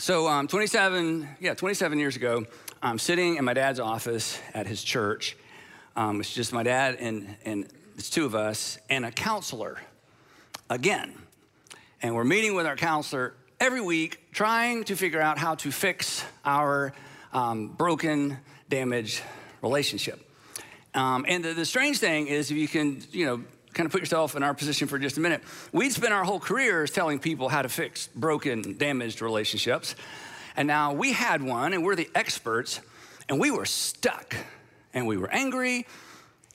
So, 0.00 0.28
um, 0.28 0.48
27, 0.48 1.28
yeah, 1.40 1.52
27 1.52 1.98
years 1.98 2.16
ago, 2.16 2.46
I'm 2.82 2.98
sitting 2.98 3.36
in 3.36 3.44
my 3.44 3.52
dad's 3.52 3.78
office 3.78 4.40
at 4.54 4.66
his 4.66 4.82
church. 4.82 5.36
Um, 5.94 6.20
it's 6.20 6.32
just 6.32 6.54
my 6.54 6.62
dad 6.62 6.96
and, 7.00 7.36
and 7.44 7.66
it's 7.98 8.08
two 8.08 8.24
of 8.24 8.34
us 8.34 8.78
and 8.88 9.04
a 9.04 9.10
counselor 9.10 9.76
again. 10.70 11.12
And 12.00 12.14
we're 12.14 12.24
meeting 12.24 12.54
with 12.54 12.64
our 12.64 12.76
counselor 12.76 13.34
every 13.60 13.82
week, 13.82 14.32
trying 14.32 14.84
to 14.84 14.96
figure 14.96 15.20
out 15.20 15.36
how 15.36 15.56
to 15.56 15.70
fix 15.70 16.24
our 16.46 16.94
um, 17.34 17.68
broken, 17.68 18.38
damaged 18.70 19.20
relationship. 19.60 20.18
Um, 20.94 21.26
and 21.28 21.44
the, 21.44 21.52
the 21.52 21.66
strange 21.66 21.98
thing 21.98 22.26
is, 22.26 22.50
if 22.50 22.56
you 22.56 22.68
can, 22.68 23.02
you 23.12 23.26
know, 23.26 23.44
kind 23.72 23.86
of 23.86 23.92
put 23.92 24.00
yourself 24.00 24.36
in 24.36 24.42
our 24.42 24.54
position 24.54 24.88
for 24.88 24.98
just 24.98 25.16
a 25.16 25.20
minute. 25.20 25.42
We'd 25.72 25.92
spent 25.92 26.12
our 26.12 26.24
whole 26.24 26.40
careers 26.40 26.90
telling 26.90 27.18
people 27.18 27.48
how 27.48 27.62
to 27.62 27.68
fix 27.68 28.08
broken, 28.08 28.76
damaged 28.76 29.22
relationships. 29.22 29.94
And 30.56 30.66
now 30.66 30.92
we 30.92 31.12
had 31.12 31.42
one, 31.42 31.72
and 31.72 31.84
we're 31.84 31.96
the 31.96 32.10
experts, 32.14 32.80
and 33.28 33.38
we 33.38 33.50
were 33.50 33.64
stuck, 33.64 34.34
and 34.92 35.06
we 35.06 35.16
were 35.16 35.30
angry, 35.30 35.86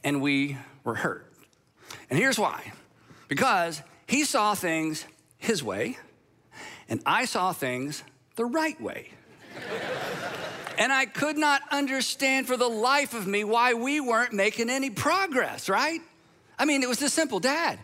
and 0.03 0.21
we 0.21 0.57
were 0.83 0.95
hurt. 0.95 1.31
And 2.09 2.19
here's 2.19 2.37
why 2.37 2.73
because 3.27 3.81
he 4.07 4.23
saw 4.23 4.53
things 4.53 5.05
his 5.37 5.63
way, 5.63 5.97
and 6.89 7.01
I 7.05 7.25
saw 7.25 7.53
things 7.53 8.03
the 8.35 8.45
right 8.45 8.79
way. 8.79 9.09
and 10.77 10.91
I 10.91 11.05
could 11.05 11.37
not 11.37 11.61
understand 11.71 12.47
for 12.47 12.57
the 12.57 12.67
life 12.67 13.13
of 13.13 13.25
me 13.25 13.43
why 13.43 13.73
we 13.73 13.99
weren't 13.99 14.33
making 14.33 14.69
any 14.69 14.89
progress, 14.89 15.69
right? 15.69 16.01
I 16.57 16.65
mean, 16.65 16.83
it 16.83 16.89
was 16.89 16.99
this 16.99 17.13
simple 17.13 17.39
Dad, 17.39 17.79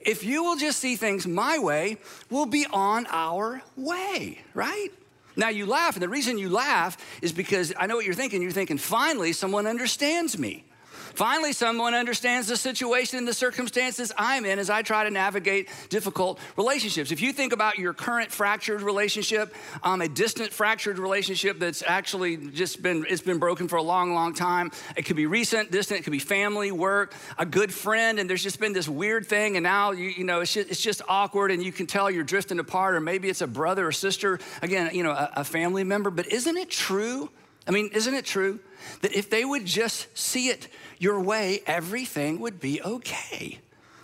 if 0.00 0.24
you 0.24 0.42
will 0.42 0.56
just 0.56 0.78
see 0.78 0.96
things 0.96 1.26
my 1.26 1.58
way, 1.58 1.98
we'll 2.30 2.46
be 2.46 2.66
on 2.72 3.06
our 3.10 3.62
way, 3.76 4.40
right? 4.54 4.88
Now 5.36 5.48
you 5.48 5.66
laugh, 5.66 5.94
and 5.94 6.02
the 6.02 6.08
reason 6.08 6.38
you 6.38 6.48
laugh 6.48 6.96
is 7.22 7.32
because 7.32 7.72
I 7.78 7.86
know 7.86 7.96
what 7.96 8.04
you're 8.04 8.14
thinking. 8.14 8.42
You're 8.42 8.50
thinking, 8.50 8.78
finally, 8.78 9.32
someone 9.32 9.66
understands 9.66 10.38
me. 10.38 10.64
Finally, 11.14 11.52
someone 11.52 11.94
understands 11.94 12.48
the 12.48 12.56
situation 12.56 13.18
and 13.18 13.26
the 13.26 13.34
circumstances 13.34 14.12
I'm 14.16 14.44
in 14.44 14.58
as 14.58 14.70
I 14.70 14.82
try 14.82 15.04
to 15.04 15.10
navigate 15.10 15.68
difficult 15.88 16.38
relationships. 16.56 17.10
If 17.10 17.20
you 17.20 17.32
think 17.32 17.52
about 17.52 17.78
your 17.78 17.92
current 17.92 18.30
fractured 18.30 18.82
relationship, 18.82 19.54
um, 19.82 20.00
a 20.00 20.08
distant 20.08 20.52
fractured 20.52 20.98
relationship 20.98 21.58
that's 21.58 21.82
actually 21.86 22.36
just 22.36 22.82
been 22.82 23.06
it's 23.08 23.22
been 23.22 23.38
broken 23.38 23.68
for 23.68 23.76
a 23.76 23.82
long, 23.82 24.14
long 24.14 24.34
time. 24.34 24.70
It 24.96 25.02
could 25.02 25.16
be 25.16 25.26
recent, 25.26 25.70
distant. 25.70 26.00
It 26.00 26.02
could 26.04 26.12
be 26.12 26.18
family, 26.18 26.72
work, 26.72 27.14
a 27.38 27.46
good 27.46 27.72
friend, 27.72 28.18
and 28.18 28.28
there's 28.28 28.42
just 28.42 28.60
been 28.60 28.72
this 28.72 28.88
weird 28.88 29.26
thing, 29.26 29.56
and 29.56 29.64
now 29.64 29.92
you 29.92 30.08
you 30.08 30.24
know 30.24 30.40
it's 30.40 30.54
just, 30.54 30.70
it's 30.70 30.80
just 30.80 31.02
awkward, 31.08 31.50
and 31.50 31.62
you 31.62 31.72
can 31.72 31.86
tell 31.86 32.10
you're 32.10 32.24
drifting 32.24 32.58
apart, 32.58 32.94
or 32.94 33.00
maybe 33.00 33.28
it's 33.28 33.40
a 33.40 33.46
brother 33.46 33.86
or 33.86 33.92
sister, 33.92 34.38
again, 34.62 34.94
you 34.94 35.02
know, 35.02 35.12
a, 35.12 35.30
a 35.36 35.44
family 35.44 35.84
member. 35.84 36.10
But 36.10 36.28
isn't 36.28 36.56
it 36.56 36.70
true? 36.70 37.30
I 37.66 37.72
mean, 37.72 37.90
isn't 37.92 38.14
it 38.14 38.24
true 38.24 38.60
that 39.02 39.12
if 39.12 39.30
they 39.30 39.44
would 39.44 39.64
just 39.64 40.06
see 40.16 40.48
it 40.48 40.68
your 40.98 41.20
way, 41.20 41.60
everything 41.66 42.40
would 42.40 42.60
be 42.60 42.82
okay? 42.82 43.58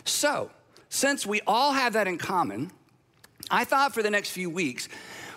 So, 0.05 0.51
since 0.89 1.27
we 1.27 1.41
all 1.47 1.73
have 1.73 1.93
that 1.95 2.07
in 2.07 2.19
common, 2.19 2.71
I 3.51 3.65
thought 3.65 3.93
for 3.93 4.03
the 4.03 4.11
next 4.11 4.31
few 4.31 4.49
weeks, 4.49 4.89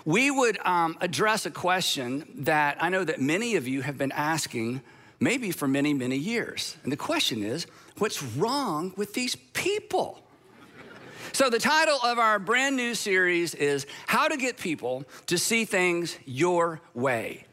we 0.05 0.31
would 0.31 0.57
um, 0.65 0.97
address 1.01 1.45
a 1.45 1.51
question 1.51 2.25
that 2.39 2.77
I 2.81 2.89
know 2.89 3.03
that 3.03 3.21
many 3.21 3.55
of 3.55 3.67
you 3.67 3.81
have 3.81 3.97
been 3.97 4.11
asking 4.11 4.81
maybe 5.19 5.51
for 5.51 5.67
many, 5.67 5.93
many 5.93 6.17
years. 6.17 6.77
And 6.83 6.91
the 6.91 6.97
question 6.97 7.43
is 7.43 7.67
what's 7.97 8.23
wrong 8.23 8.93
with 8.95 9.13
these 9.13 9.35
people? 9.35 10.23
So, 11.31 11.49
the 11.49 11.59
title 11.59 11.99
of 12.03 12.17
our 12.17 12.39
brand 12.39 12.75
new 12.75 12.95
series 12.95 13.53
is 13.53 13.85
How 14.07 14.27
to 14.27 14.37
Get 14.37 14.57
People 14.57 15.03
to 15.27 15.37
See 15.37 15.63
Things 15.65 16.17
Your 16.25 16.81
Way. 16.95 17.45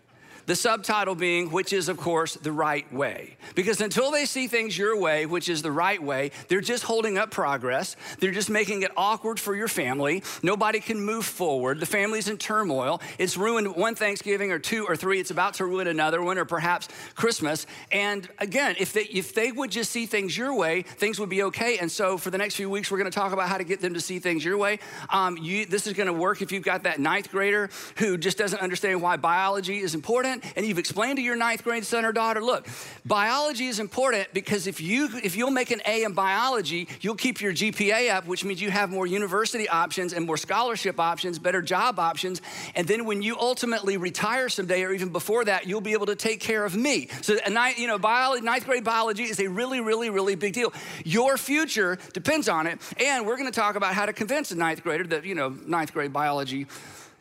The 0.46 0.54
subtitle 0.54 1.16
being, 1.16 1.50
which 1.50 1.72
is, 1.72 1.88
of 1.88 1.96
course, 1.96 2.34
the 2.34 2.52
right 2.52 2.90
way. 2.92 3.36
Because 3.56 3.80
until 3.80 4.12
they 4.12 4.24
see 4.24 4.46
things 4.46 4.78
your 4.78 4.98
way, 4.98 5.26
which 5.26 5.48
is 5.48 5.60
the 5.60 5.72
right 5.72 6.00
way, 6.00 6.30
they're 6.48 6.60
just 6.60 6.84
holding 6.84 7.18
up 7.18 7.32
progress. 7.32 7.96
They're 8.20 8.30
just 8.30 8.48
making 8.48 8.82
it 8.82 8.92
awkward 8.96 9.40
for 9.40 9.56
your 9.56 9.66
family. 9.66 10.22
Nobody 10.44 10.78
can 10.78 11.00
move 11.00 11.24
forward. 11.24 11.80
The 11.80 11.86
family's 11.86 12.28
in 12.28 12.38
turmoil. 12.38 13.00
It's 13.18 13.36
ruined 13.36 13.74
one 13.74 13.96
Thanksgiving 13.96 14.52
or 14.52 14.60
two 14.60 14.86
or 14.86 14.94
three. 14.94 15.18
It's 15.18 15.32
about 15.32 15.54
to 15.54 15.64
ruin 15.64 15.88
another 15.88 16.22
one 16.22 16.38
or 16.38 16.44
perhaps 16.44 16.88
Christmas. 17.16 17.66
And 17.90 18.28
again, 18.38 18.76
if 18.78 18.92
they, 18.92 19.02
if 19.04 19.34
they 19.34 19.50
would 19.50 19.72
just 19.72 19.90
see 19.90 20.06
things 20.06 20.36
your 20.36 20.54
way, 20.54 20.82
things 20.82 21.18
would 21.18 21.28
be 21.28 21.42
okay. 21.44 21.78
And 21.78 21.90
so 21.90 22.18
for 22.18 22.30
the 22.30 22.38
next 22.38 22.54
few 22.54 22.70
weeks, 22.70 22.90
we're 22.90 22.98
going 22.98 23.10
to 23.10 23.18
talk 23.18 23.32
about 23.32 23.48
how 23.48 23.58
to 23.58 23.64
get 23.64 23.80
them 23.80 23.94
to 23.94 24.00
see 24.00 24.20
things 24.20 24.44
your 24.44 24.58
way. 24.58 24.78
Um, 25.10 25.36
you, 25.38 25.66
this 25.66 25.88
is 25.88 25.94
going 25.94 26.06
to 26.06 26.12
work 26.12 26.40
if 26.40 26.52
you've 26.52 26.62
got 26.62 26.84
that 26.84 27.00
ninth 27.00 27.32
grader 27.32 27.68
who 27.96 28.16
just 28.16 28.38
doesn't 28.38 28.60
understand 28.60 29.02
why 29.02 29.16
biology 29.16 29.78
is 29.78 29.94
important 29.96 30.35
and 30.56 30.66
you've 30.66 30.78
explained 30.78 31.16
to 31.16 31.22
your 31.22 31.36
ninth 31.36 31.64
grade 31.64 31.84
son 31.84 32.04
or 32.04 32.12
daughter, 32.12 32.42
look, 32.42 32.66
biology 33.04 33.66
is 33.66 33.78
important 33.80 34.32
because 34.32 34.66
if 34.66 34.80
you 34.80 35.08
if 35.22 35.36
you'll 35.36 35.50
make 35.50 35.70
an 35.70 35.80
A 35.86 36.04
in 36.04 36.12
biology, 36.12 36.88
you'll 37.00 37.14
keep 37.14 37.40
your 37.40 37.52
GPA 37.52 38.12
up, 38.14 38.26
which 38.26 38.44
means 38.44 38.60
you 38.60 38.70
have 38.70 38.90
more 38.90 39.06
university 39.06 39.68
options 39.68 40.12
and 40.12 40.26
more 40.26 40.36
scholarship 40.36 41.00
options, 41.00 41.38
better 41.38 41.62
job 41.62 41.98
options. 41.98 42.42
And 42.74 42.86
then 42.86 43.04
when 43.04 43.22
you 43.22 43.36
ultimately 43.38 43.96
retire 43.96 44.48
someday, 44.48 44.82
or 44.82 44.92
even 44.92 45.10
before 45.10 45.44
that, 45.44 45.66
you'll 45.66 45.80
be 45.80 45.92
able 45.92 46.06
to 46.06 46.16
take 46.16 46.40
care 46.40 46.64
of 46.64 46.76
me. 46.76 47.08
So, 47.22 47.36
a 47.44 47.50
ninth, 47.50 47.78
you 47.78 47.86
know, 47.86 47.98
biology, 47.98 48.44
ninth 48.44 48.66
grade 48.66 48.84
biology 48.84 49.24
is 49.24 49.40
a 49.40 49.48
really, 49.48 49.80
really, 49.80 50.10
really 50.10 50.34
big 50.34 50.52
deal. 50.52 50.72
Your 51.04 51.36
future 51.36 51.98
depends 52.12 52.48
on 52.48 52.66
it. 52.66 52.80
And 53.00 53.26
we're 53.26 53.36
going 53.36 53.50
to 53.50 53.58
talk 53.58 53.76
about 53.76 53.94
how 53.94 54.06
to 54.06 54.12
convince 54.12 54.50
a 54.50 54.56
ninth 54.56 54.82
grader 54.82 55.04
that, 55.08 55.24
you 55.24 55.34
know, 55.34 55.56
ninth 55.66 55.92
grade 55.92 56.12
biology 56.12 56.66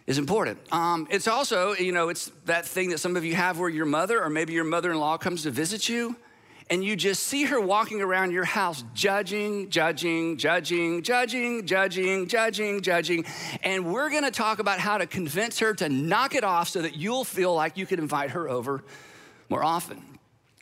is 0.08 0.18
important. 0.18 0.60
Um, 0.72 1.08
it's 1.10 1.28
also, 1.28 1.74
you 1.74 1.92
know, 1.92 2.10
it's 2.10 2.32
that 2.46 2.66
thing 2.66 2.90
that 2.90 3.00
some 3.00 3.16
of 3.16 3.26
you 3.26 3.36
have 3.36 3.60
where 3.60 3.70
your 3.70 3.86
mother 3.86 4.22
or 4.24 4.30
maybe 4.30 4.54
your 4.54 4.64
mother 4.64 4.92
in 4.92 5.00
law 5.00 5.18
comes 5.18 5.44
to 5.44 5.52
visit 5.52 5.90
you 5.90 6.16
and 6.70 6.84
you 6.84 6.96
just 6.96 7.24
see 7.24 7.44
her 7.46 7.62
walking 7.62 8.02
around 8.02 8.32
your 8.32 8.44
house 8.44 8.84
judging, 8.94 9.70
judging, 9.70 10.38
judging, 10.38 11.04
judging, 11.04 11.66
judging, 11.66 12.28
judging, 12.28 12.82
judging. 12.82 13.26
And 13.64 13.94
we're 13.94 14.10
gonna 14.10 14.32
talk 14.32 14.60
about 14.60 14.80
how 14.80 14.98
to 14.98 15.06
convince 15.06 15.60
her 15.60 15.74
to 15.76 15.90
knock 15.90 16.34
it 16.34 16.44
off 16.44 16.70
so 16.70 16.82
that 16.82 16.96
you'll 16.96 17.24
feel 17.24 17.54
like 17.54 17.78
you 17.78 17.86
can 17.86 18.00
invite 18.00 18.32
her 18.32 18.50
over 18.50 18.84
more 19.50 19.64
often. 19.64 20.15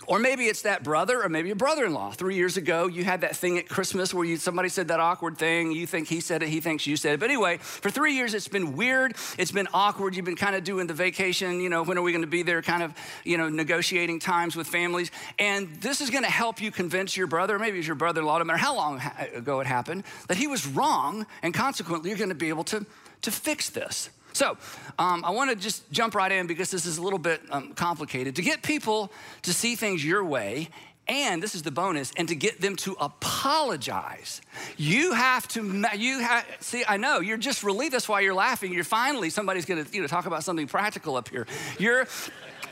Or 0.08 0.19
maybe 0.19 0.46
it's 0.46 0.64
that 0.64 0.84
brother, 0.84 1.24
or 1.24 1.30
maybe 1.30 1.52
a 1.52 1.56
brother 1.56 1.86
in 1.86 1.94
law. 1.94 2.12
Three 2.12 2.36
years 2.36 2.58
ago, 2.58 2.88
you 2.88 3.03
had 3.03 3.22
that 3.22 3.36
thing 3.36 3.58
at 3.58 3.68
Christmas 3.68 4.14
where 4.14 4.25
you, 4.25 4.38
somebody 4.38 4.69
said 4.69 4.88
that 4.90 5.00
awkward 5.00 5.38
thing. 5.38 5.72
You 5.72 5.88
think 5.88 6.08
he 6.08 6.19
said 6.19 6.44
it, 6.44 6.50
he 6.50 6.59
thinks 6.59 6.86
you 6.86 6.97
said 6.97 7.14
it. 7.14 7.19
But 7.19 7.30
anyway, 7.30 7.58
for 7.58 7.90
three 7.90 8.14
years, 8.14 8.34
it's 8.34 8.47
been 8.47 8.75
weird. 8.75 9.16
It's 9.38 9.52
been 9.52 9.68
awkward. 9.74 10.16
You've 10.16 10.25
been 10.25 10.36
kind 10.36 10.56
of 10.56 10.64
doing 10.64 10.88
the 10.88 10.94
vacation, 10.94 11.59
you 11.59 11.69
know, 11.69 11.84
when 11.84 11.97
are 11.97 12.02
we 12.02 12.12
going 12.12 12.22
to 12.22 12.28
be 12.28 12.44
there, 12.44 12.62
kind 12.62 12.84
of, 12.84 12.94
you 13.24 13.38
know, 13.38 13.50
negotiating 13.50 14.19
times 14.19 14.56
with 14.56 14.68
families. 14.68 15.12
And 15.40 15.74
this 15.75 16.02
is 16.02 16.09
going 16.09 16.24
to 16.24 16.31
help 16.31 16.62
you 16.62 16.72
convince 16.72 17.16
your 17.16 17.28
brother, 17.28 17.58
maybe 17.59 17.80
it's 17.80 17.88
your 17.88 17.96
brother 17.96 18.22
in 18.22 18.28
law, 18.28 18.38
no 18.38 18.44
matter 18.44 18.58
how 18.58 18.75
long 18.75 19.02
ago 19.34 19.59
it 19.59 19.68
happened, 19.68 20.03
that 20.28 20.38
he 20.38 20.47
was 20.47 20.68
wrong. 20.68 21.26
And 21.41 21.53
consequently, 21.53 22.09
you're 22.09 22.17
going 22.17 22.29
to 22.29 22.35
be 22.35 22.49
able 22.49 22.64
to, 22.66 22.85
to 23.22 23.32
fix 23.32 23.70
this. 23.70 24.09
So, 24.34 24.58
um, 25.00 25.24
I 25.24 25.32
want 25.32 25.50
to 25.52 25.56
just 25.56 25.90
jump 25.91 26.16
right 26.16 26.32
in 26.32 26.47
because 26.47 26.72
this 26.72 26.85
is 26.85 26.97
a 26.97 27.02
little 27.02 27.20
bit 27.20 27.41
um, 27.52 27.74
complicated. 27.74 28.35
To 28.35 28.41
get 28.41 28.64
people 28.64 29.12
to 29.44 29.53
see 29.53 29.76
things 29.76 30.03
your 30.03 30.24
way, 30.24 30.70
and 31.08 31.44
this 31.44 31.53
is 31.53 31.64
the 31.64 31.72
bonus, 31.72 32.12
and 32.18 32.28
to 32.30 32.35
get 32.35 32.62
them 32.62 32.76
to 32.78 32.96
apologize, 33.00 34.41
you 34.78 35.14
have 35.14 35.47
to. 35.50 35.84
You 35.96 36.20
have 36.20 36.46
see. 36.59 36.84
I 36.88 36.97
know 36.97 37.20
you're 37.20 37.38
just 37.38 37.64
relieved. 37.64 37.94
That's 37.94 38.09
why 38.09 38.22
you're 38.22 38.34
laughing. 38.34 38.74
You're 38.74 38.84
finally 38.84 39.30
somebody's 39.30 39.66
going 39.66 39.84
to 39.84 39.94
you 39.94 40.02
know 40.02 40.08
talk 40.08 40.26
about 40.26 40.44
something 40.44 40.68
practical 40.68 41.16
up 41.16 41.30
here. 41.30 41.46
You're 41.78 42.08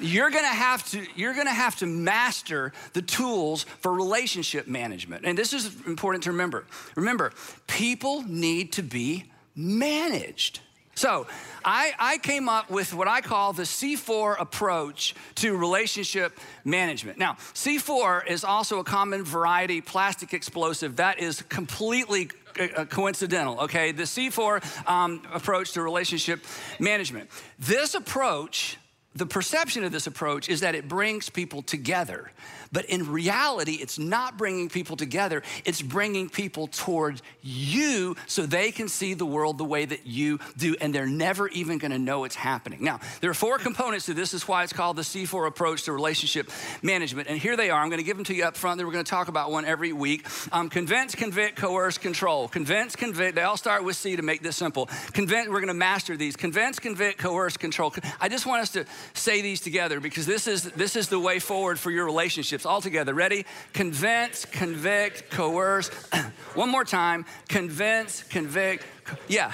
you're 0.02 0.32
gonna 0.32 0.48
have 0.48 0.90
to 0.92 1.06
you're 1.16 1.34
gonna 1.34 1.54
have 1.54 1.76
to 1.78 1.86
master 1.86 2.74
the 2.94 3.02
tools 3.02 3.64
for 3.64 3.94
relationship 3.94 4.68
management 4.68 5.26
and 5.26 5.38
this 5.38 5.54
is 5.54 5.76
important 5.86 6.24
to 6.24 6.32
remember 6.32 6.66
remember 6.96 7.32
people 7.68 8.24
need 8.24 8.72
to 8.72 8.82
be 8.82 9.26
managed 9.56 10.60
so 11.02 11.26
I, 11.66 11.94
I, 11.98 12.20
came 12.20 12.48
up 12.48 12.70
with 12.70 12.94
what 12.94 13.08
I 13.08 13.22
call 13.22 13.54
the 13.54 13.64
C4 13.64 14.40
approach 14.40 15.16
to 15.36 15.58
relationship 15.58 16.38
management. 16.64 17.18
Now, 17.18 17.38
C4 17.56 18.28
is 18.28 18.44
also 18.44 18.78
a 18.78 18.84
common 18.84 19.24
variety 19.24 19.82
plastic 19.82 20.32
explosive 20.36 20.98
that 20.98 21.18
is 21.18 21.42
completely 21.42 22.30
uh, 22.60 22.86
coincidental, 22.86 23.62
okay? 23.62 23.92
The 23.92 24.04
C4 24.04 24.88
um, 24.88 25.24
approach 25.34 25.72
to 25.72 25.82
relationship 25.82 26.46
management. 26.80 27.32
This 27.58 27.96
approach, 27.96 28.78
the 29.14 29.26
perception 29.26 29.84
of 29.84 29.92
this 29.92 30.08
approach 30.08 30.48
is 30.48 30.62
that 30.62 30.74
it 30.74 30.88
brings 30.88 31.30
people 31.30 31.62
together. 31.62 32.32
But 32.72 32.86
in 32.86 33.12
reality, 33.12 33.74
it's 33.74 34.00
not 34.00 34.38
bringing 34.38 34.70
people 34.70 34.96
together, 34.96 35.44
it's 35.66 35.82
bringing 35.82 36.30
people 36.30 36.68
towards 36.68 37.22
you 37.42 38.16
so 38.28 38.46
they 38.46 38.72
can 38.72 38.88
see 38.88 39.14
the 39.14 39.26
world 39.26 39.58
the 39.58 39.66
way 39.66 39.84
that 39.84 40.08
you 40.08 40.40
do, 40.58 40.78
and 40.80 40.96
they're 40.96 41.06
never 41.06 41.50
even 41.50 41.78
gonna 41.78 42.00
know 42.00 42.24
it's 42.24 42.36
happening. 42.36 42.82
Now, 42.82 43.02
there 43.20 43.30
are 43.30 43.34
four 43.34 43.58
components 43.58 44.06
to 44.06 44.14
this, 44.14 44.34
is 44.34 44.48
why 44.48 44.64
it's 44.64 44.72
called 44.72 44.96
the 44.96 45.02
C4 45.02 45.48
approach 45.48 45.84
to 45.84 45.92
relationship 45.92 46.50
management. 46.82 47.28
And 47.28 47.38
here 47.38 47.58
they 47.58 47.70
are. 47.70 47.82
I'm 47.82 47.90
gonna 47.90 48.04
give 48.04 48.16
them 48.16 48.26
to 48.26 48.34
you 48.34 48.46
up 48.46 48.56
front, 48.56 48.78
then 48.78 48.88
we're 48.88 48.94
gonna 48.94 49.04
talk 49.04 49.28
about 49.28 49.52
one 49.52 49.66
every 49.66 49.92
week. 49.92 50.26
Um, 50.54 50.70
convince, 50.70 51.16
convict, 51.16 51.58
coerce, 51.58 51.98
control. 51.98 52.48
Convince, 52.48 52.96
convict, 52.96 53.36
they 53.36 53.42
all 53.42 53.58
start 53.58 53.84
with 53.84 53.98
C 53.98 54.16
to 54.16 54.22
make 54.22 54.42
this 54.42 54.56
simple. 54.56 54.86
Convince, 55.12 55.50
we're 55.50 55.60
gonna 55.60 55.74
master 55.74 56.16
these. 56.16 56.38
Convince, 56.38 56.80
convict, 56.80 57.18
coerce, 57.18 57.58
control. 57.58 57.94
I 58.22 58.30
just 58.30 58.46
want 58.46 58.62
us 58.62 58.70
to 58.72 58.86
say 59.14 59.42
these 59.42 59.62
together 59.62 60.00
because 60.00 60.26
this 60.26 60.48
is, 60.48 60.64
this 60.64 60.96
is 60.96 61.10
the 61.10 61.20
way 61.20 61.40
forward 61.40 61.80
for 61.80 61.92
your 61.92 62.06
relationships 62.06 62.66
all 62.66 62.82
together. 62.82 63.14
Ready? 63.14 63.46
Convince, 63.74 64.46
convict, 64.46 65.30
coerce. 65.30 65.90
One 66.56 66.70
more 66.70 66.86
time. 66.86 67.26
Convince, 67.48 68.24
convict. 68.24 68.86
Co- 69.06 69.18
yeah. 69.28 69.54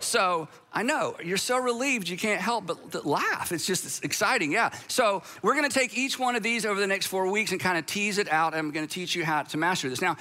So 0.00 0.48
I 0.72 0.82
know 0.82 1.16
you're 1.24 1.36
so 1.36 1.58
relieved 1.58 2.08
you 2.08 2.16
can't 2.16 2.40
help 2.40 2.66
but 2.66 3.06
laugh. 3.06 3.52
It's 3.52 3.66
just 3.66 3.84
it's 3.84 4.00
exciting, 4.00 4.52
yeah. 4.52 4.70
So 4.88 5.22
we're 5.42 5.54
going 5.54 5.68
to 5.68 5.74
take 5.74 5.96
each 5.96 6.18
one 6.18 6.36
of 6.36 6.42
these 6.42 6.66
over 6.66 6.78
the 6.78 6.86
next 6.86 7.06
four 7.06 7.30
weeks 7.30 7.52
and 7.52 7.60
kind 7.60 7.78
of 7.78 7.86
tease 7.86 8.18
it 8.18 8.30
out. 8.30 8.54
I'm 8.54 8.70
going 8.70 8.86
to 8.86 8.92
teach 8.92 9.14
you 9.14 9.24
how 9.24 9.42
to 9.42 9.56
master 9.56 9.88
this. 9.88 10.02
Now, 10.02 10.16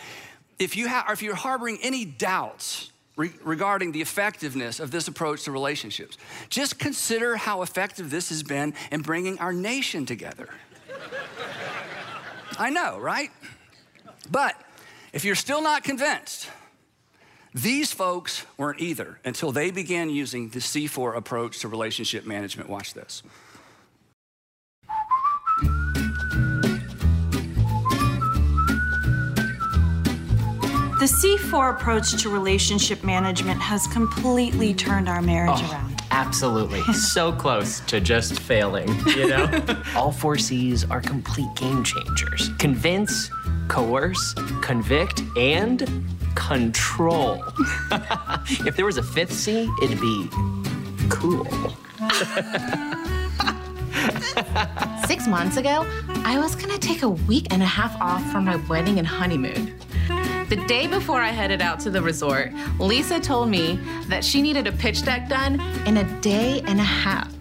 if 0.60 0.78
you 0.78 0.88
have, 0.88 1.06
if 1.10 1.22
you're 1.22 1.36
harboring 1.36 1.80
any 1.82 2.06
doubts 2.06 2.92
re- 3.16 3.34
regarding 3.44 3.92
the 3.92 4.02
effectiveness 4.02 4.80
of 4.80 4.92
this 4.92 5.08
approach 5.08 5.44
to 5.44 5.52
relationships, 5.52 6.18
just 6.50 6.80
consider 6.80 7.36
how 7.36 7.62
effective 7.62 8.10
this 8.10 8.30
has 8.30 8.44
been 8.44 8.74
in 8.92 9.02
bringing 9.02 9.40
our 9.40 9.54
nation 9.54 10.06
together. 10.06 10.50
I 12.58 12.70
know, 12.70 13.00
right? 13.00 13.30
But 14.30 14.56
if 15.12 15.26
you're 15.26 15.36
still 15.36 15.62
not 15.62 15.84
convinced, 15.84 16.50
these 17.54 17.92
folks 17.92 18.46
weren't 18.58 18.80
either 18.80 19.20
until 19.24 19.52
they 19.52 19.70
began 19.70 20.10
using 20.10 20.50
the 20.50 20.60
C4 20.60 21.16
approach 21.16 21.60
to 21.60 21.68
relationship 21.68 22.26
management. 22.26 22.70
Watch 22.70 22.94
this. 22.94 23.22
The 31.04 31.10
C4 31.10 31.72
approach 31.72 32.14
to 32.22 32.30
relationship 32.30 33.04
management 33.04 33.60
has 33.60 33.88
completely 33.88 34.74
turned 34.74 35.10
our 35.10 35.22
marriage 35.22 35.60
oh, 35.62 35.70
around. 35.70 36.02
Absolutely. 36.12 36.82
so 36.94 37.34
close 37.34 37.82
to 37.82 38.00
just 38.00 38.40
failing, 38.40 38.88
you 39.08 39.28
know? 39.28 39.52
All 39.98 40.14
four 40.14 40.38
C's 40.38 40.90
are 40.90 41.02
complete 41.02 41.54
game 41.56 41.84
changers 41.84 42.52
convince, 42.58 43.30
coerce, 43.68 44.34
convict, 44.62 45.22
and 45.36 46.06
control. 46.36 47.44
if 48.66 48.78
there 48.78 48.86
was 48.86 48.96
a 48.96 49.04
fifth 49.04 49.34
C, 49.34 49.70
it'd 49.82 50.00
be 50.00 50.30
cool. 51.10 51.46
Six 55.06 55.28
months 55.28 55.58
ago, 55.58 55.86
I 56.24 56.40
was 56.40 56.56
gonna 56.56 56.78
take 56.78 57.02
a 57.02 57.10
week 57.10 57.48
and 57.52 57.62
a 57.62 57.66
half 57.66 57.94
off 58.00 58.24
from 58.32 58.46
my 58.46 58.56
wedding 58.70 59.00
and 59.00 59.08
honeymoon. 59.08 59.78
The 60.54 60.64
day 60.68 60.86
before 60.86 61.20
I 61.20 61.30
headed 61.30 61.64
out 61.64 61.80
to 61.80 61.90
the 61.90 62.00
resort, 62.00 62.54
Lisa 62.80 63.20
told 63.20 63.50
me 63.50 63.80
that 64.08 64.24
she 64.24 64.40
needed 64.40 64.68
a 64.68 64.72
pitch 64.72 65.02
deck 65.02 65.28
done 65.28 65.60
in 65.88 65.98
a 65.98 66.04
day 66.22 66.62
and 66.68 66.80
a 66.80 66.84
half. 66.84 67.34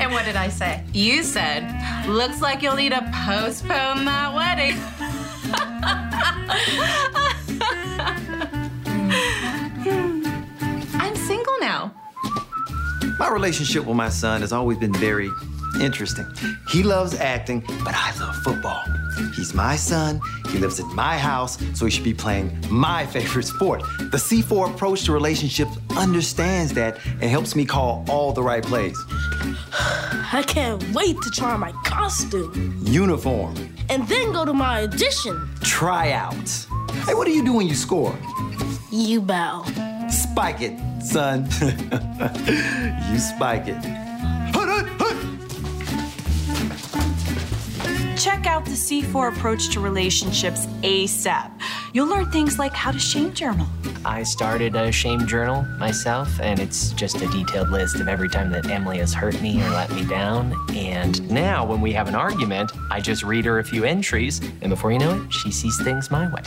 And 0.00 0.12
what 0.12 0.24
did 0.24 0.36
I 0.36 0.50
say? 0.50 0.84
You 0.92 1.24
said, 1.24 1.66
looks 2.06 2.40
like 2.40 2.62
you'll 2.62 2.76
need 2.76 2.92
to 2.92 3.00
postpone 3.26 4.04
that 4.04 4.32
wedding. 4.32 4.78
I'm 10.94 11.16
single 11.16 11.56
now. 11.58 11.92
My 13.18 13.30
relationship 13.30 13.84
with 13.84 13.96
my 13.96 14.10
son 14.10 14.42
has 14.42 14.52
always 14.52 14.78
been 14.78 14.92
very 14.92 15.28
interesting. 15.80 16.26
He 16.68 16.82
loves 16.82 17.14
acting, 17.14 17.60
but 17.84 17.94
I 17.94 18.12
love 18.18 18.36
football. 18.36 18.82
He's 19.34 19.54
my 19.54 19.76
son, 19.76 20.20
he 20.50 20.58
lives 20.58 20.80
in 20.80 20.94
my 20.94 21.18
house, 21.18 21.58
so 21.74 21.84
he 21.84 21.90
should 21.90 22.04
be 22.04 22.14
playing 22.14 22.56
my 22.70 23.06
favorite 23.06 23.46
sport. 23.46 23.82
The 23.98 24.16
C4 24.16 24.74
approach 24.74 25.04
to 25.04 25.12
relationships 25.12 25.76
understands 25.96 26.72
that 26.74 26.98
and 27.04 27.24
helps 27.24 27.54
me 27.54 27.64
call 27.64 28.04
all 28.08 28.32
the 28.32 28.42
right 28.42 28.62
plays. 28.62 28.98
I 30.32 30.44
can't 30.46 30.82
wait 30.94 31.20
to 31.22 31.30
try 31.30 31.56
my 31.56 31.72
costume. 31.84 32.76
Uniform. 32.82 33.54
And 33.88 34.06
then 34.08 34.32
go 34.32 34.44
to 34.44 34.52
my 34.52 34.84
audition. 34.84 35.48
Tryouts. 35.62 36.66
Hey, 37.06 37.14
what 37.14 37.26
do 37.26 37.32
you 37.32 37.44
do 37.44 37.54
when 37.54 37.66
you 37.66 37.74
score? 37.74 38.16
You 38.92 39.20
bow. 39.20 39.64
Spike 40.08 40.60
it, 40.60 40.78
son. 41.02 41.44
you 43.12 43.18
spike 43.18 43.66
it. 43.66 43.99
Check 48.20 48.46
out 48.46 48.66
the 48.66 48.72
C4 48.72 49.34
approach 49.34 49.70
to 49.70 49.80
relationships 49.80 50.66
ASAP. 50.82 51.50
You'll 51.94 52.08
learn 52.08 52.30
things 52.30 52.58
like 52.58 52.74
how 52.74 52.90
to 52.90 52.98
shame 52.98 53.32
journal. 53.32 53.66
I 54.04 54.24
started 54.24 54.74
a 54.74 54.92
shame 54.92 55.26
journal 55.26 55.62
myself, 55.78 56.28
and 56.40 56.60
it's 56.60 56.90
just 56.92 57.16
a 57.22 57.26
detailed 57.28 57.70
list 57.70 57.96
of 57.96 58.08
every 58.08 58.28
time 58.28 58.50
that 58.50 58.68
Emily 58.68 58.98
has 58.98 59.14
hurt 59.14 59.40
me 59.40 59.62
or 59.62 59.70
let 59.70 59.90
me 59.92 60.04
down. 60.04 60.54
And 60.74 61.30
now, 61.30 61.64
when 61.64 61.80
we 61.80 61.92
have 61.92 62.08
an 62.08 62.14
argument, 62.14 62.72
I 62.90 63.00
just 63.00 63.22
read 63.22 63.46
her 63.46 63.58
a 63.58 63.64
few 63.64 63.84
entries, 63.84 64.40
and 64.60 64.68
before 64.68 64.92
you 64.92 64.98
know 64.98 65.22
it, 65.22 65.32
she 65.32 65.50
sees 65.50 65.82
things 65.82 66.10
my 66.10 66.30
way. 66.30 66.42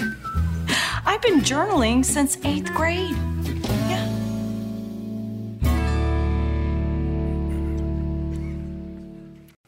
I've 1.05 1.21
been 1.23 1.39
journaling 1.39 2.05
since 2.05 2.37
eighth 2.45 2.71
grade. 2.73 3.15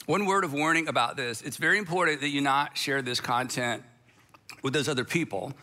One 0.05 0.27
word 0.27 0.43
of 0.43 0.53
warning 0.53 0.87
about 0.87 1.17
this 1.17 1.41
it's 1.41 1.57
very 1.57 1.79
important 1.79 2.21
that 2.21 2.29
you 2.29 2.41
not 2.41 2.77
share 2.77 3.01
this 3.01 3.19
content 3.19 3.83
with 4.61 4.73
those 4.73 4.87
other 4.87 5.03
people 5.03 5.53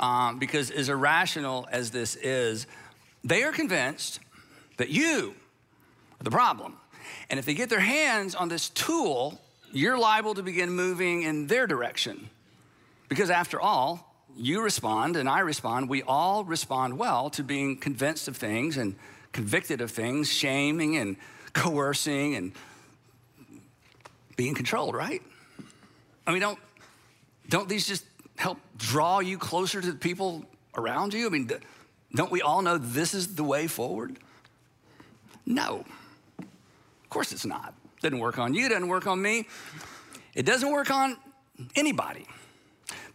um, 0.00 0.38
because, 0.38 0.70
as 0.70 0.88
irrational 0.88 1.68
as 1.70 1.92
this 1.92 2.16
is, 2.16 2.66
they 3.22 3.44
are 3.44 3.52
convinced 3.52 4.18
that 4.76 4.88
you 4.88 5.34
are 6.20 6.24
the 6.24 6.30
problem. 6.30 6.76
And 7.30 7.38
if 7.38 7.46
they 7.46 7.54
get 7.54 7.70
their 7.70 7.80
hands 7.80 8.34
on 8.34 8.48
this 8.48 8.68
tool, 8.70 9.40
you're 9.72 9.98
liable 9.98 10.34
to 10.34 10.42
begin 10.42 10.70
moving 10.70 11.22
in 11.22 11.46
their 11.46 11.66
direction. 11.68 12.28
Because 13.08 13.30
after 13.30 13.60
all, 13.60 14.16
you 14.36 14.62
respond 14.62 15.16
and 15.16 15.28
I 15.28 15.40
respond. 15.40 15.88
We 15.88 16.02
all 16.02 16.44
respond 16.44 16.98
well 16.98 17.30
to 17.30 17.44
being 17.44 17.76
convinced 17.76 18.26
of 18.26 18.36
things 18.36 18.76
and 18.76 18.96
convicted 19.32 19.80
of 19.80 19.92
things, 19.92 20.30
shaming 20.32 20.96
and 20.96 21.16
coercing 21.52 22.34
and 22.34 22.52
being 24.36 24.54
controlled, 24.54 24.94
right? 24.94 25.22
I 26.26 26.32
mean, 26.32 26.40
don't, 26.40 26.58
don't 27.48 27.68
these 27.68 27.86
just 27.86 28.04
help 28.36 28.58
draw 28.76 29.20
you 29.20 29.38
closer 29.38 29.80
to 29.80 29.92
the 29.92 29.98
people 29.98 30.44
around 30.76 31.14
you? 31.14 31.26
I 31.26 31.30
mean, 31.30 31.50
don't 32.14 32.30
we 32.30 32.42
all 32.42 32.62
know 32.62 32.78
this 32.78 33.14
is 33.14 33.34
the 33.34 33.44
way 33.44 33.66
forward? 33.66 34.18
No. 35.44 35.84
Of 36.38 37.10
course 37.10 37.32
it's 37.32 37.46
not. 37.46 37.74
It 37.98 38.02
doesn't 38.02 38.18
work 38.18 38.38
on 38.38 38.54
you, 38.54 38.68
doesn't 38.68 38.88
work 38.88 39.06
on 39.06 39.20
me. 39.20 39.46
It 40.34 40.44
doesn't 40.44 40.70
work 40.70 40.90
on 40.90 41.16
anybody. 41.74 42.26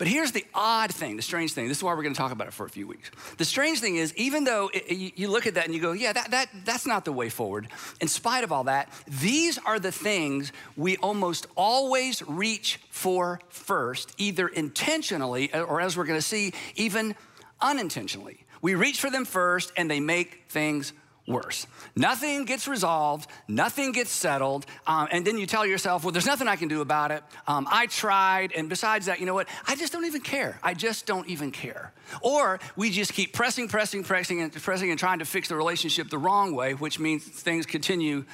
But 0.01 0.07
here's 0.07 0.31
the 0.31 0.43
odd 0.55 0.91
thing, 0.91 1.15
the 1.15 1.21
strange 1.21 1.53
thing. 1.53 1.67
This 1.67 1.77
is 1.77 1.83
why 1.83 1.93
we're 1.93 2.01
going 2.01 2.15
to 2.15 2.17
talk 2.17 2.31
about 2.31 2.47
it 2.47 2.53
for 2.53 2.65
a 2.65 2.69
few 2.69 2.87
weeks. 2.87 3.11
The 3.37 3.45
strange 3.45 3.81
thing 3.81 3.97
is, 3.97 4.15
even 4.15 4.45
though 4.45 4.71
it, 4.73 4.91
you 5.15 5.27
look 5.27 5.45
at 5.45 5.53
that 5.53 5.65
and 5.65 5.75
you 5.75 5.79
go, 5.79 5.91
yeah, 5.91 6.11
that, 6.11 6.31
that, 6.31 6.49
that's 6.65 6.87
not 6.87 7.05
the 7.05 7.11
way 7.11 7.29
forward, 7.29 7.67
in 7.99 8.07
spite 8.07 8.43
of 8.43 8.51
all 8.51 8.63
that, 8.63 8.91
these 9.07 9.59
are 9.59 9.77
the 9.77 9.91
things 9.91 10.53
we 10.75 10.97
almost 10.97 11.45
always 11.55 12.23
reach 12.27 12.79
for 12.89 13.41
first, 13.49 14.15
either 14.17 14.47
intentionally 14.47 15.53
uh, 15.53 15.61
or, 15.61 15.79
as 15.79 15.95
we're 15.95 16.05
going 16.05 16.17
to 16.17 16.25
see, 16.25 16.51
even 16.75 17.13
unintentionally. 17.61 18.43
We 18.63 18.73
reach 18.73 18.99
for 18.99 19.11
them 19.11 19.23
first 19.23 19.71
and 19.77 19.91
they 19.91 19.99
make 19.99 20.45
things 20.49 20.93
worse. 21.31 21.67
Nothing 21.95 22.45
gets 22.45 22.67
resolved, 22.67 23.29
nothing 23.47 23.91
gets 23.91 24.11
settled, 24.11 24.65
um, 24.87 25.07
and 25.11 25.25
then 25.25 25.37
you 25.37 25.45
tell 25.45 25.65
yourself, 25.65 26.03
well, 26.03 26.11
there's 26.11 26.25
nothing 26.25 26.47
I 26.47 26.55
can 26.55 26.67
do 26.67 26.81
about 26.81 27.11
it. 27.11 27.23
Um, 27.47 27.67
I 27.69 27.87
tried, 27.87 28.51
and 28.53 28.69
besides 28.69 29.07
that, 29.07 29.19
you 29.19 29.25
know 29.25 29.33
what? 29.33 29.47
I 29.67 29.75
just 29.75 29.93
don't 29.93 30.05
even 30.05 30.21
care. 30.21 30.59
I 30.63 30.73
just 30.73 31.05
don't 31.05 31.27
even 31.27 31.51
care. 31.51 31.93
Or 32.21 32.59
we 32.75 32.89
just 32.89 33.13
keep 33.13 33.33
pressing, 33.33 33.67
pressing, 33.67 34.03
pressing, 34.03 34.41
and 34.41 34.53
pressing, 34.53 34.89
and 34.89 34.99
trying 34.99 35.19
to 35.19 35.25
fix 35.25 35.47
the 35.47 35.55
relationship 35.55 36.09
the 36.09 36.17
wrong 36.17 36.53
way, 36.55 36.73
which 36.73 36.99
means 36.99 37.23
things 37.23 37.65
continue 37.65 38.25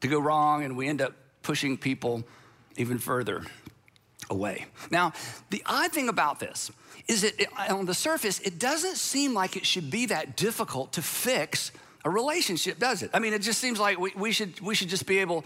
to 0.00 0.08
go 0.08 0.18
wrong, 0.18 0.64
and 0.64 0.76
we 0.76 0.88
end 0.88 1.00
up 1.00 1.14
pushing 1.42 1.76
people 1.76 2.24
even 2.76 2.98
further 2.98 3.42
away. 4.28 4.66
Now, 4.90 5.12
the 5.50 5.62
odd 5.66 5.92
thing 5.92 6.08
about 6.08 6.38
this 6.40 6.70
is 7.08 7.24
it, 7.24 7.46
on 7.68 7.86
the 7.86 7.94
surface, 7.94 8.38
it 8.40 8.58
doesn't 8.58 8.96
seem 8.96 9.34
like 9.34 9.56
it 9.56 9.66
should 9.66 9.90
be 9.90 10.06
that 10.06 10.36
difficult 10.36 10.92
to 10.92 11.02
fix 11.02 11.72
a 12.04 12.10
relationship, 12.10 12.78
does 12.78 13.02
it? 13.02 13.10
I 13.12 13.18
mean, 13.18 13.32
it 13.32 13.42
just 13.42 13.60
seems 13.60 13.78
like 13.78 13.98
we, 13.98 14.12
we, 14.16 14.32
should, 14.32 14.60
we 14.60 14.74
should 14.74 14.88
just 14.88 15.06
be 15.06 15.18
able 15.18 15.44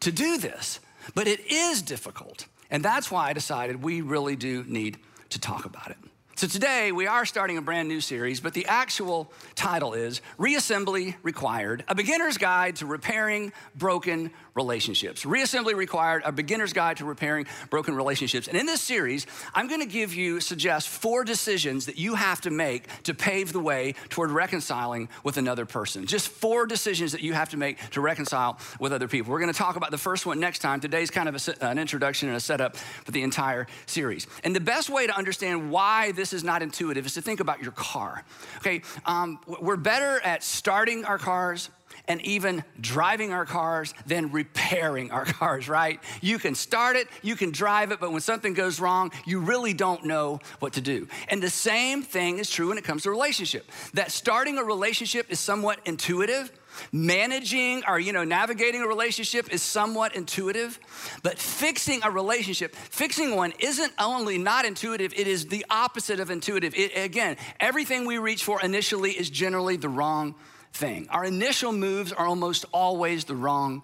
to 0.00 0.12
do 0.12 0.38
this. 0.38 0.80
But 1.14 1.26
it 1.28 1.40
is 1.50 1.82
difficult. 1.82 2.46
And 2.70 2.84
that's 2.84 3.10
why 3.10 3.28
I 3.28 3.32
decided 3.32 3.82
we 3.82 4.00
really 4.00 4.36
do 4.36 4.64
need 4.66 4.98
to 5.30 5.38
talk 5.38 5.64
about 5.64 5.90
it. 5.90 5.98
So 6.36 6.48
today 6.48 6.90
we 6.90 7.06
are 7.06 7.24
starting 7.24 7.58
a 7.58 7.62
brand 7.62 7.86
new 7.86 8.00
series, 8.00 8.40
but 8.40 8.54
the 8.54 8.66
actual 8.66 9.30
title 9.54 9.94
is 9.94 10.20
Reassembly 10.36 11.14
Required 11.22 11.84
A 11.86 11.94
Beginner's 11.94 12.38
Guide 12.38 12.74
to 12.76 12.86
Repairing 12.86 13.52
Broken 13.76 14.32
relationships. 14.54 15.24
Reassembly 15.24 15.74
required, 15.74 16.22
a 16.24 16.32
beginner's 16.32 16.72
guide 16.72 16.98
to 16.98 17.04
repairing 17.04 17.46
broken 17.70 17.94
relationships. 17.94 18.48
And 18.48 18.56
in 18.56 18.66
this 18.66 18.80
series, 18.80 19.26
I'm 19.52 19.68
gonna 19.68 19.86
give 19.86 20.14
you, 20.14 20.40
suggest 20.40 20.88
four 20.88 21.24
decisions 21.24 21.86
that 21.86 21.98
you 21.98 22.14
have 22.14 22.40
to 22.42 22.50
make 22.50 22.86
to 23.04 23.14
pave 23.14 23.52
the 23.52 23.60
way 23.60 23.94
toward 24.10 24.30
reconciling 24.30 25.08
with 25.24 25.36
another 25.36 25.66
person. 25.66 26.06
Just 26.06 26.28
four 26.28 26.66
decisions 26.66 27.12
that 27.12 27.20
you 27.20 27.32
have 27.32 27.50
to 27.50 27.56
make 27.56 27.78
to 27.90 28.00
reconcile 28.00 28.58
with 28.78 28.92
other 28.92 29.08
people. 29.08 29.32
We're 29.32 29.40
gonna 29.40 29.52
talk 29.52 29.76
about 29.76 29.90
the 29.90 29.98
first 29.98 30.24
one 30.24 30.38
next 30.38 30.60
time. 30.60 30.80
Today's 30.80 31.10
kind 31.10 31.28
of 31.28 31.48
a, 31.48 31.64
an 31.64 31.78
introduction 31.78 32.28
and 32.28 32.36
a 32.36 32.40
setup 32.40 32.76
for 32.76 33.10
the 33.10 33.22
entire 33.22 33.66
series. 33.86 34.26
And 34.44 34.54
the 34.54 34.60
best 34.60 34.88
way 34.88 35.06
to 35.06 35.16
understand 35.16 35.70
why 35.70 36.12
this 36.12 36.23
is 36.32 36.44
not 36.44 36.62
intuitive 36.62 37.06
is 37.06 37.14
to 37.14 37.22
think 37.22 37.40
about 37.40 37.62
your 37.62 37.72
car. 37.72 38.24
Okay, 38.58 38.82
um, 39.06 39.38
we're 39.46 39.76
better 39.76 40.20
at 40.20 40.42
starting 40.42 41.04
our 41.04 41.18
cars 41.18 41.70
and 42.08 42.20
even 42.22 42.64
driving 42.80 43.32
our 43.32 43.44
cars 43.44 43.94
than 44.06 44.30
repairing 44.30 45.10
our 45.10 45.24
cars, 45.24 45.68
right? 45.68 46.00
You 46.20 46.38
can 46.38 46.54
start 46.54 46.96
it, 46.96 47.08
you 47.22 47.36
can 47.36 47.50
drive 47.50 47.92
it, 47.92 48.00
but 48.00 48.12
when 48.12 48.20
something 48.20 48.54
goes 48.54 48.80
wrong, 48.80 49.12
you 49.24 49.40
really 49.40 49.74
don't 49.74 50.04
know 50.04 50.40
what 50.58 50.74
to 50.74 50.80
do. 50.80 51.08
And 51.28 51.42
the 51.42 51.50
same 51.50 52.02
thing 52.02 52.38
is 52.38 52.50
true 52.50 52.68
when 52.68 52.78
it 52.78 52.84
comes 52.84 53.04
to 53.04 53.10
relationship. 53.10 53.70
That 53.94 54.10
starting 54.10 54.58
a 54.58 54.64
relationship 54.64 55.30
is 55.30 55.40
somewhat 55.40 55.80
intuitive. 55.84 56.52
Managing 56.92 57.82
or, 57.86 57.98
you 57.98 58.12
know, 58.12 58.24
navigating 58.24 58.82
a 58.82 58.86
relationship 58.86 59.52
is 59.52 59.62
somewhat 59.62 60.14
intuitive, 60.14 60.78
but 61.22 61.38
fixing 61.38 62.02
a 62.02 62.10
relationship, 62.10 62.74
fixing 62.74 63.36
one 63.36 63.52
isn't 63.58 63.92
only 63.98 64.38
not 64.38 64.64
intuitive, 64.64 65.12
it 65.16 65.26
is 65.26 65.46
the 65.46 65.64
opposite 65.70 66.20
of 66.20 66.30
intuitive. 66.30 66.74
It, 66.74 66.96
again, 66.96 67.36
everything 67.60 68.06
we 68.06 68.18
reach 68.18 68.44
for 68.44 68.60
initially 68.62 69.12
is 69.12 69.30
generally 69.30 69.76
the 69.76 69.88
wrong 69.88 70.34
thing. 70.72 71.06
Our 71.10 71.24
initial 71.24 71.72
moves 71.72 72.12
are 72.12 72.26
almost 72.26 72.64
always 72.72 73.24
the 73.24 73.36
wrong 73.36 73.82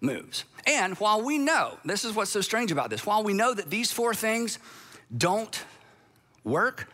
moves. 0.00 0.44
And 0.66 0.96
while 0.98 1.22
we 1.22 1.38
know, 1.38 1.78
this 1.84 2.04
is 2.04 2.14
what's 2.14 2.30
so 2.30 2.40
strange 2.40 2.72
about 2.72 2.90
this, 2.90 3.04
while 3.04 3.22
we 3.22 3.32
know 3.32 3.52
that 3.54 3.70
these 3.70 3.92
four 3.92 4.14
things 4.14 4.58
don't 5.16 5.62
work, 6.44 6.88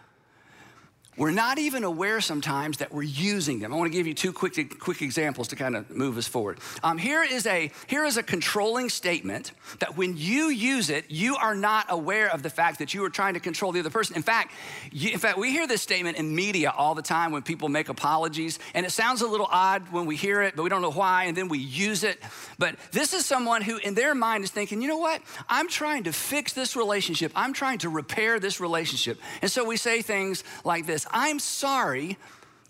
we're 1.16 1.30
not 1.30 1.58
even 1.58 1.84
aware 1.84 2.20
sometimes 2.20 2.78
that 2.78 2.92
we're 2.92 3.02
using 3.02 3.58
them. 3.58 3.72
I 3.72 3.76
want 3.76 3.90
to 3.90 3.96
give 3.96 4.06
you 4.06 4.14
two 4.14 4.32
quick, 4.32 4.78
quick 4.78 5.02
examples 5.02 5.48
to 5.48 5.56
kind 5.56 5.76
of 5.76 5.90
move 5.90 6.18
us 6.18 6.28
forward. 6.28 6.58
Um, 6.82 6.98
here, 6.98 7.22
is 7.22 7.46
a, 7.46 7.70
here 7.86 8.04
is 8.04 8.16
a 8.16 8.22
controlling 8.22 8.88
statement 8.90 9.52
that 9.80 9.96
when 9.96 10.16
you 10.16 10.48
use 10.48 10.90
it, 10.90 11.06
you 11.10 11.36
are 11.36 11.54
not 11.54 11.86
aware 11.88 12.30
of 12.30 12.42
the 12.42 12.50
fact 12.50 12.78
that 12.80 12.92
you 12.92 13.04
are 13.04 13.10
trying 13.10 13.34
to 13.34 13.40
control 13.40 13.72
the 13.72 13.80
other 13.80 13.90
person. 13.90 14.16
In 14.16 14.22
fact, 14.22 14.52
you, 14.92 15.10
in 15.10 15.18
fact, 15.18 15.38
we 15.38 15.50
hear 15.50 15.66
this 15.66 15.82
statement 15.82 16.18
in 16.18 16.34
media 16.34 16.72
all 16.76 16.94
the 16.94 17.02
time 17.02 17.32
when 17.32 17.42
people 17.42 17.68
make 17.68 17.88
apologies, 17.88 18.58
and 18.74 18.84
it 18.84 18.90
sounds 18.90 19.22
a 19.22 19.26
little 19.26 19.48
odd 19.50 19.90
when 19.92 20.06
we 20.06 20.16
hear 20.16 20.42
it, 20.42 20.54
but 20.54 20.62
we 20.62 20.68
don't 20.68 20.82
know 20.82 20.92
why, 20.92 21.24
and 21.24 21.36
then 21.36 21.48
we 21.48 21.58
use 21.58 22.04
it. 22.04 22.20
But 22.58 22.76
this 22.92 23.14
is 23.14 23.24
someone 23.24 23.62
who, 23.62 23.78
in 23.78 23.94
their 23.94 24.14
mind, 24.14 24.44
is 24.44 24.50
thinking, 24.50 24.82
you 24.82 24.88
know 24.88 24.98
what? 24.98 25.22
I'm 25.48 25.68
trying 25.68 26.04
to 26.04 26.12
fix 26.12 26.52
this 26.52 26.76
relationship. 26.76 27.32
I'm 27.34 27.52
trying 27.52 27.78
to 27.78 27.88
repair 27.88 28.38
this 28.38 28.60
relationship. 28.60 29.18
And 29.40 29.50
so 29.50 29.64
we 29.64 29.76
say 29.76 30.02
things 30.02 30.44
like 30.64 30.86
this 30.86 31.05
I'm 31.10 31.38
sorry 31.38 32.16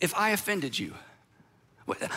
if 0.01 0.15
I 0.15 0.31
offended 0.31 0.79
you. 0.79 0.95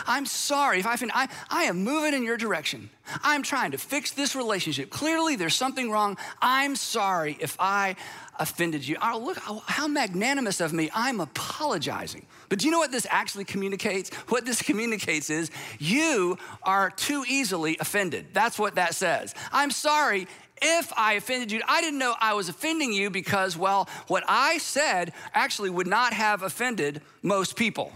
I'm 0.06 0.26
sorry 0.26 0.80
if 0.80 0.86
I 0.86 0.94
offend. 0.94 1.12
I, 1.14 1.28
I 1.48 1.64
am 1.64 1.84
moving 1.84 2.12
in 2.12 2.24
your 2.24 2.36
direction. 2.36 2.90
I'm 3.22 3.42
trying 3.42 3.70
to 3.70 3.78
fix 3.78 4.10
this 4.10 4.34
relationship. 4.34 4.90
Clearly, 4.90 5.36
there's 5.36 5.54
something 5.54 5.90
wrong. 5.90 6.18
I'm 6.42 6.74
sorry 6.74 7.36
if 7.40 7.56
I 7.60 7.94
offended 8.38 8.86
you. 8.86 8.96
Oh, 9.00 9.22
look 9.24 9.38
oh, 9.48 9.62
how 9.66 9.86
magnanimous 9.86 10.60
of 10.60 10.72
me. 10.72 10.90
I'm 10.92 11.20
apologizing. 11.20 12.26
But 12.48 12.58
do 12.58 12.66
you 12.66 12.72
know 12.72 12.80
what 12.80 12.90
this 12.90 13.06
actually 13.08 13.44
communicates? 13.44 14.10
What 14.28 14.44
this 14.44 14.60
communicates 14.70 15.30
is 15.30 15.50
you 15.78 16.36
are 16.64 16.90
too 16.90 17.24
easily 17.28 17.76
offended. 17.78 18.26
That's 18.32 18.58
what 18.58 18.74
that 18.74 18.94
says. 18.94 19.34
I'm 19.52 19.70
sorry 19.70 20.26
if 20.60 20.92
I 20.96 21.14
offended 21.14 21.52
you. 21.52 21.60
I 21.66 21.80
didn't 21.80 21.98
know 21.98 22.14
I 22.20 22.34
was 22.34 22.48
offending 22.48 22.92
you 22.92 23.10
because, 23.10 23.56
well, 23.56 23.88
what 24.06 24.24
I 24.28 24.58
said 24.58 25.12
actually 25.34 25.70
would 25.70 25.86
not 25.86 26.12
have 26.12 26.42
offended 26.42 27.02
most 27.22 27.56
people. 27.56 27.92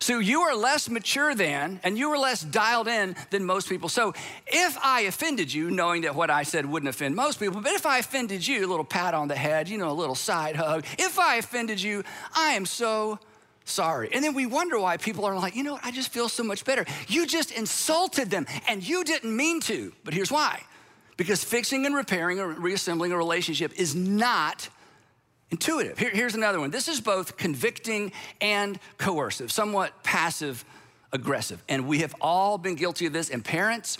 So 0.00 0.20
you 0.20 0.42
are 0.42 0.54
less 0.54 0.88
mature 0.88 1.34
than, 1.34 1.80
and 1.82 1.98
you 1.98 2.10
are 2.12 2.18
less 2.18 2.42
dialed 2.42 2.88
in 2.88 3.16
than 3.30 3.44
most 3.44 3.68
people. 3.68 3.88
So 3.88 4.14
if 4.46 4.78
I 4.82 5.02
offended 5.02 5.52
you, 5.52 5.70
knowing 5.70 6.02
that 6.02 6.14
what 6.14 6.30
I 6.30 6.44
said 6.44 6.66
wouldn't 6.66 6.88
offend 6.88 7.16
most 7.16 7.40
people, 7.40 7.60
but 7.60 7.72
if 7.72 7.84
I 7.84 7.98
offended 7.98 8.46
you, 8.46 8.64
a 8.64 8.68
little 8.68 8.84
pat 8.84 9.14
on 9.14 9.28
the 9.28 9.34
head, 9.34 9.68
you 9.68 9.78
know, 9.78 9.90
a 9.90 9.92
little 9.92 10.14
side 10.14 10.56
hug, 10.56 10.84
if 10.98 11.18
I 11.18 11.36
offended 11.36 11.82
you, 11.82 12.04
I 12.34 12.52
am 12.52 12.64
so 12.64 13.18
sorry. 13.64 14.10
And 14.12 14.24
then 14.24 14.34
we 14.34 14.46
wonder 14.46 14.78
why 14.78 14.96
people 14.96 15.24
are 15.24 15.34
like, 15.34 15.56
you 15.56 15.62
know, 15.62 15.78
I 15.82 15.90
just 15.90 16.10
feel 16.10 16.28
so 16.28 16.42
much 16.42 16.64
better. 16.64 16.86
You 17.08 17.26
just 17.26 17.50
insulted 17.50 18.30
them 18.30 18.46
and 18.68 18.86
you 18.86 19.04
didn't 19.04 19.34
mean 19.36 19.60
to. 19.62 19.92
But 20.04 20.14
here's 20.14 20.30
why 20.30 20.62
because 21.18 21.44
fixing 21.44 21.84
and 21.84 21.94
repairing 21.94 22.40
or 22.40 22.48
reassembling 22.48 23.12
a 23.12 23.16
relationship 23.18 23.78
is 23.78 23.94
not 23.94 24.70
intuitive. 25.50 25.98
Here, 25.98 26.10
here's 26.10 26.34
another 26.34 26.60
one. 26.60 26.70
This 26.70 26.88
is 26.88 27.00
both 27.02 27.36
convicting 27.36 28.12
and 28.40 28.78
coercive, 28.96 29.52
somewhat 29.52 30.02
passive 30.02 30.64
aggressive. 31.12 31.62
And 31.68 31.86
we 31.86 31.98
have 31.98 32.14
all 32.20 32.56
been 32.56 32.76
guilty 32.76 33.06
of 33.06 33.12
this. 33.12 33.30
And 33.30 33.44
parents, 33.44 33.98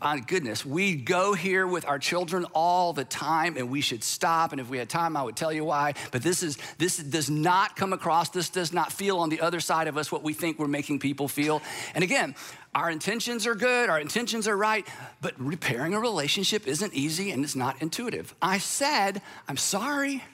my 0.00 0.20
goodness, 0.20 0.66
we 0.66 0.94
go 0.94 1.34
here 1.34 1.66
with 1.66 1.86
our 1.86 1.98
children 1.98 2.44
all 2.54 2.92
the 2.92 3.04
time 3.04 3.56
and 3.56 3.70
we 3.70 3.80
should 3.80 4.04
stop. 4.04 4.52
And 4.52 4.60
if 4.60 4.68
we 4.68 4.76
had 4.76 4.88
time, 4.88 5.16
I 5.16 5.22
would 5.22 5.36
tell 5.36 5.52
you 5.52 5.64
why. 5.64 5.94
But 6.10 6.22
this 6.22 6.42
is 6.42 6.58
this 6.78 6.98
does 6.98 7.30
not 7.30 7.76
come 7.76 7.92
across, 7.92 8.28
this 8.28 8.50
does 8.50 8.72
not 8.72 8.92
feel 8.92 9.18
on 9.18 9.28
the 9.28 9.40
other 9.40 9.60
side 9.60 9.88
of 9.88 9.96
us 9.96 10.12
what 10.12 10.22
we 10.22 10.34
think 10.34 10.58
we're 10.58 10.68
making 10.68 10.98
people 10.98 11.28
feel. 11.28 11.62
And 11.94 12.04
again, 12.04 12.34
our 12.74 12.90
intentions 12.90 13.46
are 13.46 13.54
good, 13.54 13.90
our 13.90 14.00
intentions 14.00 14.48
are 14.48 14.56
right, 14.56 14.86
but 15.20 15.34
repairing 15.38 15.92
a 15.94 16.00
relationship 16.00 16.66
isn't 16.66 16.94
easy 16.94 17.30
and 17.30 17.44
it's 17.44 17.56
not 17.56 17.80
intuitive. 17.82 18.34
I 18.40 18.58
said, 18.58 19.20
I'm 19.46 19.58
sorry. 19.58 20.24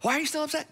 Why 0.00 0.16
are 0.16 0.20
you 0.20 0.26
still 0.26 0.44
upset? 0.44 0.66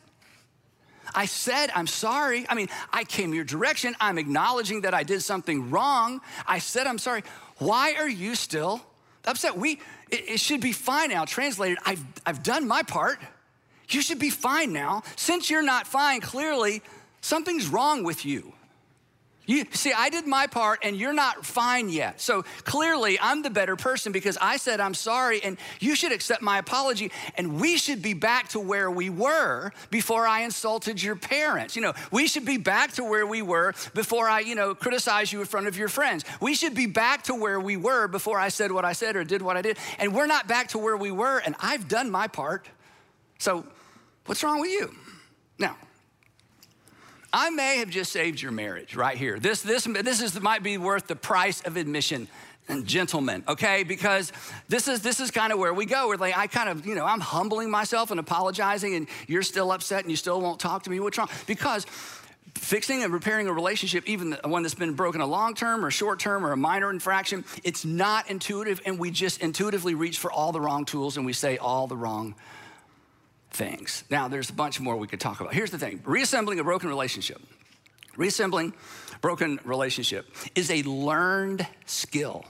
I 1.14 1.26
said, 1.26 1.70
I'm 1.74 1.86
sorry. 1.86 2.46
I 2.48 2.54
mean, 2.54 2.68
I 2.92 3.04
came 3.04 3.34
your 3.34 3.44
direction. 3.44 3.94
I'm 4.00 4.18
acknowledging 4.18 4.82
that 4.82 4.94
I 4.94 5.02
did 5.02 5.22
something 5.22 5.70
wrong. 5.70 6.20
I 6.46 6.58
said, 6.58 6.86
I'm 6.86 6.98
sorry. 6.98 7.22
Why 7.58 7.94
are 7.94 8.08
you 8.08 8.34
still 8.34 8.80
upset? 9.26 9.56
We, 9.56 9.80
it, 10.10 10.28
it 10.28 10.40
should 10.40 10.60
be 10.60 10.72
fine 10.72 11.10
now. 11.10 11.24
Translated, 11.24 11.78
I've, 11.84 12.04
I've 12.24 12.42
done 12.42 12.66
my 12.66 12.82
part. 12.82 13.18
You 13.90 14.02
should 14.02 14.18
be 14.18 14.30
fine 14.30 14.72
now. 14.72 15.02
Since 15.16 15.50
you're 15.50 15.62
not 15.62 15.86
fine, 15.86 16.20
clearly 16.20 16.82
something's 17.20 17.68
wrong 17.68 18.04
with 18.04 18.24
you. 18.24 18.52
You 19.48 19.64
see, 19.72 19.94
I 19.94 20.10
did 20.10 20.26
my 20.26 20.46
part 20.46 20.80
and 20.82 20.94
you're 20.94 21.14
not 21.14 21.46
fine 21.46 21.88
yet. 21.88 22.20
So 22.20 22.42
clearly, 22.64 23.18
I'm 23.18 23.40
the 23.40 23.48
better 23.48 23.76
person 23.76 24.12
because 24.12 24.36
I 24.38 24.58
said 24.58 24.78
I'm 24.78 24.92
sorry 24.92 25.42
and 25.42 25.56
you 25.80 25.96
should 25.96 26.12
accept 26.12 26.42
my 26.42 26.58
apology. 26.58 27.10
And 27.34 27.58
we 27.58 27.78
should 27.78 28.02
be 28.02 28.12
back 28.12 28.48
to 28.50 28.60
where 28.60 28.90
we 28.90 29.08
were 29.08 29.72
before 29.90 30.26
I 30.26 30.42
insulted 30.42 31.02
your 31.02 31.16
parents. 31.16 31.76
You 31.76 31.80
know, 31.82 31.94
we 32.12 32.26
should 32.26 32.44
be 32.44 32.58
back 32.58 32.92
to 32.92 33.04
where 33.04 33.26
we 33.26 33.40
were 33.40 33.72
before 33.94 34.28
I, 34.28 34.40
you 34.40 34.54
know, 34.54 34.74
criticized 34.74 35.32
you 35.32 35.40
in 35.40 35.46
front 35.46 35.66
of 35.66 35.78
your 35.78 35.88
friends. 35.88 36.26
We 36.42 36.54
should 36.54 36.74
be 36.74 36.84
back 36.84 37.22
to 37.24 37.34
where 37.34 37.58
we 37.58 37.78
were 37.78 38.06
before 38.06 38.38
I 38.38 38.50
said 38.50 38.70
what 38.70 38.84
I 38.84 38.92
said 38.92 39.16
or 39.16 39.24
did 39.24 39.40
what 39.40 39.56
I 39.56 39.62
did. 39.62 39.78
And 39.98 40.14
we're 40.14 40.26
not 40.26 40.46
back 40.46 40.68
to 40.68 40.78
where 40.78 40.96
we 40.96 41.10
were, 41.10 41.38
and 41.38 41.54
I've 41.58 41.88
done 41.88 42.10
my 42.10 42.28
part. 42.28 42.68
So, 43.38 43.64
what's 44.26 44.42
wrong 44.42 44.60
with 44.60 44.70
you? 44.70 44.94
Now, 45.58 45.78
I 47.32 47.50
may 47.50 47.78
have 47.78 47.90
just 47.90 48.12
saved 48.12 48.40
your 48.40 48.52
marriage 48.52 48.96
right 48.96 49.16
here. 49.16 49.38
This, 49.38 49.60
this, 49.62 49.84
this 49.84 50.22
is, 50.22 50.40
might 50.40 50.62
be 50.62 50.78
worth 50.78 51.06
the 51.06 51.16
price 51.16 51.60
of 51.62 51.76
admission 51.76 52.28
and 52.68 52.86
gentlemen, 52.86 53.44
okay? 53.48 53.82
Because 53.82 54.32
this 54.68 54.88
is 54.88 55.00
this 55.00 55.20
is 55.20 55.30
kind 55.30 55.52
of 55.52 55.58
where 55.58 55.72
we 55.72 55.86
go. 55.86 56.08
Where 56.08 56.18
like 56.18 56.36
I 56.36 56.46
kind 56.46 56.68
of, 56.68 56.86
you 56.86 56.94
know, 56.94 57.04
I'm 57.04 57.20
humbling 57.20 57.70
myself 57.70 58.10
and 58.10 58.20
apologizing, 58.20 58.94
and 58.94 59.08
you're 59.26 59.42
still 59.42 59.72
upset 59.72 60.02
and 60.02 60.10
you 60.10 60.16
still 60.16 60.40
won't 60.40 60.60
talk 60.60 60.82
to 60.82 60.90
me. 60.90 61.00
What's 61.00 61.16
wrong? 61.16 61.30
Because 61.46 61.86
fixing 62.54 63.02
and 63.02 63.12
repairing 63.12 63.48
a 63.48 63.52
relationship, 63.52 64.06
even 64.06 64.36
one 64.44 64.62
that's 64.62 64.74
been 64.74 64.94
broken 64.94 65.20
a 65.20 65.26
long 65.26 65.54
term 65.54 65.84
or 65.84 65.90
short 65.90 66.18
term 66.18 66.44
or 66.44 66.52
a 66.52 66.56
minor 66.56 66.90
infraction, 66.90 67.44
it's 67.64 67.84
not 67.84 68.28
intuitive, 68.30 68.80
and 68.84 68.98
we 68.98 69.10
just 69.10 69.40
intuitively 69.40 69.94
reach 69.94 70.18
for 70.18 70.30
all 70.30 70.52
the 70.52 70.60
wrong 70.60 70.84
tools 70.84 71.16
and 71.16 71.24
we 71.24 71.32
say 71.32 71.56
all 71.56 71.86
the 71.86 71.96
wrong 71.96 72.34
things. 73.50 74.04
Now, 74.10 74.28
there's 74.28 74.50
a 74.50 74.54
bunch 74.54 74.80
more 74.80 74.96
we 74.96 75.06
could 75.06 75.20
talk 75.20 75.40
about. 75.40 75.54
Here's 75.54 75.70
the 75.70 75.78
thing 75.78 76.00
reassembling 76.04 76.60
a 76.60 76.64
broken 76.64 76.88
relationship. 76.88 77.40
Reassembling 78.16 78.74
broken 79.20 79.60
relationship 79.64 80.26
is 80.54 80.70
a 80.70 80.82
learned 80.82 81.66
skill. 81.86 82.44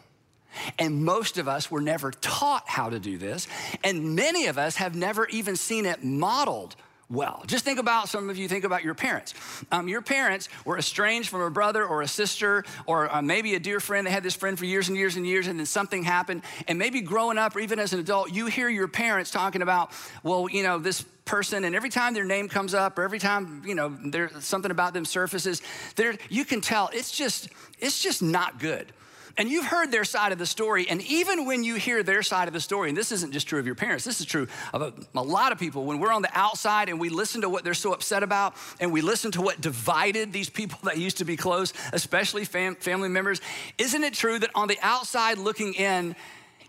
And 0.79 1.05
most 1.05 1.39
of 1.39 1.47
us 1.47 1.71
were 1.71 1.81
never 1.81 2.11
taught 2.11 2.65
how 2.67 2.91
to 2.91 2.99
do 2.99 3.19
this. 3.19 3.47
And 3.85 4.17
many 4.17 4.47
of 4.47 4.59
us 4.59 4.77
have 4.77 4.95
never 4.95 5.27
even 5.27 5.57
seen 5.57 5.87
it 5.87 6.03
modeled 6.03 6.75
well. 7.11 7.43
Just 7.47 7.65
think 7.65 7.79
about 7.79 8.09
some 8.09 8.29
of 8.29 8.37
you 8.37 8.49
think 8.49 8.65
about 8.65 8.85
your 8.85 8.95
parents. 8.95 9.35
Um, 9.73 9.89
your 9.89 10.03
parents 10.03 10.49
were 10.65 10.79
estranged 10.79 11.31
from 11.31 11.41
a 11.41 11.51
brother 11.51 11.85
or 11.85 12.03
a 12.03 12.09
sister 12.09 12.65
or 12.87 13.15
uh, 13.15 13.23
maybe 13.23 13.55
a 13.55 13.61
dear 13.61 13.81
friend. 13.81 14.07
They 14.07 14.11
had 14.11 14.23
this 14.23 14.35
friend 14.35 14.59
for 14.59 14.67
years 14.67 14.89
and 14.89 14.97
years 14.97 15.17
and 15.17 15.27
years, 15.27 15.47
and 15.47 15.59
then 15.59 15.67
something 15.67 16.03
happened. 16.03 16.43
And 16.67 16.79
maybe 16.79 17.01
growing 17.01 17.39
up 17.39 17.57
or 17.57 17.61
even 17.61 17.79
as 17.79 17.93
an 17.93 18.01
adult, 18.01 18.33
you 18.33 18.47
hear 18.47 18.69
your 18.69 18.89
parents 18.89 19.31
talking 19.31 19.63
about, 19.63 19.93
well, 20.23 20.49
you 20.51 20.63
know, 20.63 20.79
this 20.79 21.03
person, 21.25 21.65
and 21.65 21.75
every 21.75 21.91
time 21.91 22.15
their 22.15 22.25
name 22.25 22.49
comes 22.49 22.75
up 22.75 22.99
or 22.99 23.03
every 23.03 23.19
time, 23.19 23.63
you 23.65 23.75
know, 23.75 23.97
there's 24.07 24.45
something 24.45 24.71
about 24.71 24.95
them 24.95 25.05
surfaces, 25.05 25.63
there 25.97 26.15
you 26.29 26.45
can 26.45 26.61
tell 26.61 26.91
it's 26.93 27.11
just, 27.11 27.49
it's 27.79 28.03
just 28.03 28.23
not 28.23 28.59
good 28.59 28.93
and 29.39 29.49
you've 29.49 29.65
heard 29.65 29.91
their 29.91 30.05
side 30.05 30.33
of 30.33 30.39
the 30.39 30.45
story. 30.45 30.87
And 30.91 31.01
even 31.03 31.47
when 31.47 31.65
you 31.65 31.77
hear 31.77 32.03
their 32.03 32.23
side 32.23 32.49
of 32.49 32.55
the 32.55 32.61
story, 32.61 32.91
and 32.91 32.99
this 32.99 33.13
isn't 33.13 33.33
just 33.33 33.49
true 33.49 33.59
of 33.59 33.65
your 33.65 33.75
parents, 33.75 34.05
this 34.05 34.21
is 34.21 34.27
true 34.27 34.47
of 34.75 34.83
a, 34.83 34.93
a, 35.15 35.23
lot 35.23 35.53
of 35.53 35.59
people, 35.59 35.85
when 35.85 35.99
we're 35.99 36.13
on 36.13 36.23
the 36.23 36.31
outside 36.37 36.91
and 36.91 37.01
we 37.01 37.09
listen 37.09 37.41
to 37.41 37.49
what 37.49 37.65
they're 37.65 37.73
so 37.73 37.95
upset 37.95 38.23
about, 38.23 38.55
and 38.81 38.93
we 38.93 39.01
listen 39.01 39.31
to 39.31 39.41
what 39.41 39.61
divided 39.61 40.33
these 40.33 40.51
people 40.51 40.79
that 40.85 40.99
used 40.99 41.19
to 41.19 41.25
be 41.25 41.37
close, 41.37 41.73
especially 41.95 42.45
fam- 42.45 42.75
family 42.75 43.09
members, 43.09 43.41
isn't 43.79 44.05
it 44.05 44.13
true 44.13 44.39
that 44.39 44.51
on 44.55 44.69
the 44.69 44.79
outside 44.83 45.39
looking 45.39 45.73
in, 45.73 46.15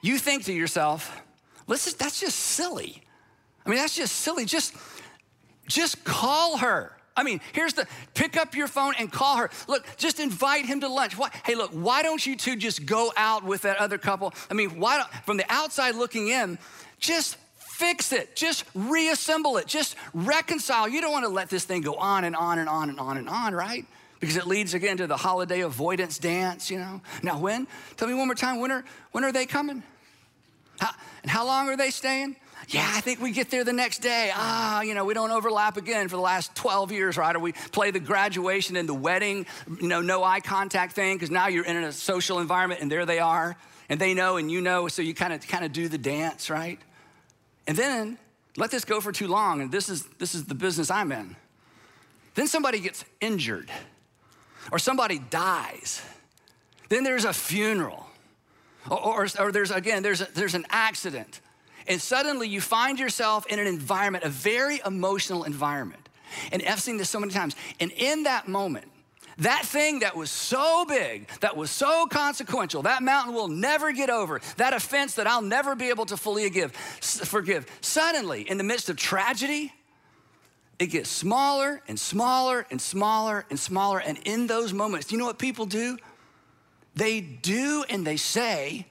you 0.01 0.17
think 0.17 0.45
to 0.45 0.53
yourself, 0.53 1.21
Listen, 1.69 1.93
that's 1.99 2.19
just 2.19 2.35
silly. 2.35 3.03
I 3.63 3.69
mean, 3.69 3.77
that's 3.77 3.95
just 3.95 4.15
silly. 4.15 4.45
Just, 4.45 4.73
just 5.67 6.03
call 6.03 6.57
her. 6.57 6.91
I 7.19 7.23
mean, 7.23 7.41
here's 7.51 7.73
the 7.73 7.85
pick 8.13 8.38
up 8.38 8.55
your 8.55 8.69
phone 8.69 8.93
and 8.97 9.11
call 9.11 9.35
her. 9.35 9.49
Look, 9.67 9.85
just 9.97 10.21
invite 10.21 10.65
him 10.65 10.79
to 10.79 10.88
lunch. 10.88 11.17
Why, 11.17 11.29
hey, 11.43 11.55
look, 11.55 11.71
why 11.71 12.01
don't 12.01 12.25
you 12.25 12.38
two 12.38 12.55
just 12.55 12.85
go 12.85 13.11
out 13.17 13.43
with 13.43 13.63
that 13.63 13.75
other 13.75 13.97
couple? 13.97 14.33
I 14.49 14.53
mean, 14.53 14.79
why 14.79 14.99
don't, 14.99 15.25
from 15.25 15.35
the 15.35 15.43
outside 15.49 15.95
looking 15.95 16.29
in, 16.29 16.57
just 16.97 17.35
fix 17.57 18.13
it. 18.13 18.38
Just 18.38 18.63
reassemble 18.73 19.57
it. 19.57 19.67
Just 19.67 19.97
reconcile. 20.13 20.88
You 20.88 21.01
don't 21.01 21.11
want 21.11 21.25
to 21.25 21.29
let 21.29 21.49
this 21.49 21.65
thing 21.65 21.81
go 21.81 21.95
on 21.95 22.23
and 22.23 22.38
on 22.38 22.57
and 22.57 22.69
on 22.69 22.89
and 22.89 23.01
on 23.01 23.17
and 23.17 23.27
on, 23.27 23.53
right? 23.53 23.85
Because 24.21 24.38
it 24.38 24.47
leads 24.47 24.73
again 24.73 24.95
to 24.97 25.07
the 25.07 25.17
holiday 25.17 25.59
avoidance 25.59 26.19
dance, 26.19 26.71
you 26.71 26.79
know. 26.79 27.01
Now, 27.21 27.38
when? 27.38 27.67
Tell 27.97 28.07
me 28.07 28.13
one 28.13 28.27
more 28.27 28.35
time, 28.35 28.61
when 28.61 28.71
are, 28.71 28.85
when 29.11 29.25
are 29.25 29.33
they 29.33 29.45
coming? 29.45 29.83
How, 30.79 30.91
and 31.21 31.29
how 31.29 31.45
long 31.45 31.67
are 31.67 31.75
they 31.75 31.89
staying? 31.89 32.38
Yeah, 32.67 32.87
I 32.93 33.01
think 33.01 33.19
we 33.21 33.31
get 33.31 33.49
there 33.49 33.63
the 33.63 33.73
next 33.73 33.99
day. 33.99 34.31
Ah, 34.33 34.81
you 34.81 34.93
know, 34.93 35.05
we 35.05 35.13
don't 35.13 35.31
overlap 35.31 35.77
again 35.77 36.07
for 36.07 36.17
the 36.17 36.21
last 36.21 36.53
12 36.55 36.91
years, 36.91 37.17
right? 37.17 37.35
Or 37.35 37.39
we 37.39 37.53
play 37.53 37.91
the 37.91 37.99
graduation 37.99 38.75
and 38.75 38.87
the 38.87 38.93
wedding, 38.93 39.45
you 39.81 39.87
know, 39.87 40.01
no 40.01 40.23
eye 40.23 40.41
contact 40.41 40.93
thing, 40.93 41.15
because 41.15 41.31
now 41.31 41.47
you're 41.47 41.65
in 41.65 41.77
a 41.77 41.91
social 41.91 42.39
environment 42.39 42.81
and 42.81 42.91
there 42.91 43.05
they 43.05 43.19
are, 43.19 43.55
and 43.87 43.99
they 43.99 44.13
know 44.13 44.37
and 44.37 44.51
you 44.51 44.61
know, 44.61 44.87
so 44.87 45.01
you 45.01 45.13
kind 45.13 45.33
of 45.33 45.47
kind 45.47 45.63
of 45.63 45.71
do 45.71 45.87
the 45.87 45.97
dance, 45.97 46.49
right? 46.49 46.79
And 47.65 47.77
then 47.77 48.17
let 48.57 48.71
this 48.71 48.85
go 48.85 48.99
for 48.99 49.11
too 49.11 49.27
long, 49.27 49.61
and 49.61 49.71
this 49.71 49.89
is 49.89 50.03
this 50.19 50.35
is 50.35 50.45
the 50.45 50.55
business 50.55 50.91
I'm 50.91 51.11
in. 51.11 51.35
Then 52.35 52.47
somebody 52.47 52.79
gets 52.79 53.05
injured, 53.21 53.71
or 54.71 54.79
somebody 54.79 55.17
dies. 55.17 56.01
Then 56.89 57.03
there's 57.03 57.25
a 57.25 57.33
funeral. 57.33 58.05
Or, 58.89 58.97
or, 58.97 59.27
or, 59.39 59.51
there's 59.51 59.71
again 59.71 60.03
there's 60.03 60.21
a, 60.21 60.27
there's 60.33 60.55
an 60.55 60.65
accident 60.69 61.41
and 61.89 62.00
suddenly 62.00 62.48
you 62.48 62.62
find 62.62 63.00
yourself 63.00 63.48
in 63.48 63.58
an 63.58 63.65
environment, 63.65 64.24
a 64.24 64.29
very 64.29 64.79
emotional 64.86 65.43
environment. 65.43 66.08
And 66.51 66.63
I've 66.63 66.79
seen 66.79 66.98
this 66.98 67.10
so 67.10 67.19
many 67.19 67.34
times. 67.34 67.55
And 67.79 67.91
in 67.91 68.24
that 68.24 68.48
moment, 68.48 68.86
that 69.39 69.65
thing 69.65 70.00
that 70.00 70.15
was 70.15 70.29
so 70.29 70.86
big, 70.86 71.27
that 71.39 71.58
was 71.58 71.72
so 71.72 72.05
consequential, 72.05 72.84
that 72.84 73.01
mountain 73.01 73.34
will 73.34 73.48
never 73.48 73.91
get 73.91 74.10
over, 74.10 74.39
that 74.58 74.74
offense 74.74 75.15
that 75.15 75.25
I'll 75.25 75.41
never 75.41 75.75
be 75.75 75.89
able 75.89 76.05
to 76.08 76.17
fully 76.17 76.43
forgive, 76.43 76.74
forgive. 76.74 77.65
Suddenly, 77.81 78.48
in 78.48 78.58
the 78.58 78.63
midst 78.63 78.89
of 78.89 78.98
tragedy, 78.98 79.74
it 80.77 80.88
gets 80.88 81.10
smaller 81.10 81.81
and 81.88 82.00
smaller 82.00 82.67
and 82.69 82.79
smaller 82.79 83.46
and 83.50 83.60
smaller. 83.60 84.00
And 84.00 84.19
in 84.25 84.46
those 84.46 84.74
moments, 84.74 85.12
you 85.12 85.17
know 85.17 85.25
what 85.25 85.39
people 85.39 85.65
do? 85.65 85.98
They 86.96 87.20
do 87.22 87.83
and 87.90 88.05
they 88.05 88.18
say 88.18 88.85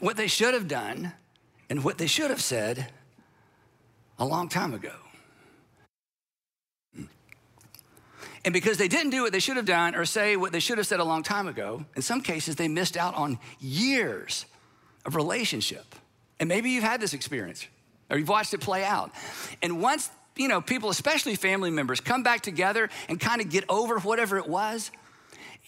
what 0.00 0.16
they 0.16 0.26
should 0.26 0.52
have 0.52 0.68
done 0.68 1.12
and 1.70 1.84
what 1.84 1.96
they 1.96 2.08
should 2.08 2.30
have 2.30 2.42
said 2.42 2.88
a 4.18 4.24
long 4.26 4.48
time 4.48 4.74
ago. 4.74 4.92
And 8.44 8.52
because 8.52 8.78
they 8.78 8.88
didn't 8.88 9.10
do 9.10 9.22
what 9.22 9.32
they 9.32 9.38
should 9.38 9.56
have 9.56 9.66
done 9.66 9.94
or 9.94 10.04
say 10.04 10.36
what 10.36 10.52
they 10.52 10.60
should 10.60 10.78
have 10.78 10.86
said 10.86 10.98
a 10.98 11.04
long 11.04 11.22
time 11.22 11.46
ago, 11.46 11.84
in 11.94 12.02
some 12.02 12.20
cases 12.20 12.56
they 12.56 12.68
missed 12.68 12.96
out 12.96 13.14
on 13.14 13.38
years 13.60 14.46
of 15.06 15.14
relationship. 15.14 15.94
And 16.40 16.48
maybe 16.48 16.70
you've 16.70 16.84
had 16.84 17.00
this 17.00 17.12
experience 17.12 17.66
or 18.08 18.18
you've 18.18 18.28
watched 18.28 18.52
it 18.54 18.60
play 18.60 18.82
out. 18.82 19.12
And 19.62 19.80
once, 19.80 20.10
you 20.36 20.48
know, 20.48 20.60
people, 20.60 20.90
especially 20.90 21.36
family 21.36 21.70
members, 21.70 22.00
come 22.00 22.22
back 22.22 22.40
together 22.40 22.88
and 23.08 23.20
kind 23.20 23.40
of 23.40 23.50
get 23.50 23.64
over 23.68 23.98
whatever 23.98 24.38
it 24.38 24.48
was, 24.48 24.90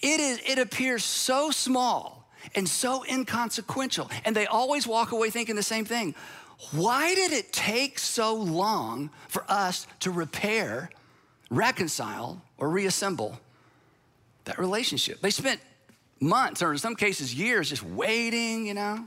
it 0.01 0.19
is 0.19 0.41
it 0.45 0.57
appears 0.57 1.03
so 1.03 1.51
small 1.51 2.22
and 2.55 2.67
so 2.67 3.03
inconsequential. 3.09 4.09
And 4.25 4.35
they 4.35 4.45
always 4.45 4.87
walk 4.87 5.11
away 5.11 5.29
thinking 5.29 5.55
the 5.55 5.63
same 5.63 5.85
thing. 5.85 6.15
Why 6.71 7.13
did 7.13 7.31
it 7.31 7.51
take 7.51 7.99
so 7.99 8.35
long 8.35 9.09
for 9.27 9.43
us 9.49 9.87
to 10.01 10.11
repair, 10.11 10.89
reconcile, 11.49 12.41
or 12.57 12.69
reassemble 12.69 13.39
that 14.45 14.57
relationship? 14.57 15.19
They 15.21 15.29
spent 15.29 15.59
months, 16.19 16.61
or 16.61 16.71
in 16.71 16.77
some 16.77 16.95
cases, 16.95 17.33
years, 17.33 17.69
just 17.69 17.83
waiting, 17.83 18.65
you 18.65 18.73
know, 18.73 19.05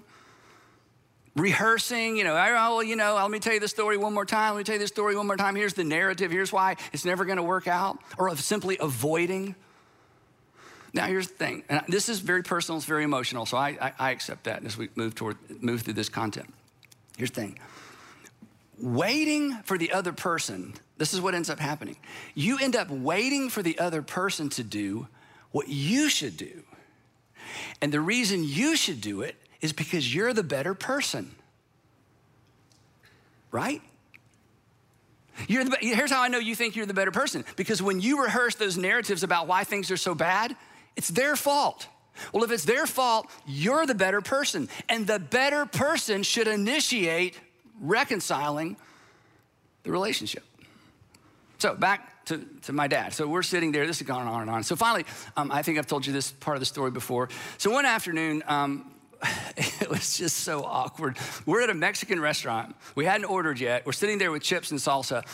rehearsing, 1.35 2.16
you 2.16 2.25
know, 2.25 2.37
oh, 2.59 2.81
you 2.81 2.96
know, 2.96 3.14
let 3.14 3.31
me 3.31 3.38
tell 3.38 3.55
you 3.55 3.61
the 3.61 3.68
story 3.68 3.96
one 3.96 4.14
more 4.14 4.25
time. 4.25 4.55
Let 4.55 4.59
me 4.59 4.64
tell 4.64 4.75
you 4.75 4.81
the 4.81 4.87
story 4.87 5.16
one 5.16 5.27
more 5.27 5.37
time. 5.37 5.55
Here's 5.55 5.75
the 5.75 5.85
narrative. 5.85 6.31
Here's 6.31 6.53
why 6.53 6.77
it's 6.92 7.05
never 7.05 7.25
going 7.25 7.37
to 7.37 7.42
work 7.42 7.68
out. 7.68 7.99
Or 8.18 8.29
of 8.29 8.40
simply 8.40 8.77
avoiding 8.81 9.55
now, 10.96 11.06
here's 11.06 11.28
the 11.28 11.35
thing, 11.35 11.62
and 11.68 11.82
this 11.88 12.09
is 12.09 12.20
very 12.20 12.42
personal, 12.42 12.78
it's 12.78 12.87
very 12.87 13.04
emotional, 13.04 13.44
so 13.44 13.59
I, 13.59 13.76
I, 13.80 13.92
I 13.98 14.11
accept 14.12 14.44
that 14.44 14.64
as 14.64 14.78
we 14.78 14.88
move 14.94 15.14
toward 15.14 15.37
move 15.62 15.82
through 15.82 15.92
this 15.92 16.09
content. 16.09 16.52
Here's 17.18 17.30
the 17.30 17.42
thing. 17.42 17.59
Waiting 18.80 19.52
for 19.64 19.76
the 19.76 19.92
other 19.92 20.12
person, 20.12 20.72
this 20.96 21.12
is 21.12 21.20
what 21.20 21.35
ends 21.35 21.50
up 21.50 21.61
happening. 21.61 21.96
You 22.35 22.59
end 22.59 22.76
up 22.76 22.90
waiting 22.90 23.50
for 23.50 23.62
the 23.62 23.78
other 23.78 24.00
person 24.00 24.48
to 24.50 24.64
do 24.64 25.09
what 25.50 25.68
you 25.68 26.09
should 26.09 26.38
do. 26.38 26.62
And 27.82 27.92
the 27.92 28.00
reason 28.00 28.42
you 28.42 28.74
should 28.74 29.02
do 29.02 29.20
it 29.20 29.37
is 29.61 29.74
because 29.74 30.14
you're 30.14 30.32
the 30.32 30.42
better 30.42 30.74
person. 30.74 31.35
Right? 33.50 33.82
The, 35.48 35.76
here's 35.80 36.11
how 36.11 36.22
I 36.22 36.28
know 36.28 36.38
you 36.38 36.54
think 36.54 36.76
you're 36.76 36.87
the 36.87 36.94
better 36.94 37.11
person 37.11 37.44
because 37.56 37.82
when 37.82 38.00
you 38.00 38.22
rehearse 38.22 38.54
those 38.54 38.78
narratives 38.78 39.22
about 39.22 39.46
why 39.46 39.64
things 39.64 39.90
are 39.90 39.96
so 39.96 40.14
bad, 40.14 40.56
it's 40.96 41.09
their 41.09 41.37
fault. 41.37 41.87
Well, 42.32 42.44
if 42.44 42.50
it's 42.50 42.64
their 42.64 42.87
fault, 42.87 43.30
you're 43.46 43.87
the 43.87 43.94
better 43.94 44.20
person. 44.20 44.68
And 44.88 45.06
the 45.06 45.18
better 45.18 45.66
person 45.66 46.22
should 46.22 46.48
initiate 46.48 47.38
reconciling 47.80 48.76
the 49.82 49.92
relationship. 49.92 50.44
So, 51.59 51.74
back 51.74 52.24
to, 52.26 52.38
to 52.62 52.72
my 52.72 52.87
dad. 52.87 53.12
So, 53.14 53.26
we're 53.26 53.42
sitting 53.42 53.72
there. 53.72 53.87
This 53.87 53.98
has 53.98 54.06
gone 54.06 54.26
on 54.26 54.42
and 54.42 54.50
on. 54.50 54.62
So, 54.62 54.76
finally, 54.76 55.04
um, 55.37 55.52
I 55.52 55.62
think 55.62 55.78
I've 55.78 55.87
told 55.87 56.06
you 56.06 56.12
this 56.12 56.30
part 56.32 56.56
of 56.56 56.61
the 56.61 56.66
story 56.66 56.90
before. 56.90 57.28
So, 57.59 57.70
one 57.70 57.87
afternoon, 57.87 58.42
um, 58.46 58.90
it 59.57 59.88
was 59.88 60.16
just 60.16 60.38
so 60.38 60.62
awkward. 60.64 61.16
We're 61.46 61.62
at 61.62 61.70
a 61.70 61.74
Mexican 61.74 62.20
restaurant. 62.20 62.76
We 62.94 63.05
hadn't 63.05 63.26
ordered 63.26 63.59
yet. 63.59 63.87
We're 63.87 63.92
sitting 63.92 64.18
there 64.18 64.31
with 64.31 64.42
chips 64.42 64.70
and 64.70 64.81
salsa, 64.81 65.24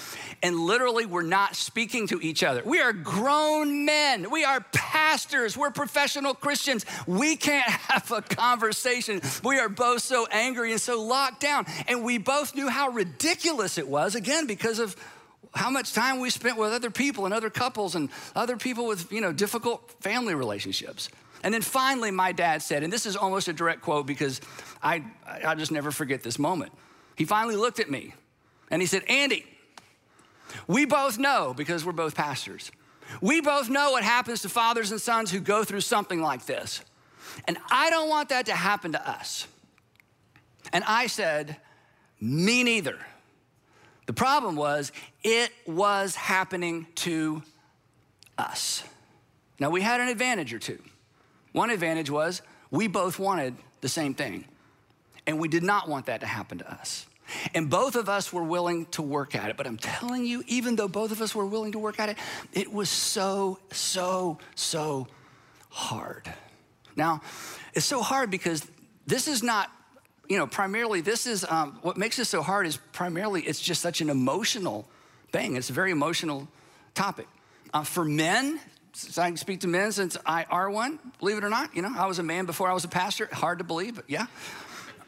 and 0.43 0.57
literally, 0.57 1.07
we're 1.07 1.23
not 1.23 1.57
speaking 1.57 2.07
to 2.09 2.21
each 2.21 2.43
other. 2.43 2.63
We 2.65 2.81
are 2.81 2.93
grown 2.93 3.85
men. 3.85 4.31
We 4.31 4.45
are 4.45 4.61
pastors. 4.73 5.57
We're 5.57 5.71
professional 5.71 6.35
Christians. 6.35 6.87
We 7.07 7.37
can't 7.37 7.69
have 7.71 8.11
a 8.13 8.23
conversation. 8.23 9.21
We 9.43 9.59
are 9.59 9.69
both 9.69 10.03
so 10.03 10.27
angry 10.31 10.73
and 10.73 10.81
so 10.81 11.03
locked 11.03 11.41
down. 11.41 11.67
And 11.89 12.05
we 12.05 12.19
both 12.19 12.55
knew 12.55 12.69
how 12.69 12.91
ridiculous 12.91 13.79
it 13.79 13.89
was, 13.89 14.15
again, 14.15 14.47
because 14.47 14.79
of 14.79 14.97
how 15.55 15.71
much 15.71 15.93
time 15.93 16.21
we 16.21 16.31
spent 16.31 16.57
with 16.57 16.73
other 16.73 16.91
people 16.91 17.25
and 17.27 17.35
other 17.35 17.51
couples 17.51 17.95
and 17.95 18.09
other 18.35 18.57
people 18.57 18.87
with, 18.87 19.13
you 19.13 19.21
know, 19.21 19.33
difficult 19.33 19.91
family 20.01 20.35
relationships. 20.35 21.11
And 21.43 21.53
then 21.53 21.63
finally, 21.63 22.11
my 22.11 22.33
dad 22.33 22.63
said, 22.63 22.83
and 22.83 22.93
this 22.93 23.07
is 23.07 23.17
almost 23.17 23.49
a 23.49 23.53
direct 23.53 23.83
quote 23.83 24.07
because 24.07 24.41
I, 24.83 25.05
I 25.45 25.55
just 25.55 25.73
never 25.73 25.91
forget 25.91 26.23
this 26.23 26.39
moment. 26.39 26.73
He 27.17 27.25
finally 27.25 27.57
looked 27.57 27.81
at 27.81 27.91
me 27.91 28.15
and 28.71 28.81
he 28.81 28.87
said, 28.87 29.03
Andy, 29.09 29.45
we 30.67 30.85
both 30.85 31.19
know, 31.19 31.55
because 31.57 31.85
we're 31.85 31.93
both 31.93 32.15
pastors, 32.15 32.71
we 33.21 33.41
both 33.41 33.69
know 33.69 33.93
what 33.93 34.05
happens 34.05 34.43
to 34.43 34.49
fathers 34.49 34.91
and 34.91 35.01
sons 35.01 35.31
who 35.31 35.41
go 35.41 35.65
through 35.65 35.81
something 35.81 36.23
like 36.23 36.47
this. 36.47 36.83
And 37.47 37.59
I 37.71 37.91
don't 37.91 38.09
want 38.09 38.29
that 38.29 38.47
to 38.47 38.53
happen 38.53 38.93
to 38.93 39.11
us. 39.11 39.47
And 40.73 40.85
I 40.85 41.07
said, 41.07 41.57
Me 42.21 42.63
neither. 42.63 42.99
The 44.07 44.13
problem 44.13 44.57
was, 44.57 44.93
it 45.23 45.51
was 45.67 46.15
happening 46.15 46.87
to 46.97 47.43
us. 48.39 48.83
Now, 49.61 49.71
we 49.71 49.81
had 49.81 50.01
an 50.01 50.09
advantage 50.09 50.53
or 50.53 50.59
two. 50.59 50.81
One 51.53 51.71
advantage 51.71 52.11
was 52.11 52.43
we 52.71 52.89
both 52.89 53.19
wanted 53.19 53.55
the 53.81 53.89
same 53.89 54.15
thing, 54.15 54.47
and 55.27 55.39
we 55.39 55.49
did 55.49 55.63
not 55.63 55.89
want 55.89 56.07
that 56.07 56.21
to 56.21 56.27
happen 56.27 56.59
to 56.59 56.71
us. 56.71 57.07
And 57.55 57.71
both 57.71 57.97
of 57.97 58.09
us 58.09 58.33
were 58.33 58.43
willing 58.43 58.87
to 58.87 59.03
work 59.03 59.35
at 59.35 59.49
it. 59.49 59.57
But 59.57 59.67
I'm 59.67 59.79
telling 59.79 60.27
you, 60.27 60.43
even 60.47 60.77
though 60.77 60.89
both 60.89 61.13
of 61.13 61.21
us 61.21 61.35
were 61.35 61.47
willing 61.47 61.73
to 61.73 61.79
work 61.79 61.99
at 61.99 62.09
it, 62.09 62.19
it 62.53 62.73
was 62.73 62.91
so, 62.91 63.59
so, 63.71 64.39
so 64.55 65.07
hard. 65.71 66.31
Now, 66.97 67.23
it's 67.75 67.87
so 67.87 68.03
hard 68.03 68.31
because 68.31 68.67
this 69.07 69.29
is 69.29 69.43
not, 69.43 69.71
you 70.29 70.37
know, 70.37 70.47
primarily, 70.47 71.01
this 71.01 71.27
is 71.27 71.45
um, 71.49 71.79
what 71.83 71.97
makes 71.97 72.19
it 72.19 72.27
so 72.27 72.43
hard 72.43 72.67
is 72.67 72.77
primarily 72.93 73.43
it's 73.43 73.61
just 73.61 73.81
such 73.81 74.01
an 74.01 74.11
emotional 74.11 74.87
thing. 75.31 75.57
It's 75.57 75.71
a 75.71 75.73
very 75.73 75.91
emotional 75.91 76.49
topic. 76.95 77.29
Uh, 77.73 77.83
for 77.83 78.05
men, 78.05 78.61
so 78.93 79.23
I 79.23 79.29
can 79.29 79.37
speak 79.37 79.61
to 79.61 79.69
men 79.69 79.93
since 79.93 80.17
I 80.27 80.45
are 80.45 80.71
one, 80.71 80.99
believe 81.19 81.39
it 81.39 81.45
or 81.45 81.51
not. 81.51 81.75
You 81.75 81.83
know, 81.83 81.93
I 81.97 82.07
was 82.07 82.19
a 82.19 82.23
man 82.23 82.47
before 82.47 82.69
I 82.69 82.75
was 82.75 82.85
a 82.85 82.89
pastor. 82.89 83.29
Hard 83.33 83.59
to 83.59 83.65
believe, 83.65 83.97
but 83.97 84.05
yeah. 84.09 84.27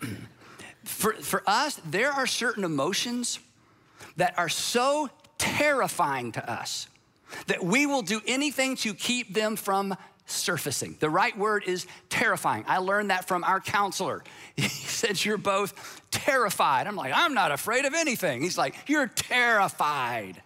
for, 0.85 1.12
for 1.14 1.42
us, 1.47 1.81
there 1.85 2.11
are 2.11 2.27
certain 2.27 2.64
emotions 2.64 3.38
that 4.16 4.38
are 4.38 4.49
so 4.49 5.09
terrifying 5.38 6.33
to 6.33 6.51
us 6.51 6.88
that 7.47 7.64
we 7.64 7.87
will 7.87 8.03
do 8.03 8.20
anything 8.27 8.77
to 8.77 8.94
keep 8.94 9.35
them 9.35 9.57
from 9.57 9.97
surfacing. 10.27 10.97
The 11.01 11.11
right 11.11 11.37
word 11.37 11.64
is 11.66 11.87
terrifying. 12.09 12.64
I 12.66 12.79
learned 12.79 13.11
that 13.11 13.27
from 13.29 13.44
our 13.44 13.61
counselor. 13.61 14.23
He 14.57 14.68
said, 14.68 15.23
You're 15.25 15.37
both 15.37 16.01
terrified. 16.11 16.87
I'm 16.87 16.97
like, 16.97 17.12
I'm 17.14 17.35
not 17.35 17.51
afraid 17.51 17.85
of 17.85 17.94
anything. 17.94 18.40
He's 18.42 18.57
like, 18.57 18.75
You're 18.87 19.09
terrified. 19.09 20.40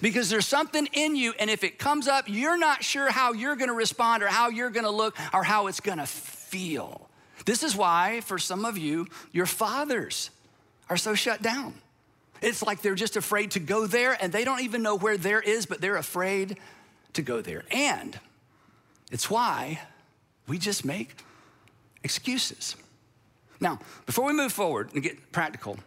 Because 0.00 0.28
there's 0.30 0.46
something 0.46 0.86
in 0.92 1.16
you, 1.16 1.32
and 1.38 1.48
if 1.50 1.64
it 1.64 1.78
comes 1.78 2.08
up, 2.08 2.24
you're 2.28 2.58
not 2.58 2.84
sure 2.84 3.10
how 3.10 3.32
you're 3.32 3.56
gonna 3.56 3.74
respond 3.74 4.22
or 4.22 4.28
how 4.28 4.48
you're 4.48 4.70
gonna 4.70 4.90
look 4.90 5.16
or 5.32 5.42
how 5.42 5.66
it's 5.66 5.80
gonna 5.80 6.06
feel. 6.06 7.08
This 7.44 7.62
is 7.62 7.76
why, 7.76 8.20
for 8.22 8.38
some 8.38 8.64
of 8.64 8.76
you, 8.76 9.06
your 9.32 9.46
fathers 9.46 10.30
are 10.90 10.96
so 10.96 11.14
shut 11.14 11.42
down. 11.42 11.74
It's 12.42 12.62
like 12.62 12.82
they're 12.82 12.94
just 12.94 13.16
afraid 13.16 13.52
to 13.52 13.60
go 13.60 13.86
there, 13.86 14.16
and 14.20 14.32
they 14.32 14.44
don't 14.44 14.60
even 14.60 14.82
know 14.82 14.96
where 14.96 15.16
there 15.16 15.40
is, 15.40 15.66
but 15.66 15.80
they're 15.80 15.96
afraid 15.96 16.58
to 17.14 17.22
go 17.22 17.40
there. 17.40 17.64
And 17.70 18.18
it's 19.10 19.30
why 19.30 19.80
we 20.46 20.58
just 20.58 20.84
make 20.84 21.16
excuses. 22.04 22.76
Now, 23.60 23.78
before 24.04 24.26
we 24.26 24.32
move 24.32 24.52
forward 24.52 24.90
and 24.92 25.02
get 25.02 25.32
practical, 25.32 25.78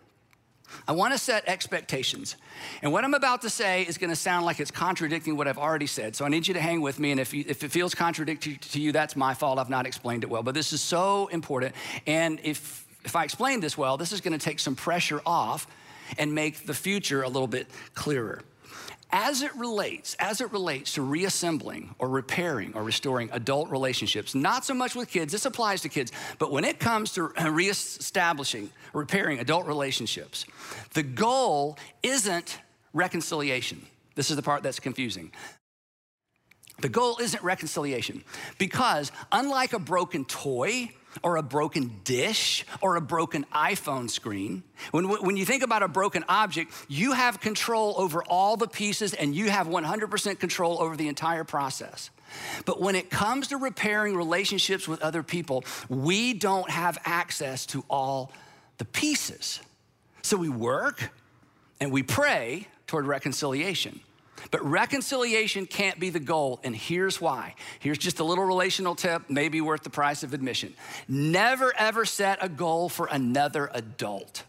I 0.87 0.91
want 0.91 1.13
to 1.13 1.17
set 1.17 1.47
expectations. 1.47 2.35
And 2.81 2.91
what 2.91 3.03
I'm 3.03 3.13
about 3.13 3.41
to 3.43 3.49
say 3.49 3.83
is 3.83 3.97
going 3.97 4.09
to 4.09 4.15
sound 4.15 4.45
like 4.45 4.59
it's 4.59 4.71
contradicting 4.71 5.37
what 5.37 5.47
I've 5.47 5.57
already 5.57 5.87
said. 5.87 6.15
So 6.15 6.25
I 6.25 6.29
need 6.29 6.47
you 6.47 6.53
to 6.53 6.61
hang 6.61 6.81
with 6.81 6.99
me. 6.99 7.11
And 7.11 7.19
if, 7.19 7.33
you, 7.33 7.43
if 7.47 7.63
it 7.63 7.71
feels 7.71 7.93
contradictory 7.95 8.57
to 8.57 8.81
you, 8.81 8.91
that's 8.91 9.15
my 9.15 9.33
fault. 9.33 9.59
I've 9.59 9.69
not 9.69 9.85
explained 9.85 10.23
it 10.23 10.29
well. 10.29 10.43
But 10.43 10.55
this 10.55 10.73
is 10.73 10.81
so 10.81 11.27
important. 11.27 11.75
And 12.07 12.39
if, 12.43 12.87
if 13.03 13.15
I 13.15 13.23
explain 13.23 13.59
this 13.59 13.77
well, 13.77 13.97
this 13.97 14.11
is 14.11 14.21
going 14.21 14.37
to 14.37 14.43
take 14.43 14.59
some 14.59 14.75
pressure 14.75 15.21
off 15.25 15.67
and 16.17 16.33
make 16.33 16.65
the 16.65 16.73
future 16.73 17.21
a 17.21 17.27
little 17.27 17.47
bit 17.47 17.67
clearer 17.93 18.41
as 19.11 19.41
it 19.41 19.55
relates 19.55 20.15
as 20.19 20.41
it 20.41 20.51
relates 20.51 20.93
to 20.93 21.01
reassembling 21.01 21.95
or 21.99 22.09
repairing 22.09 22.71
or 22.75 22.83
restoring 22.83 23.29
adult 23.31 23.69
relationships 23.69 24.35
not 24.35 24.63
so 24.63 24.73
much 24.73 24.95
with 24.95 25.09
kids 25.09 25.31
this 25.31 25.45
applies 25.45 25.81
to 25.81 25.89
kids 25.89 26.11
but 26.37 26.51
when 26.51 26.63
it 26.63 26.79
comes 26.79 27.11
to 27.11 27.31
uh, 27.37 27.49
reestablishing 27.49 28.69
repairing 28.93 29.39
adult 29.39 29.65
relationships 29.65 30.45
the 30.93 31.03
goal 31.03 31.77
isn't 32.03 32.59
reconciliation. 32.93 33.85
This 34.15 34.29
is 34.29 34.35
the 34.35 34.41
part 34.41 34.63
that's 34.63 34.79
confusing. 34.79 35.31
The 36.81 36.89
goal 36.89 37.17
isn't 37.19 37.43
reconciliation 37.43 38.23
because 38.57 39.11
unlike 39.31 39.73
a 39.73 39.79
broken 39.79 40.25
toy 40.25 40.91
or 41.23 41.37
a 41.37 41.43
broken 41.43 41.99
dish 42.03 42.65
or 42.81 42.95
a 42.95 43.01
broken 43.01 43.45
iPhone 43.53 44.09
screen. 44.09 44.63
When, 44.91 45.05
when 45.09 45.37
you 45.37 45.45
think 45.45 45.63
about 45.63 45.83
a 45.83 45.87
broken 45.87 46.23
object, 46.29 46.71
you 46.87 47.13
have 47.13 47.39
control 47.39 47.95
over 47.97 48.23
all 48.23 48.57
the 48.57 48.67
pieces 48.67 49.13
and 49.13 49.35
you 49.35 49.49
have 49.49 49.67
100% 49.67 50.39
control 50.39 50.81
over 50.81 50.95
the 50.95 51.07
entire 51.07 51.43
process. 51.43 52.09
But 52.65 52.79
when 52.79 52.95
it 52.95 53.09
comes 53.09 53.47
to 53.47 53.57
repairing 53.57 54.15
relationships 54.15 54.87
with 54.87 55.01
other 55.01 55.23
people, 55.23 55.63
we 55.89 56.33
don't 56.33 56.69
have 56.69 56.97
access 57.05 57.65
to 57.67 57.83
all 57.89 58.31
the 58.77 58.85
pieces. 58.85 59.59
So 60.21 60.37
we 60.37 60.49
work 60.49 61.11
and 61.79 61.91
we 61.91 62.03
pray 62.03 62.67
toward 62.87 63.07
reconciliation. 63.07 64.01
But 64.51 64.63
reconciliation 64.63 65.65
can't 65.65 65.99
be 65.99 66.09
the 66.09 66.19
goal, 66.19 66.59
and 66.63 66.75
here's 66.75 67.19
why. 67.19 67.55
Here's 67.79 67.97
just 67.97 68.19
a 68.19 68.23
little 68.23 68.43
relational 68.43 68.95
tip, 68.95 69.23
maybe 69.29 69.61
worth 69.61 69.83
the 69.83 69.89
price 69.89 70.23
of 70.23 70.33
admission. 70.33 70.73
Never 71.07 71.73
ever 71.75 72.05
set 72.05 72.39
a 72.41 72.49
goal 72.49 72.89
for 72.89 73.07
another 73.11 73.69
adult. 73.73 74.43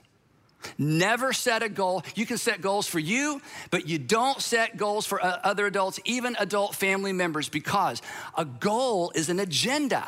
Never 0.76 1.33
set 1.33 1.62
a 1.62 1.68
goal. 1.68 2.03
You 2.14 2.26
can 2.26 2.38
set 2.38 2.61
goals 2.61 2.87
for 2.87 2.98
you, 2.98 3.40
but 3.70 3.88
you 3.88 3.98
don't 3.98 4.40
set 4.40 4.76
goals 4.76 5.07
for 5.07 5.22
uh, 5.22 5.40
other 5.42 5.66
adults, 5.66 6.00
even 6.05 6.37
adult 6.38 6.74
family 6.74 7.12
members, 7.12 7.48
because 7.48 8.03
a 8.37 8.44
goal 8.44 9.12
is 9.14 9.29
an 9.29 9.40
agenda. 9.40 10.07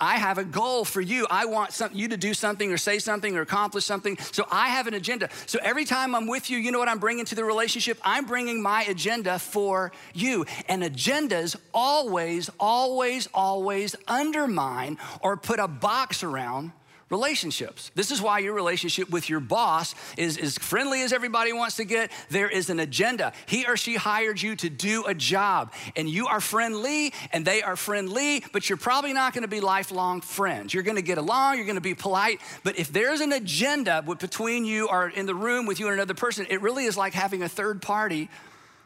I 0.00 0.16
have 0.16 0.38
a 0.38 0.44
goal 0.44 0.84
for 0.84 1.00
you. 1.00 1.26
I 1.30 1.46
want 1.46 1.72
some, 1.72 1.90
you 1.94 2.08
to 2.08 2.16
do 2.16 2.34
something 2.34 2.72
or 2.72 2.76
say 2.76 2.98
something 2.98 3.36
or 3.36 3.40
accomplish 3.40 3.84
something. 3.84 4.18
So 4.32 4.46
I 4.50 4.68
have 4.68 4.86
an 4.86 4.94
agenda. 4.94 5.30
So 5.46 5.58
every 5.62 5.84
time 5.84 6.14
I'm 6.14 6.26
with 6.26 6.50
you, 6.50 6.58
you 6.58 6.70
know 6.70 6.78
what 6.78 6.88
I'm 6.88 6.98
bringing 6.98 7.24
to 7.26 7.34
the 7.34 7.44
relationship? 7.44 7.98
I'm 8.02 8.26
bringing 8.26 8.62
my 8.62 8.82
agenda 8.84 9.38
for 9.38 9.92
you. 10.12 10.44
And 10.68 10.82
agendas 10.82 11.56
always, 11.72 12.50
always, 12.60 13.28
always 13.32 13.96
undermine 14.06 14.98
or 15.20 15.36
put 15.36 15.58
a 15.58 15.68
box 15.68 16.22
around 16.22 16.72
relationships. 17.08 17.92
This 17.94 18.10
is 18.10 18.20
why 18.20 18.40
your 18.40 18.52
relationship 18.52 19.10
with 19.10 19.28
your 19.30 19.38
boss 19.38 19.94
is 20.16 20.36
as 20.38 20.58
friendly 20.58 21.02
as 21.02 21.12
everybody 21.12 21.52
wants 21.52 21.76
to 21.76 21.84
get. 21.84 22.10
There 22.30 22.48
is 22.48 22.68
an 22.68 22.80
agenda. 22.80 23.32
He 23.46 23.64
or 23.66 23.76
she 23.76 23.94
hired 23.94 24.42
you 24.42 24.56
to 24.56 24.68
do 24.68 25.04
a 25.06 25.14
job, 25.14 25.72
and 25.94 26.08
you 26.08 26.26
are 26.26 26.40
friendly 26.40 27.12
and 27.32 27.44
they 27.44 27.62
are 27.62 27.76
friendly, 27.76 28.42
but 28.52 28.68
you're 28.68 28.76
probably 28.76 29.12
not 29.12 29.34
going 29.34 29.42
to 29.42 29.48
be 29.48 29.60
lifelong 29.60 30.20
friends. 30.20 30.74
You're 30.74 30.82
going 30.82 30.96
to 30.96 31.02
get 31.02 31.18
along, 31.18 31.56
you're 31.56 31.66
going 31.66 31.76
to 31.76 31.80
be 31.80 31.94
polite, 31.94 32.40
but 32.64 32.78
if 32.78 32.92
there's 32.92 33.20
an 33.20 33.32
agenda 33.32 34.02
between 34.02 34.64
you 34.64 34.88
or 34.88 35.08
in 35.08 35.26
the 35.26 35.34
room 35.34 35.66
with 35.66 35.78
you 35.78 35.86
and 35.86 35.94
another 35.94 36.14
person, 36.14 36.46
it 36.50 36.60
really 36.60 36.86
is 36.86 36.96
like 36.96 37.12
having 37.12 37.42
a 37.42 37.48
third 37.48 37.82
party 37.82 38.28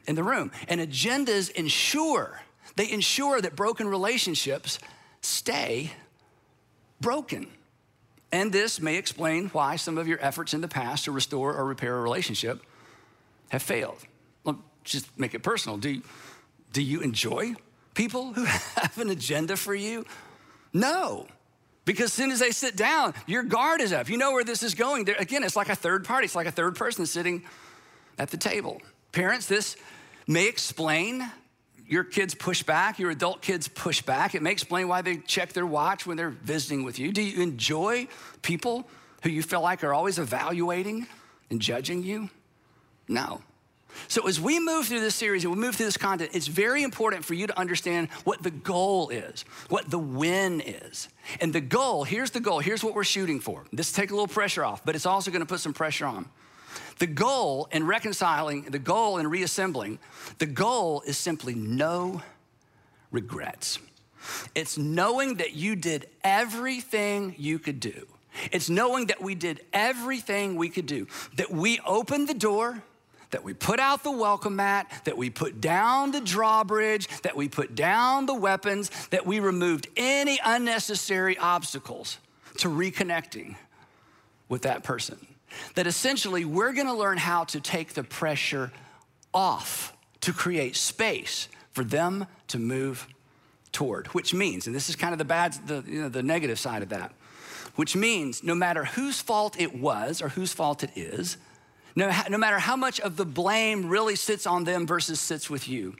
in 0.07 0.15
the 0.15 0.23
room. 0.23 0.51
And 0.69 0.81
agendas 0.81 1.51
ensure, 1.51 2.41
they 2.77 2.91
ensure 2.91 3.41
that 3.41 3.57
broken 3.57 3.89
relationships 3.89 4.79
stay 5.23 5.93
broken. 7.01 7.49
And 8.33 8.53
this 8.53 8.81
may 8.81 8.97
explain 8.97 9.49
why 9.49 9.77
some 9.77 9.99
of 9.99 10.07
your 10.07 10.19
efforts 10.23 10.55
in 10.55 10.61
the 10.61 10.69
past 10.69 11.05
to 11.05 11.13
restore 11.13 11.55
or 11.55 11.65
repair 11.65 11.97
a 11.97 12.01
relationship 12.01 12.63
have 13.49 13.63
failed. 13.63 13.99
Well, 14.45 14.61
just 14.85 15.19
make 15.19 15.35
it 15.35 15.43
personal. 15.43 15.79
Do 15.79 15.91
you, 15.91 16.03
do 16.73 16.83
you 16.83 17.01
enjoy 17.01 17.55
people 17.95 18.33
who 18.33 18.45
have 18.45 18.99
an 18.99 19.11
agenda 19.11 19.57
for 19.57 19.75
you? 19.75 20.05
No. 20.73 21.27
Because 21.85 22.07
as 22.07 22.13
soon 22.13 22.31
as 22.31 22.39
they 22.39 22.53
sit 22.53 22.77
down, 22.77 23.15
your 23.27 23.43
guard 23.43 23.81
is 23.81 23.93
up. 23.93 24.09
You 24.09 24.17
know 24.17 24.33
where 24.33 24.45
this 24.45 24.63
is 24.63 24.75
going. 24.75 25.07
There, 25.07 25.17
again, 25.19 25.43
it's 25.43 25.57
like 25.57 25.69
a 25.69 25.75
third 25.75 26.05
party, 26.05 26.27
it's 26.27 26.37
like 26.37 26.47
a 26.47 26.53
third 26.53 26.77
person 26.77 27.07
sitting 27.07 27.43
at 28.19 28.31
the 28.31 28.37
table. 28.37 28.81
Parents, 29.13 29.47
this 29.47 29.77
may 30.29 30.47
explain 30.47 31.29
your 31.91 32.05
kids 32.05 32.37
push 32.37 32.63
back, 32.63 33.01
your 33.01 33.11
adult 33.11 33.43
kids 33.43 33.67
push 33.67 34.01
back. 34.01 34.37
It 34.37 34.43
may 34.43 34.53
explain 34.53 34.87
why 34.87 35.03
they 35.03 35.17
check 35.17 35.53
their 35.53 35.67
watch 35.67 36.07
when 36.07 36.17
they're 36.17 36.31
visiting 36.31 36.85
with 36.85 37.01
you. 37.01 37.11
Do 37.11 37.21
you 37.21 37.43
enjoy 37.43 38.07
people 38.43 38.89
who 39.25 39.29
you 39.29 39.43
feel 39.43 39.61
like 39.61 39.83
are 39.83 39.93
always 39.93 40.17
evaluating 40.17 41.09
and 41.51 41.61
judging 41.61 42.05
you? 42.05 42.31
No. 43.09 43.43
So, 44.07 44.29
as 44.29 44.41
we 44.41 44.61
move 44.61 44.87
through 44.87 45.01
this 45.01 45.17
series 45.17 45.45
and 45.45 45.53
we 45.53 45.59
move 45.59 45.75
through 45.75 45.87
this 45.87 45.97
content, 45.97 46.31
it's 46.33 46.47
very 46.47 46.85
important 46.85 47.25
for 47.25 47.35
you 47.35 47.49
to 47.49 47.59
understand 47.59 48.09
what 48.23 48.41
the 48.41 48.53
goal 48.53 49.09
is, 49.09 49.45
what 49.69 49.91
the 49.91 49.99
win 49.99 50.61
is. 50.61 51.09
And 51.41 51.53
the 51.53 51.61
goal, 51.61 52.05
here's 52.05 52.31
the 52.31 52.39
goal, 52.39 52.61
here's 52.61 52.85
what 52.85 52.95
we're 52.95 53.03
shooting 53.03 53.41
for. 53.41 53.65
This 53.73 53.91
take 53.91 54.13
a 54.13 54.15
little 54.15 54.29
pressure 54.29 54.65
off, 54.65 54.85
but 54.85 54.95
it's 54.95 55.07
also 55.07 55.33
gonna 55.33 55.45
put 55.45 55.59
some 55.59 55.75
pressure 55.75 56.07
on. 56.07 56.29
The 57.01 57.07
goal 57.07 57.67
in 57.73 57.87
reconciling, 57.87 58.65
the 58.65 58.79
goal 58.79 59.17
in 59.17 59.27
reassembling, 59.27 59.99
the 60.37 60.45
goal 60.45 61.03
is 61.07 61.17
simply 61.17 61.55
no 61.55 62.21
regrets. 63.11 63.79
It's 64.55 64.77
knowing 64.77 65.37
that 65.37 65.55
you 65.55 65.77
did 65.77 66.09
everything 66.23 67.35
you 67.39 67.59
could 67.59 67.81
do. 67.81 68.07
It's 68.53 68.69
knowing 68.69 69.07
that 69.07 69.23
we 69.23 69.35
did 69.35 69.63
everything 69.73 70.57
we 70.57 70.69
could 70.69 70.85
do, 70.85 71.07
that 71.37 71.51
we 71.51 71.81
opened 71.87 72.29
the 72.29 72.35
door, 72.35 72.83
that 73.31 73.43
we 73.43 73.55
put 73.55 73.81
out 73.81 74.05
the 74.05 74.13
welcome 74.13 74.57
mat, 74.57 75.03
that 75.07 75.17
we 75.17 75.31
put 75.31 75.59
down 75.59 76.11
the 76.11 76.21
drawbridge, 76.21 77.09
that 77.23 77.35
we 77.35 77.49
put 77.49 77.75
down 77.75 78.27
the 78.27 78.35
weapons, 78.35 78.91
that 79.09 79.25
we 79.25 79.41
removed 79.41 79.89
any 79.97 80.39
unnecessary 80.45 81.39
obstacles 81.39 82.19
to 82.59 82.69
reconnecting 82.69 83.57
with 84.51 84.63
that 84.63 84.83
person 84.83 85.27
that 85.75 85.87
essentially 85.87 86.45
we're 86.45 86.73
gonna 86.73 86.95
learn 86.95 87.19
how 87.19 87.45
to 87.45 87.61
take 87.61 87.95
the 87.95 88.05
pressure 88.05 88.73
off 89.33 89.97
to 90.21 90.33
create 90.33 90.77
space 90.77 91.49
for 91.73 91.85
them 91.85 92.27
to 92.49 92.59
move 92.59 93.07
toward, 93.73 94.09
which 94.09 94.35
means, 94.35 94.67
and 94.67 94.75
this 94.75 94.89
is 94.89 94.97
kind 94.97 95.13
of 95.13 95.19
the 95.19 95.25
bad, 95.25 95.55
the, 95.67 95.85
you 95.87 96.03
know, 96.03 96.09
the 96.09 96.23
negative 96.23 96.59
side 96.59 96.83
of 96.83 96.89
that, 96.89 97.13
which 97.77 97.95
means 97.95 98.43
no 98.43 98.55
matter 98.55 98.85
whose 98.85 99.21
fault 99.21 99.59
it 99.61 99.75
was 99.75 100.21
or 100.21 100.31
whose 100.31 100.53
fault 100.53 100.83
it 100.83 100.91
is, 100.97 101.37
no, 101.97 102.11
no 102.29 102.39
matter 102.39 102.59
how 102.59 102.77
much 102.77 103.01
of 103.01 103.17
the 103.17 103.25
blame 103.25 103.89
really 103.89 104.17
sits 104.17 104.47
on 104.47 104.65
them 104.65 104.87
versus 104.87 105.21
sits 105.21 105.49
with 105.49 105.69
you, 105.69 105.97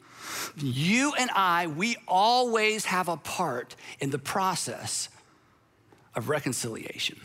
you 0.57 1.13
and 1.19 1.31
I, 1.31 1.67
we 1.67 1.97
always 2.07 2.85
have 2.87 3.09
a 3.09 3.17
part 3.17 3.77
in 4.01 4.11
the 4.11 4.19
process 4.19 5.09
of 6.15 6.29
reconciliation. 6.29 7.21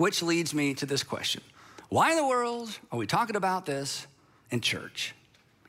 Which 0.00 0.22
leads 0.22 0.54
me 0.54 0.72
to 0.76 0.86
this 0.86 1.02
question 1.02 1.42
Why 1.90 2.12
in 2.12 2.16
the 2.16 2.26
world 2.26 2.78
are 2.90 2.96
we 2.96 3.06
talking 3.06 3.36
about 3.36 3.66
this 3.66 4.06
in 4.50 4.62
church? 4.62 5.14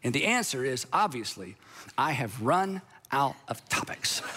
And 0.05 0.13
the 0.13 0.23
answer 0.23 0.63
is 0.63 0.87
obviously, 0.93 1.57
I 1.97 2.13
have 2.13 2.41
run 2.41 2.81
out 3.11 3.35
of 3.49 3.67
topics. 3.67 4.21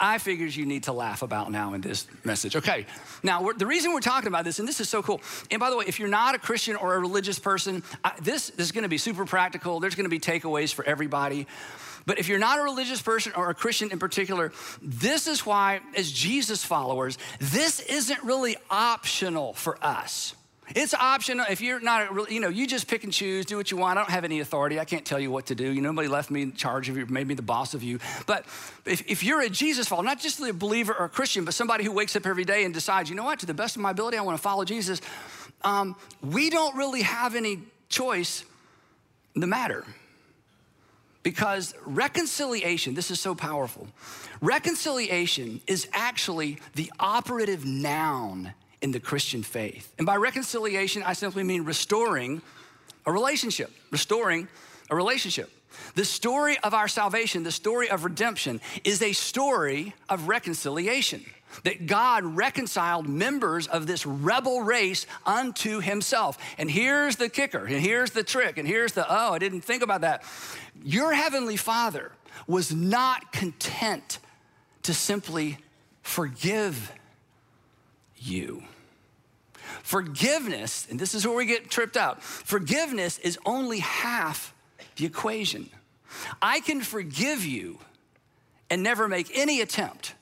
I 0.00 0.18
figures 0.18 0.56
you 0.56 0.66
need 0.66 0.82
to 0.82 0.92
laugh 0.92 1.22
about 1.22 1.52
now 1.52 1.74
in 1.74 1.80
this 1.80 2.08
message. 2.24 2.56
Okay, 2.56 2.86
now 3.22 3.52
the 3.52 3.66
reason 3.66 3.92
we're 3.92 4.00
talking 4.00 4.26
about 4.26 4.44
this, 4.44 4.58
and 4.58 4.66
this 4.66 4.80
is 4.80 4.88
so 4.88 5.00
cool, 5.00 5.20
and 5.52 5.60
by 5.60 5.70
the 5.70 5.76
way, 5.76 5.84
if 5.86 6.00
you're 6.00 6.08
not 6.08 6.34
a 6.34 6.38
Christian 6.40 6.74
or 6.74 6.96
a 6.96 6.98
religious 6.98 7.38
person, 7.38 7.84
I, 8.04 8.14
this 8.20 8.50
is 8.50 8.72
gonna 8.72 8.88
be 8.88 8.98
super 8.98 9.24
practical. 9.24 9.78
There's 9.78 9.94
gonna 9.94 10.08
be 10.08 10.18
takeaways 10.18 10.74
for 10.74 10.84
everybody. 10.84 11.46
But 12.06 12.18
if 12.20 12.28
you're 12.28 12.38
not 12.38 12.60
a 12.60 12.62
religious 12.62 13.02
person 13.02 13.32
or 13.36 13.50
a 13.50 13.54
Christian 13.54 13.90
in 13.90 13.98
particular, 13.98 14.52
this 14.80 15.26
is 15.26 15.44
why, 15.44 15.80
as 15.96 16.10
Jesus 16.10 16.64
followers, 16.64 17.18
this 17.40 17.80
isn't 17.80 18.22
really 18.22 18.56
optional 18.70 19.52
for 19.52 19.76
us. 19.84 20.34
It's 20.74 20.94
optional. 20.94 21.46
If 21.48 21.60
you're 21.60 21.78
not, 21.78 22.30
you 22.30 22.40
know, 22.40 22.48
you 22.48 22.66
just 22.66 22.88
pick 22.88 23.04
and 23.04 23.12
choose, 23.12 23.46
do 23.46 23.56
what 23.56 23.70
you 23.70 23.76
want. 23.76 23.98
I 23.98 24.02
don't 24.02 24.10
have 24.10 24.24
any 24.24 24.40
authority. 24.40 24.80
I 24.80 24.84
can't 24.84 25.04
tell 25.04 25.18
you 25.18 25.30
what 25.30 25.46
to 25.46 25.54
do. 25.54 25.70
You 25.70 25.80
know, 25.80 25.90
nobody 25.90 26.08
left 26.08 26.30
me 26.30 26.42
in 26.42 26.54
charge 26.54 26.88
of 26.88 26.96
you, 26.96 27.06
made 27.06 27.26
me 27.26 27.34
the 27.34 27.42
boss 27.42 27.74
of 27.74 27.84
you. 27.84 28.00
But 28.26 28.46
if, 28.84 29.08
if 29.08 29.22
you're 29.22 29.42
a 29.42 29.48
Jesus 29.48 29.86
follower, 29.86 30.04
not 30.04 30.18
just 30.18 30.40
a 30.40 30.52
believer 30.52 30.92
or 30.92 31.04
a 31.04 31.08
Christian, 31.08 31.44
but 31.44 31.54
somebody 31.54 31.84
who 31.84 31.92
wakes 31.92 32.16
up 32.16 32.26
every 32.26 32.44
day 32.44 32.64
and 32.64 32.74
decides, 32.74 33.08
you 33.08 33.14
know 33.14 33.24
what, 33.24 33.38
to 33.40 33.46
the 33.46 33.54
best 33.54 33.76
of 33.76 33.82
my 33.82 33.92
ability, 33.92 34.16
I 34.16 34.22
want 34.22 34.36
to 34.36 34.42
follow 34.42 34.64
Jesus, 34.64 35.00
um, 35.62 35.94
we 36.20 36.50
don't 36.50 36.76
really 36.76 37.02
have 37.02 37.36
any 37.36 37.60
choice 37.88 38.44
in 39.36 39.40
the 39.40 39.46
matter. 39.46 39.84
Because 41.26 41.74
reconciliation, 41.84 42.94
this 42.94 43.10
is 43.10 43.18
so 43.18 43.34
powerful. 43.34 43.88
Reconciliation 44.40 45.60
is 45.66 45.88
actually 45.92 46.58
the 46.76 46.92
operative 47.00 47.64
noun 47.66 48.54
in 48.80 48.92
the 48.92 49.00
Christian 49.00 49.42
faith. 49.42 49.92
And 49.98 50.06
by 50.06 50.14
reconciliation, 50.14 51.02
I 51.02 51.14
simply 51.14 51.42
mean 51.42 51.64
restoring 51.64 52.42
a 53.06 53.10
relationship, 53.10 53.72
restoring 53.90 54.46
a 54.88 54.94
relationship. 54.94 55.50
The 55.96 56.04
story 56.04 56.58
of 56.62 56.74
our 56.74 56.86
salvation, 56.86 57.42
the 57.42 57.50
story 57.50 57.90
of 57.90 58.04
redemption, 58.04 58.60
is 58.84 59.02
a 59.02 59.12
story 59.12 59.94
of 60.08 60.28
reconciliation. 60.28 61.24
That 61.62 61.86
God 61.86 62.24
reconciled 62.24 63.08
members 63.08 63.66
of 63.66 63.86
this 63.86 64.04
rebel 64.04 64.62
race 64.62 65.06
unto 65.24 65.80
himself. 65.80 66.38
And 66.58 66.70
here's 66.70 67.16
the 67.16 67.28
kicker, 67.28 67.64
and 67.64 67.80
here's 67.80 68.10
the 68.10 68.22
trick, 68.22 68.58
and 68.58 68.68
here's 68.68 68.92
the, 68.92 69.06
oh, 69.08 69.32
I 69.32 69.38
didn't 69.38 69.62
think 69.62 69.82
about 69.82 70.02
that. 70.02 70.22
Your 70.82 71.12
heavenly 71.14 71.56
Father 71.56 72.12
was 72.46 72.74
not 72.74 73.32
content 73.32 74.18
to 74.82 74.94
simply 74.94 75.58
forgive 76.02 76.92
you. 78.16 78.62
Forgiveness, 79.82 80.86
and 80.90 80.98
this 80.98 81.14
is 81.14 81.26
where 81.26 81.36
we 81.36 81.46
get 81.46 81.70
tripped 81.70 81.96
up 81.96 82.22
forgiveness 82.22 83.18
is 83.18 83.38
only 83.44 83.80
half 83.80 84.54
the 84.96 85.06
equation. 85.06 85.68
I 86.40 86.60
can 86.60 86.80
forgive 86.80 87.44
you 87.44 87.78
and 88.70 88.82
never 88.82 89.08
make 89.08 89.36
any 89.36 89.60
attempt 89.60 90.14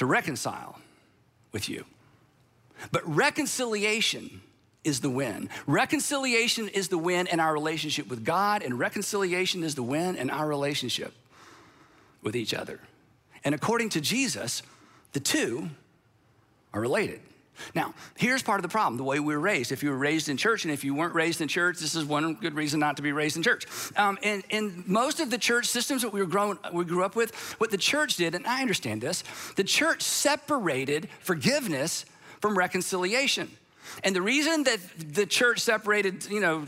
to 0.00 0.06
reconcile 0.06 0.78
with 1.52 1.68
you. 1.68 1.84
But 2.90 3.06
reconciliation 3.06 4.40
is 4.82 5.02
the 5.02 5.10
win. 5.10 5.50
Reconciliation 5.66 6.68
is 6.68 6.88
the 6.88 6.96
win 6.96 7.26
in 7.26 7.38
our 7.38 7.52
relationship 7.52 8.08
with 8.08 8.24
God, 8.24 8.62
and 8.62 8.78
reconciliation 8.78 9.62
is 9.62 9.74
the 9.74 9.82
win 9.82 10.16
in 10.16 10.30
our 10.30 10.48
relationship 10.48 11.12
with 12.22 12.34
each 12.34 12.54
other. 12.54 12.80
And 13.44 13.54
according 13.54 13.90
to 13.90 14.00
Jesus, 14.00 14.62
the 15.12 15.20
two 15.20 15.68
are 16.72 16.80
related. 16.80 17.20
Now, 17.74 17.94
here's 18.16 18.42
part 18.42 18.58
of 18.58 18.62
the 18.62 18.68
problem 18.68 18.96
the 18.96 19.04
way 19.04 19.20
we 19.20 19.34
were 19.34 19.40
raised. 19.40 19.72
If 19.72 19.82
you 19.82 19.90
were 19.90 19.98
raised 19.98 20.28
in 20.28 20.36
church, 20.36 20.64
and 20.64 20.72
if 20.72 20.84
you 20.84 20.94
weren't 20.94 21.14
raised 21.14 21.40
in 21.40 21.48
church, 21.48 21.78
this 21.78 21.94
is 21.94 22.04
one 22.04 22.34
good 22.34 22.54
reason 22.54 22.80
not 22.80 22.96
to 22.96 23.02
be 23.02 23.12
raised 23.12 23.36
in 23.36 23.42
church. 23.42 23.66
Um, 23.96 24.18
and, 24.22 24.42
and 24.50 24.86
most 24.86 25.20
of 25.20 25.30
the 25.30 25.38
church 25.38 25.66
systems 25.66 26.02
that 26.02 26.12
we, 26.12 26.20
were 26.20 26.26
grown, 26.26 26.58
we 26.72 26.84
grew 26.84 27.04
up 27.04 27.16
with, 27.16 27.34
what 27.58 27.70
the 27.70 27.78
church 27.78 28.16
did, 28.16 28.34
and 28.34 28.46
I 28.46 28.60
understand 28.60 29.00
this, 29.00 29.24
the 29.56 29.64
church 29.64 30.02
separated 30.02 31.08
forgiveness 31.20 32.04
from 32.40 32.56
reconciliation. 32.56 33.50
And 34.04 34.14
the 34.14 34.22
reason 34.22 34.64
that 34.64 34.80
the 35.14 35.26
church 35.26 35.60
separated, 35.60 36.26
you 36.26 36.40
know, 36.40 36.64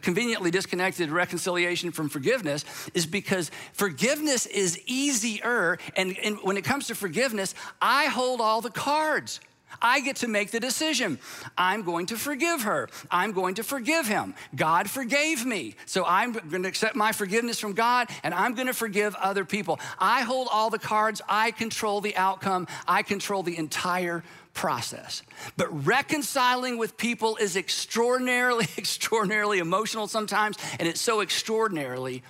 conveniently 0.00 0.50
disconnected 0.50 1.10
reconciliation 1.10 1.92
from 1.92 2.08
forgiveness 2.08 2.64
is 2.94 3.06
because 3.06 3.50
forgiveness 3.72 4.46
is 4.46 4.80
easier. 4.86 5.78
And, 5.96 6.16
and 6.18 6.38
when 6.42 6.56
it 6.56 6.64
comes 6.64 6.86
to 6.88 6.94
forgiveness, 6.94 7.54
I 7.80 8.06
hold 8.06 8.40
all 8.40 8.60
the 8.60 8.70
cards. 8.70 9.40
I 9.80 10.00
get 10.00 10.16
to 10.16 10.28
make 10.28 10.50
the 10.50 10.60
decision. 10.60 11.18
I'm 11.56 11.82
going 11.82 12.06
to 12.06 12.16
forgive 12.16 12.62
her. 12.62 12.88
I'm 13.10 13.32
going 13.32 13.56
to 13.56 13.64
forgive 13.64 14.06
him. 14.06 14.34
God 14.54 14.88
forgave 14.88 15.44
me. 15.44 15.74
So 15.86 16.04
I'm 16.06 16.32
going 16.32 16.62
to 16.62 16.68
accept 16.68 16.96
my 16.96 17.12
forgiveness 17.12 17.60
from 17.60 17.72
God 17.72 18.08
and 18.22 18.34
I'm 18.34 18.54
going 18.54 18.66
to 18.66 18.74
forgive 18.74 19.14
other 19.16 19.44
people. 19.44 19.80
I 19.98 20.22
hold 20.22 20.48
all 20.50 20.70
the 20.70 20.78
cards. 20.78 21.20
I 21.28 21.50
control 21.50 22.00
the 22.00 22.16
outcome. 22.16 22.66
I 22.86 23.02
control 23.02 23.42
the 23.42 23.56
entire 23.58 24.22
process. 24.54 25.22
But 25.56 25.86
reconciling 25.86 26.78
with 26.78 26.96
people 26.96 27.36
is 27.36 27.56
extraordinarily, 27.56 28.66
extraordinarily 28.78 29.58
emotional 29.58 30.06
sometimes, 30.06 30.56
and 30.78 30.88
it's 30.88 31.00
so 31.00 31.20
extraordinarily 31.20 32.22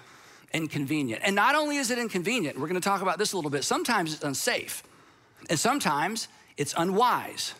inconvenient. 0.53 1.23
And 1.25 1.37
not 1.37 1.55
only 1.55 1.77
is 1.77 1.91
it 1.91 1.99
inconvenient, 1.99 2.59
we're 2.59 2.69
going 2.69 2.81
to 2.81 2.89
talk 2.89 3.03
about 3.03 3.19
this 3.19 3.33
a 3.33 3.37
little 3.37 3.51
bit, 3.51 3.65
sometimes 3.65 4.15
it's 4.15 4.25
unsafe. 4.25 4.83
And 5.51 5.59
sometimes 5.59 6.29
it's 6.57 6.75
unwise. 6.77 7.55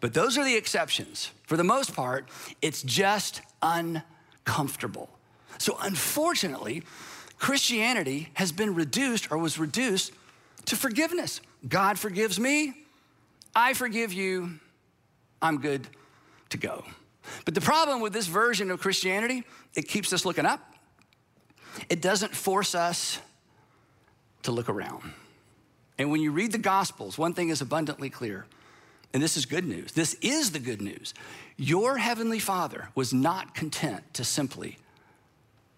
But 0.00 0.14
those 0.14 0.36
are 0.36 0.44
the 0.44 0.56
exceptions. 0.56 1.30
For 1.46 1.56
the 1.56 1.64
most 1.64 1.94
part, 1.94 2.28
it's 2.60 2.82
just 2.82 3.40
uncomfortable. 3.62 5.08
So, 5.58 5.76
unfortunately, 5.80 6.82
Christianity 7.38 8.30
has 8.34 8.50
been 8.52 8.74
reduced 8.74 9.30
or 9.30 9.38
was 9.38 9.58
reduced 9.58 10.12
to 10.66 10.76
forgiveness. 10.76 11.40
God 11.68 11.98
forgives 11.98 12.40
me, 12.40 12.74
I 13.54 13.74
forgive 13.74 14.12
you, 14.12 14.58
I'm 15.40 15.58
good 15.58 15.86
to 16.50 16.56
go. 16.56 16.84
But 17.44 17.54
the 17.54 17.60
problem 17.60 18.00
with 18.00 18.12
this 18.12 18.26
version 18.26 18.70
of 18.70 18.80
Christianity, 18.80 19.44
it 19.76 19.88
keeps 19.88 20.12
us 20.12 20.24
looking 20.24 20.46
up. 20.46 20.60
It 21.88 22.02
doesn't 22.02 22.34
force 22.34 22.74
us 22.74 23.18
to 24.42 24.52
look 24.52 24.68
around. 24.68 25.12
And 25.98 26.10
when 26.10 26.20
you 26.20 26.32
read 26.32 26.52
the 26.52 26.58
Gospels, 26.58 27.18
one 27.18 27.34
thing 27.34 27.50
is 27.50 27.60
abundantly 27.60 28.10
clear, 28.10 28.46
and 29.12 29.22
this 29.22 29.36
is 29.36 29.44
good 29.44 29.66
news. 29.66 29.92
This 29.92 30.14
is 30.22 30.52
the 30.52 30.58
good 30.58 30.80
news. 30.80 31.12
Your 31.56 31.98
heavenly 31.98 32.38
Father 32.38 32.88
was 32.94 33.12
not 33.12 33.54
content 33.54 34.14
to 34.14 34.24
simply 34.24 34.78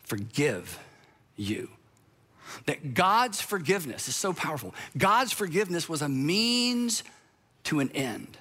forgive 0.04 0.78
you. 1.36 1.68
That 2.66 2.94
God's 2.94 3.40
forgiveness 3.40 4.06
is 4.06 4.14
so 4.14 4.32
powerful. 4.32 4.74
God's 4.96 5.32
forgiveness 5.32 5.88
was 5.88 6.02
a 6.02 6.08
means 6.08 7.02
to 7.64 7.80
an 7.80 7.90
end. 7.90 8.38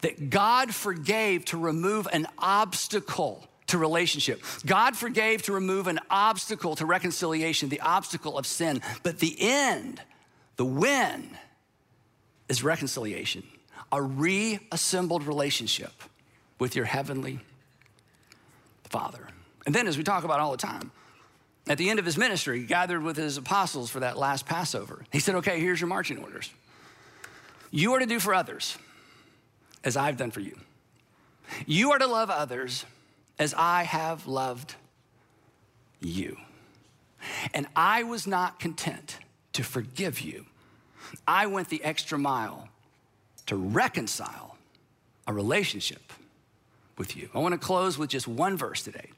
That 0.00 0.30
God 0.30 0.74
forgave 0.74 1.44
to 1.46 1.58
remove 1.58 2.08
an 2.12 2.26
obstacle 2.38 3.46
to 3.66 3.78
relationship. 3.78 4.42
God 4.66 4.96
forgave 4.96 5.42
to 5.42 5.52
remove 5.52 5.86
an 5.86 6.00
obstacle 6.10 6.76
to 6.76 6.86
reconciliation, 6.86 7.68
the 7.68 7.80
obstacle 7.80 8.38
of 8.38 8.46
sin. 8.46 8.80
But 9.02 9.18
the 9.18 9.36
end 9.38 10.00
the 10.60 10.66
win 10.66 11.38
is 12.50 12.62
reconciliation, 12.62 13.42
a 13.90 14.02
reassembled 14.02 15.22
relationship 15.22 15.90
with 16.58 16.76
your 16.76 16.84
heavenly 16.84 17.40
Father. 18.84 19.26
And 19.64 19.74
then, 19.74 19.88
as 19.88 19.96
we 19.96 20.04
talk 20.04 20.22
about 20.22 20.38
all 20.38 20.50
the 20.50 20.58
time, 20.58 20.92
at 21.66 21.78
the 21.78 21.88
end 21.88 21.98
of 21.98 22.04
his 22.04 22.18
ministry, 22.18 22.60
he 22.60 22.66
gathered 22.66 23.02
with 23.02 23.16
his 23.16 23.38
apostles 23.38 23.88
for 23.88 24.00
that 24.00 24.18
last 24.18 24.44
Passover. 24.44 25.02
He 25.10 25.18
said, 25.18 25.34
Okay, 25.36 25.60
here's 25.60 25.80
your 25.80 25.88
marching 25.88 26.18
orders. 26.18 26.50
You 27.70 27.94
are 27.94 27.98
to 27.98 28.04
do 28.04 28.20
for 28.20 28.34
others 28.34 28.76
as 29.82 29.96
I've 29.96 30.18
done 30.18 30.30
for 30.30 30.40
you. 30.40 30.58
You 31.64 31.92
are 31.92 31.98
to 31.98 32.06
love 32.06 32.28
others 32.28 32.84
as 33.38 33.54
I 33.54 33.84
have 33.84 34.26
loved 34.26 34.74
you. 36.02 36.36
And 37.54 37.66
I 37.74 38.02
was 38.02 38.26
not 38.26 38.60
content 38.60 39.20
to 39.54 39.62
forgive 39.62 40.20
you 40.20 40.44
I 41.26 41.46
went 41.46 41.68
the 41.68 41.82
extra 41.82 42.18
mile 42.18 42.68
to 43.46 43.56
reconcile 43.56 44.56
a 45.26 45.32
relationship 45.32 46.12
with 46.98 47.16
you. 47.16 47.28
I 47.34 47.38
want 47.38 47.52
to 47.52 47.58
close 47.58 47.98
with 47.98 48.10
just 48.10 48.28
one 48.28 48.56
verse 48.56 48.82
today. 48.82 49.10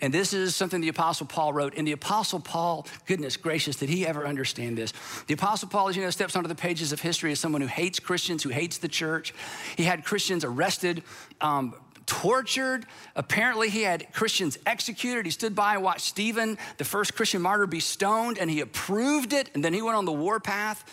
And 0.00 0.14
this 0.14 0.32
is 0.32 0.54
something 0.54 0.80
the 0.80 0.88
Apostle 0.88 1.26
Paul 1.26 1.52
wrote. 1.52 1.74
And 1.76 1.86
the 1.86 1.92
Apostle 1.92 2.38
Paul, 2.38 2.86
goodness 3.06 3.36
gracious, 3.36 3.76
did 3.76 3.88
he 3.88 4.06
ever 4.06 4.26
understand 4.26 4.78
this? 4.78 4.92
The 5.26 5.34
Apostle 5.34 5.68
Paul, 5.68 5.88
as 5.88 5.96
you 5.96 6.02
know, 6.02 6.10
steps 6.10 6.36
onto 6.36 6.48
the 6.48 6.54
pages 6.54 6.92
of 6.92 7.00
history 7.00 7.32
as 7.32 7.40
someone 7.40 7.60
who 7.60 7.66
hates 7.66 7.98
Christians, 7.98 8.42
who 8.42 8.50
hates 8.50 8.78
the 8.78 8.88
church. 8.88 9.34
He 9.76 9.84
had 9.84 10.04
Christians 10.04 10.44
arrested, 10.44 11.02
um, 11.40 11.74
tortured. 12.06 12.86
Apparently, 13.16 13.70
he 13.70 13.82
had 13.82 14.12
Christians 14.12 14.56
executed. 14.66 15.24
He 15.24 15.32
stood 15.32 15.54
by 15.54 15.74
and 15.74 15.82
watched 15.82 16.06
Stephen, 16.06 16.58
the 16.76 16.84
first 16.84 17.14
Christian 17.14 17.42
martyr, 17.42 17.66
be 17.66 17.80
stoned, 17.80 18.38
and 18.38 18.48
he 18.48 18.60
approved 18.60 19.32
it. 19.32 19.50
And 19.54 19.64
then 19.64 19.74
he 19.74 19.82
went 19.82 19.96
on 19.96 20.04
the 20.04 20.12
warpath. 20.12 20.84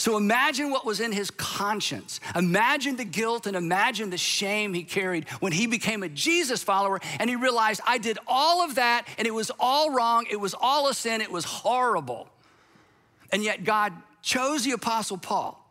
So 0.00 0.16
imagine 0.16 0.70
what 0.70 0.86
was 0.86 0.98
in 0.98 1.12
his 1.12 1.30
conscience. 1.30 2.20
Imagine 2.34 2.96
the 2.96 3.04
guilt 3.04 3.46
and 3.46 3.54
imagine 3.54 4.08
the 4.08 4.16
shame 4.16 4.72
he 4.72 4.82
carried 4.82 5.28
when 5.40 5.52
he 5.52 5.66
became 5.66 6.02
a 6.02 6.08
Jesus 6.08 6.62
follower 6.62 7.00
and 7.18 7.28
he 7.28 7.36
realized, 7.36 7.82
I 7.86 7.98
did 7.98 8.18
all 8.26 8.64
of 8.64 8.76
that 8.76 9.06
and 9.18 9.28
it 9.28 9.34
was 9.34 9.50
all 9.60 9.90
wrong. 9.90 10.24
It 10.30 10.40
was 10.40 10.54
all 10.58 10.88
a 10.88 10.94
sin. 10.94 11.20
It 11.20 11.30
was 11.30 11.44
horrible. 11.44 12.30
And 13.30 13.44
yet 13.44 13.62
God 13.62 13.92
chose 14.22 14.64
the 14.64 14.70
Apostle 14.70 15.18
Paul 15.18 15.62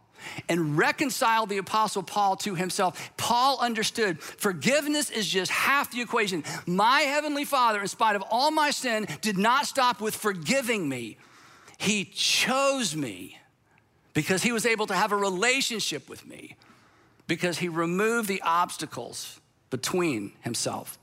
and 0.47 0.77
reconciled 0.77 1.49
the 1.49 1.57
Apostle 1.57 2.03
Paul 2.03 2.35
to 2.35 2.53
himself. 2.53 3.11
Paul 3.17 3.57
understood 3.59 4.21
forgiveness 4.21 5.09
is 5.09 5.27
just 5.27 5.49
half 5.49 5.89
the 5.89 6.01
equation. 6.01 6.43
My 6.67 7.01
Heavenly 7.01 7.45
Father, 7.45 7.81
in 7.81 7.87
spite 7.87 8.15
of 8.15 8.23
all 8.29 8.51
my 8.51 8.69
sin, 8.69 9.07
did 9.21 9.39
not 9.39 9.65
stop 9.65 9.99
with 9.99 10.15
forgiving 10.15 10.87
me, 10.87 11.17
He 11.79 12.05
chose 12.05 12.95
me 12.95 13.38
because 14.19 14.43
he 14.43 14.51
was 14.51 14.65
able 14.65 14.86
to 14.86 14.93
have 14.93 15.13
a 15.13 15.15
relationship 15.15 16.10
with 16.10 16.27
me, 16.27 16.58
because 17.25 17.60
he 17.60 17.69
removed 17.69 18.27
the 18.27 18.41
obstacles 18.41 19.39
between 19.69 20.34
himself 20.41 20.99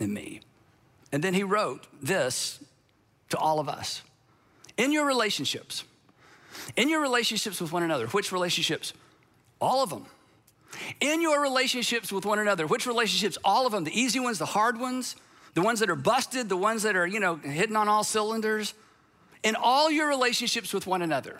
and 0.00 0.14
me. 0.14 0.40
And 1.12 1.22
then 1.22 1.34
he 1.34 1.42
wrote 1.42 1.86
this 2.00 2.58
to 3.28 3.36
all 3.36 3.60
of 3.60 3.68
us 3.68 4.00
in 4.78 4.92
your 4.92 5.04
relationships, 5.04 5.84
in 6.74 6.88
your 6.88 7.02
relationships 7.02 7.60
with 7.60 7.70
one 7.70 7.82
another, 7.82 8.06
which 8.06 8.32
relationships? 8.32 8.94
All 9.60 9.82
of 9.82 9.90
them. 9.90 10.06
In 11.02 11.20
your 11.20 11.42
relationships 11.42 12.10
with 12.10 12.24
one 12.24 12.38
another, 12.38 12.66
which 12.66 12.86
relationships? 12.86 13.36
All 13.44 13.66
of 13.66 13.72
them, 13.72 13.84
the 13.84 14.00
easy 14.00 14.20
ones, 14.20 14.38
the 14.38 14.46
hard 14.46 14.80
ones, 14.80 15.16
the 15.52 15.60
ones 15.60 15.80
that 15.80 15.90
are 15.90 15.96
busted, 15.96 16.48
the 16.48 16.56
ones 16.56 16.84
that 16.84 16.96
are, 16.96 17.06
you 17.06 17.20
know, 17.20 17.36
hitting 17.36 17.76
on 17.76 17.88
all 17.88 18.04
cylinders. 18.04 18.72
In 19.42 19.54
all 19.54 19.90
your 19.90 20.08
relationships 20.08 20.72
with 20.72 20.86
one 20.86 21.02
another. 21.02 21.38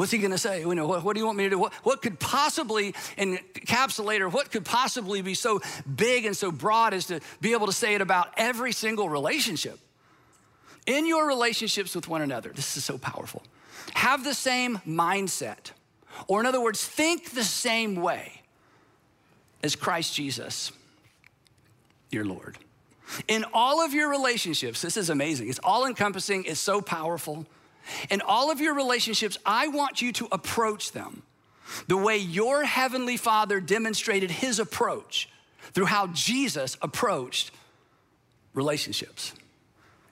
What's 0.00 0.12
he 0.12 0.16
going 0.16 0.30
to 0.30 0.38
say? 0.38 0.60
You 0.60 0.74
know, 0.74 0.86
what, 0.86 1.04
what, 1.04 1.12
do 1.12 1.20
you 1.20 1.26
want 1.26 1.36
me 1.36 1.44
to 1.44 1.50
do? 1.50 1.58
What, 1.58 1.74
what 1.84 2.00
could 2.00 2.18
possibly 2.18 2.92
encapsulate 3.18 4.20
or 4.20 4.30
what 4.30 4.50
could 4.50 4.64
possibly 4.64 5.20
be 5.20 5.34
so 5.34 5.60
big 5.94 6.24
and 6.24 6.34
so 6.34 6.50
broad 6.50 6.94
as 6.94 7.04
to 7.08 7.20
be 7.42 7.52
able 7.52 7.66
to 7.66 7.72
say 7.74 7.94
it 7.94 8.00
about 8.00 8.28
every 8.38 8.72
single 8.72 9.10
relationship? 9.10 9.78
In 10.86 11.06
your 11.06 11.26
relationships 11.26 11.94
with 11.94 12.08
one 12.08 12.22
another, 12.22 12.48
this 12.48 12.78
is 12.78 12.84
so 12.86 12.96
powerful. 12.96 13.42
Have 13.92 14.24
the 14.24 14.32
same 14.32 14.78
mindset, 14.88 15.72
or 16.28 16.40
in 16.40 16.46
other 16.46 16.62
words, 16.62 16.82
think 16.82 17.32
the 17.32 17.44
same 17.44 17.96
way 17.96 18.40
as 19.62 19.76
Christ 19.76 20.14
Jesus, 20.14 20.72
your 22.10 22.24
Lord. 22.24 22.56
In 23.28 23.44
all 23.52 23.84
of 23.84 23.92
your 23.92 24.08
relationships, 24.08 24.80
this 24.80 24.96
is 24.96 25.10
amazing. 25.10 25.50
It's 25.50 25.60
all 25.62 25.84
encompassing, 25.84 26.44
it's 26.44 26.58
so 26.58 26.80
powerful. 26.80 27.44
In 28.10 28.20
all 28.20 28.50
of 28.50 28.60
your 28.60 28.74
relationships, 28.74 29.38
I 29.44 29.68
want 29.68 30.02
you 30.02 30.12
to 30.12 30.28
approach 30.32 30.92
them 30.92 31.22
the 31.86 31.96
way 31.96 32.16
your 32.16 32.64
heavenly 32.64 33.16
Father 33.16 33.60
demonstrated 33.60 34.30
his 34.30 34.58
approach 34.58 35.28
through 35.72 35.86
how 35.86 36.08
Jesus 36.08 36.76
approached 36.82 37.52
relationships. 38.54 39.32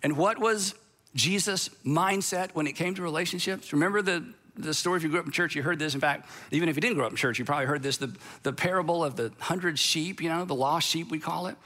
And 0.02 0.16
what 0.16 0.38
was 0.38 0.74
Jesus' 1.14 1.70
mindset 1.84 2.50
when 2.54 2.66
it 2.66 2.72
came 2.72 2.94
to 2.94 3.02
relationships? 3.02 3.72
Remember 3.72 4.02
the, 4.02 4.24
the 4.56 4.72
story 4.72 4.98
if 4.98 5.02
you 5.02 5.08
grew 5.08 5.20
up 5.20 5.26
in 5.26 5.32
church, 5.32 5.56
you 5.56 5.62
heard 5.62 5.78
this. 5.78 5.94
In 5.94 6.00
fact, 6.00 6.28
even 6.52 6.68
if 6.68 6.76
you 6.76 6.80
didn't 6.80 6.96
grow 6.96 7.06
up 7.06 7.12
in 7.12 7.16
church, 7.16 7.38
you 7.38 7.44
probably 7.44 7.66
heard 7.66 7.82
this 7.82 7.96
the, 7.96 8.14
the 8.42 8.52
parable 8.52 9.02
of 9.02 9.16
the 9.16 9.32
hundred 9.40 9.78
sheep, 9.78 10.22
you 10.22 10.28
know, 10.28 10.44
the 10.44 10.54
lost 10.54 10.88
sheep, 10.88 11.10
we 11.10 11.18
call 11.18 11.48
it. 11.48 11.56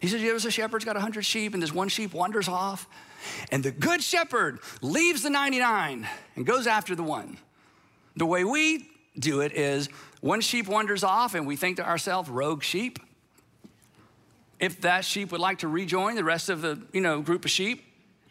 He 0.00 0.08
says, 0.08 0.20
There's 0.20 0.44
a 0.44 0.50
shepherd's 0.50 0.84
got 0.84 0.96
a 0.96 1.00
hundred 1.00 1.24
sheep, 1.24 1.54
and 1.54 1.62
this 1.62 1.72
one 1.72 1.88
sheep 1.88 2.12
wanders 2.12 2.48
off. 2.48 2.86
And 3.50 3.62
the 3.62 3.70
good 3.70 4.02
shepherd 4.02 4.60
leaves 4.80 5.22
the 5.22 5.30
99 5.30 6.06
and 6.36 6.46
goes 6.46 6.66
after 6.66 6.94
the 6.94 7.02
one. 7.02 7.38
The 8.16 8.26
way 8.26 8.44
we 8.44 8.88
do 9.18 9.40
it 9.40 9.52
is 9.52 9.88
one 10.20 10.40
sheep 10.40 10.68
wanders 10.68 11.04
off 11.04 11.34
and 11.34 11.46
we 11.46 11.56
think 11.56 11.76
to 11.76 11.86
ourselves, 11.86 12.28
rogue 12.28 12.62
sheep. 12.62 12.98
If 14.58 14.80
that 14.80 15.04
sheep 15.04 15.30
would 15.30 15.40
like 15.40 15.58
to 15.58 15.68
rejoin 15.68 16.16
the 16.16 16.24
rest 16.24 16.48
of 16.48 16.62
the, 16.62 16.80
you 16.92 17.00
know, 17.00 17.20
group 17.20 17.44
of 17.44 17.50
sheep, 17.50 17.84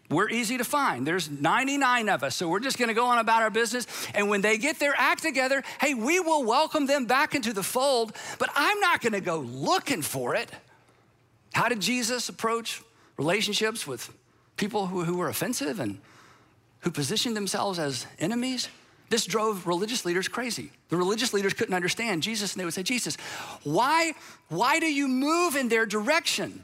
we're 0.10 0.30
easy 0.30 0.58
to 0.58 0.63
find. 0.63 1.06
There's 1.06 1.30
99 1.30 2.10
of 2.10 2.23
us, 2.23 2.36
so 2.36 2.47
we're 2.47 2.62
just 2.62 2.78
gonna 2.78 2.93
go 2.93 3.06
on 3.06 3.17
about 3.17 3.41
our 3.41 3.50
business. 3.50 3.88
And 4.13 4.30
when 4.30 4.41
they 4.41 4.58
get 4.58 4.80
their 4.80 4.93
act 4.97 5.21
together, 5.21 5.63
hey, 5.82 5.93
we 5.93 6.19
will 6.19 6.43
welcome 6.43 6.86
them 6.86 7.06
back 7.06 7.36
into 7.36 7.52
the 7.52 7.63
fold, 7.63 8.15
but 8.39 8.50
I'm 8.56 8.80
not 8.80 9.02
gonna 9.02 9.19
go 9.19 9.39
looking 9.39 10.02
for 10.02 10.36
it. 10.36 10.50
How 11.54 11.67
did 11.67 11.82
Jesus 11.82 12.30
approach 12.30 12.82
relationships 13.17 13.86
with 13.86 14.13
people 14.58 14.88
who, 14.88 15.04
who 15.04 15.17
were 15.17 15.30
offensive 15.30 15.80
and 15.80 16.00
who 16.82 16.91
positioned 16.91 17.36
themselves 17.36 17.80
as 17.80 18.06
enemies. 18.20 18.70
This 19.10 19.26
drove 19.26 19.65
religious 19.65 20.04
leaders 20.04 20.28
crazy. 20.28 20.72
The 20.89 20.98
religious 20.98 21.34
leaders 21.34 21.54
couldn't 21.54 21.74
understand 21.74 22.24
Jesus, 22.24 22.54
and 22.54 22.60
they 22.60 22.65
would 22.65 22.74
say, 22.74 22.84
Jesus, 22.84 23.15
why, 23.63 24.13
why 24.50 24.80
do 24.80 24.86
you 24.86 25.08
move 25.08 25.56
in 25.56 25.70
their 25.70 25.86
direction? 25.86 26.63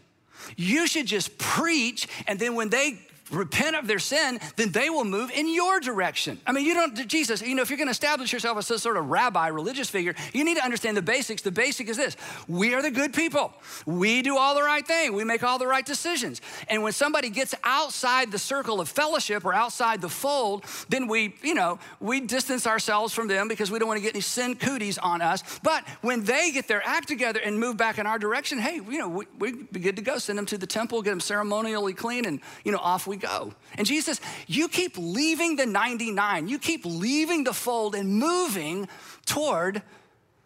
You 0.57 0.87
should 0.87 1.05
just 1.05 1.37
preach, 1.37 2.07
and 2.27 2.37
then 2.37 2.55
when 2.55 2.69
they 2.69 2.99
repent 3.33 3.75
of 3.75 3.87
their 3.87 3.99
sin, 3.99 4.39
then 4.55 4.71
they 4.71 4.89
will 4.89 5.05
move 5.05 5.31
in 5.31 5.53
your 5.53 5.79
direction. 5.79 6.39
I 6.45 6.51
mean, 6.51 6.65
you 6.65 6.73
don't, 6.73 7.07
Jesus, 7.07 7.41
you 7.41 7.55
know, 7.55 7.61
if 7.61 7.69
you're 7.69 7.77
going 7.77 7.87
to 7.87 7.91
establish 7.91 8.31
yourself 8.31 8.57
as 8.57 8.67
some 8.67 8.77
sort 8.77 8.97
of 8.97 9.09
rabbi, 9.09 9.47
religious 9.47 9.89
figure, 9.89 10.15
you 10.33 10.43
need 10.43 10.57
to 10.57 10.63
understand 10.63 10.97
the 10.97 11.01
basics. 11.01 11.41
The 11.41 11.51
basic 11.51 11.89
is 11.89 11.97
this 11.97 12.15
we 12.47 12.73
are 12.73 12.81
the 12.81 12.91
good 12.91 13.13
people. 13.13 13.53
We 13.85 14.21
do 14.21 14.37
all 14.37 14.55
the 14.55 14.63
right 14.63 14.85
thing, 14.85 15.13
we 15.13 15.23
make 15.23 15.43
all 15.43 15.57
the 15.57 15.67
right 15.67 15.85
decisions. 15.85 16.41
And 16.67 16.83
when 16.83 16.93
somebody 16.93 17.29
gets 17.29 17.55
outside 17.63 18.31
the 18.31 18.39
circle 18.39 18.79
of 18.79 18.89
fellowship 18.89 19.45
or 19.45 19.53
outside 19.53 20.01
the 20.01 20.09
fold, 20.09 20.65
then 20.89 21.07
we, 21.07 21.35
you 21.41 21.53
know, 21.53 21.79
we 21.99 22.19
distance 22.19 22.67
ourselves 22.67 23.13
from 23.13 23.27
them 23.27 23.47
because 23.47 23.71
we 23.71 23.79
don't 23.79 23.87
want 23.87 23.97
to 23.97 24.03
get 24.03 24.13
any 24.13 24.21
sin 24.21 24.55
cooties 24.55 24.97
on 24.97 25.21
us. 25.21 25.43
But 25.63 25.87
when 26.01 26.23
they 26.23 26.51
get 26.51 26.67
their 26.67 26.85
act 26.85 27.07
together 27.07 27.39
and 27.43 27.59
move 27.59 27.77
back 27.77 27.97
in 27.97 28.07
our 28.07 28.19
direction, 28.19 28.59
hey, 28.59 28.75
you 28.75 28.97
know, 28.97 29.09
we, 29.09 29.25
we'd 29.39 29.71
be 29.71 29.79
good 29.79 29.95
to 29.95 30.01
go. 30.01 30.17
Send 30.17 30.37
them 30.37 30.45
to 30.47 30.57
the 30.57 30.67
temple, 30.67 31.01
get 31.01 31.11
them 31.11 31.19
ceremonially 31.19 31.93
clean, 31.93 32.25
and, 32.25 32.39
you 32.63 32.71
know, 32.71 32.77
off 32.77 33.07
we 33.07 33.17
go. 33.23 33.53
And 33.77 33.87
Jesus, 33.87 34.19
you 34.45 34.67
keep 34.67 34.97
leaving 34.97 35.55
the 35.55 35.65
99, 35.65 36.47
you 36.47 36.59
keep 36.59 36.85
leaving 36.85 37.43
the 37.43 37.53
fold 37.53 37.95
and 37.95 38.09
moving 38.09 38.87
toward 39.25 39.81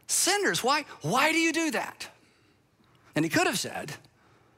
sinners. 0.07 0.63
Why? 0.63 0.85
Why 1.01 1.31
do 1.31 1.39
you 1.39 1.51
do 1.51 1.71
that? 1.71 2.07
And 3.15 3.25
he 3.25 3.29
could 3.29 3.47
have 3.47 3.59
said, 3.59 3.93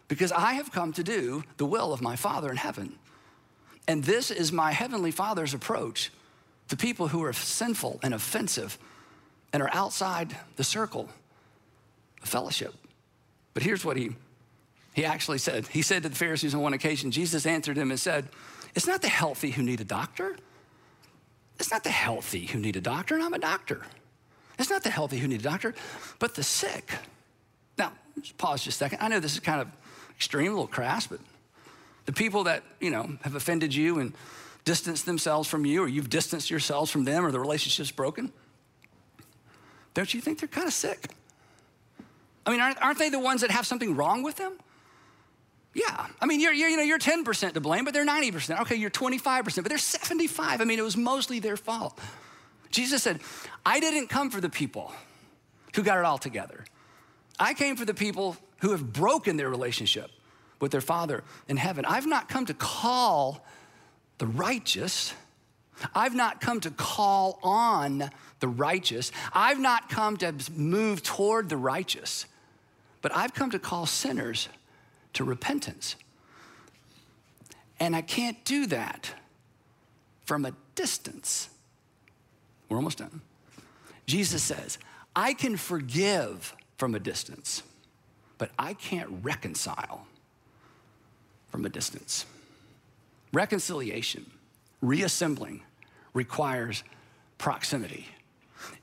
Because 0.07 0.31
I 0.31 0.53
have 0.53 0.71
come 0.71 0.93
to 0.93 1.03
do 1.03 1.43
the 1.57 1.65
will 1.65 1.93
of 1.93 2.01
my 2.01 2.15
Father 2.15 2.51
in 2.51 2.57
heaven. 2.57 2.95
And 3.87 4.03
this 4.03 4.29
is 4.29 4.51
my 4.51 4.71
heavenly 4.71 5.11
Father's 5.11 5.53
approach 5.53 6.11
to 6.67 6.77
people 6.77 7.07
who 7.07 7.23
are 7.23 7.33
sinful 7.33 7.99
and 8.03 8.13
offensive 8.13 8.77
and 9.51 9.63
are 9.63 9.69
outside 9.73 10.35
the 10.57 10.63
circle 10.63 11.09
of 12.21 12.29
fellowship. 12.29 12.73
But 13.53 13.63
here's 13.63 13.83
what 13.83 13.97
he 13.97 14.11
he 14.93 15.05
actually 15.05 15.37
said, 15.37 15.67
he 15.67 15.81
said 15.81 16.03
to 16.03 16.09
the 16.09 16.15
Pharisees 16.15 16.53
on 16.53 16.61
one 16.61 16.73
occasion, 16.73 17.11
Jesus 17.11 17.45
answered 17.45 17.77
him 17.77 17.91
and 17.91 17.99
said, 17.99 18.27
It's 18.75 18.87
not 18.87 19.01
the 19.01 19.09
healthy 19.09 19.51
who 19.51 19.63
need 19.63 19.81
a 19.81 19.85
doctor. 19.85 20.35
It's 21.59 21.71
not 21.71 21.83
the 21.83 21.89
healthy 21.89 22.45
who 22.45 22.59
need 22.59 22.75
a 22.75 22.81
doctor, 22.81 23.15
and 23.15 23.23
I'm 23.23 23.33
a 23.33 23.39
doctor. 23.39 23.81
It's 24.57 24.69
not 24.69 24.83
the 24.83 24.89
healthy 24.89 25.17
who 25.17 25.27
need 25.27 25.41
a 25.41 25.43
doctor, 25.43 25.73
but 26.19 26.35
the 26.35 26.43
sick. 26.43 26.91
Now, 27.77 27.93
just 28.21 28.37
pause 28.37 28.63
just 28.63 28.75
a 28.75 28.79
second. 28.79 28.99
I 29.01 29.07
know 29.07 29.19
this 29.19 29.33
is 29.33 29.39
kind 29.39 29.61
of 29.61 29.67
extreme, 30.15 30.47
a 30.47 30.49
little 30.51 30.67
crass, 30.67 31.07
but 31.07 31.19
the 32.05 32.13
people 32.13 32.45
that, 32.45 32.63
you 32.79 32.89
know, 32.89 33.17
have 33.21 33.35
offended 33.35 33.73
you 33.73 33.99
and 33.99 34.13
distanced 34.65 35.05
themselves 35.05 35.47
from 35.47 35.65
you, 35.65 35.83
or 35.83 35.87
you've 35.87 36.09
distanced 36.09 36.49
yourselves 36.49 36.91
from 36.91 37.03
them, 37.03 37.25
or 37.25 37.31
the 37.31 37.39
relationship's 37.39 37.91
broken, 37.91 38.31
don't 39.93 40.13
you 40.13 40.21
think 40.21 40.39
they're 40.39 40.47
kind 40.47 40.67
of 40.67 40.73
sick? 40.73 41.07
I 42.45 42.51
mean, 42.51 42.59
aren't, 42.59 42.81
aren't 42.81 42.99
they 42.99 43.09
the 43.09 43.19
ones 43.19 43.41
that 43.41 43.51
have 43.51 43.67
something 43.67 43.95
wrong 43.95 44.23
with 44.23 44.35
them? 44.37 44.53
Yeah, 45.73 46.07
I 46.19 46.25
mean, 46.25 46.39
you're, 46.39 46.53
you're, 46.53 46.69
you 46.69 46.77
know, 46.77 46.83
you're 46.83 46.99
10% 46.99 47.53
to 47.53 47.61
blame, 47.61 47.85
but 47.85 47.93
they're 47.93 48.05
90%. 48.05 48.61
Okay, 48.61 48.75
you're 48.75 48.89
25%, 48.89 49.55
but 49.57 49.69
they're 49.69 49.77
75. 49.77 50.61
I 50.61 50.63
mean, 50.63 50.79
it 50.79 50.83
was 50.83 50.97
mostly 50.97 51.39
their 51.39 51.57
fault. 51.57 51.97
Jesus 52.71 53.03
said, 53.03 53.19
I 53.65 53.79
didn't 53.79 54.07
come 54.07 54.29
for 54.29 54.41
the 54.41 54.49
people 54.49 54.91
who 55.75 55.83
got 55.83 55.99
it 55.99 56.05
all 56.05 56.17
together. 56.17 56.65
I 57.39 57.53
came 57.53 57.75
for 57.75 57.85
the 57.85 57.93
people 57.93 58.35
who 58.61 58.71
have 58.71 58.91
broken 58.91 59.37
their 59.37 59.49
relationship 59.49 60.11
with 60.59 60.71
their 60.71 60.81
Father 60.81 61.23
in 61.47 61.57
heaven. 61.57 61.85
I've 61.85 62.07
not 62.07 62.29
come 62.29 62.45
to 62.47 62.53
call 62.53 63.45
the 64.17 64.27
righteous. 64.27 65.13
I've 65.95 66.15
not 66.15 66.41
come 66.41 66.59
to 66.61 66.71
call 66.71 67.39
on 67.41 68.09
the 68.39 68.47
righteous. 68.47 69.11
I've 69.33 69.59
not 69.59 69.89
come 69.89 70.17
to 70.17 70.33
move 70.55 71.03
toward 71.03 71.47
the 71.47 71.57
righteous, 71.57 72.25
but 73.01 73.15
I've 73.15 73.33
come 73.33 73.51
to 73.51 73.59
call 73.59 73.85
sinners 73.85 74.49
to 75.13 75.23
repentance. 75.23 75.95
And 77.79 77.95
I 77.95 78.01
can't 78.01 78.43
do 78.45 78.65
that 78.67 79.13
from 80.25 80.45
a 80.45 80.53
distance. 80.75 81.49
We're 82.67 82.77
almost 82.77 82.99
done. 82.99 83.21
Jesus 84.05 84.43
says, 84.43 84.77
I 85.15 85.33
can 85.33 85.57
forgive 85.57 86.55
from 86.77 86.95
a 86.95 86.99
distance, 86.99 87.63
but 88.37 88.51
I 88.57 88.73
can't 88.73 89.09
reconcile 89.23 90.07
from 91.49 91.65
a 91.65 91.69
distance. 91.69 92.25
Reconciliation, 93.33 94.29
reassembling, 94.81 95.61
requires 96.13 96.83
proximity. 97.37 98.07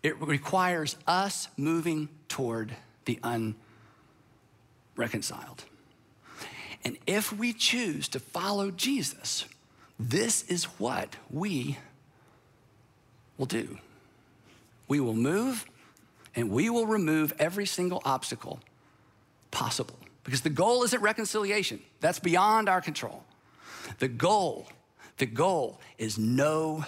It 0.03 0.20
requires 0.20 0.97
us 1.07 1.49
moving 1.57 2.09
toward 2.29 2.74
the 3.05 3.18
unreconciled. 4.97 5.64
And 6.87 6.99
if 7.05 7.32
we 7.32 7.53
choose 7.53 8.07
to 8.11 8.20
follow 8.20 8.70
Jesus, 8.70 9.45
this 9.99 10.45
is 10.45 10.66
what 10.78 11.16
we 11.32 11.78
will 13.37 13.47
do. 13.47 13.78
We 14.87 15.01
will 15.01 15.12
move 15.12 15.66
and 16.37 16.49
we 16.49 16.70
will 16.70 16.87
remove 16.87 17.32
every 17.41 17.66
single 17.66 18.01
obstacle 18.05 18.61
possible. 19.51 19.99
Because 20.22 20.43
the 20.43 20.49
goal 20.49 20.84
isn't 20.84 21.03
reconciliation, 21.03 21.80
that's 21.99 22.20
beyond 22.20 22.68
our 22.68 22.80
control. 22.80 23.24
The 23.99 24.07
goal, 24.07 24.68
the 25.18 25.26
goal 25.26 25.80
is 25.99 26.18
no 26.18 26.84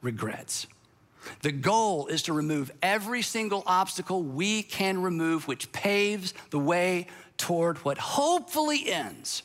regrets. 0.00 0.68
The 1.42 1.52
goal 1.52 2.06
is 2.06 2.22
to 2.24 2.32
remove 2.32 2.70
every 2.82 3.22
single 3.22 3.62
obstacle 3.66 4.22
we 4.22 4.62
can 4.62 5.02
remove, 5.02 5.48
which 5.48 5.70
paves 5.72 6.34
the 6.50 6.58
way 6.58 7.06
toward 7.36 7.78
what 7.78 7.98
hopefully 7.98 8.90
ends 8.90 9.42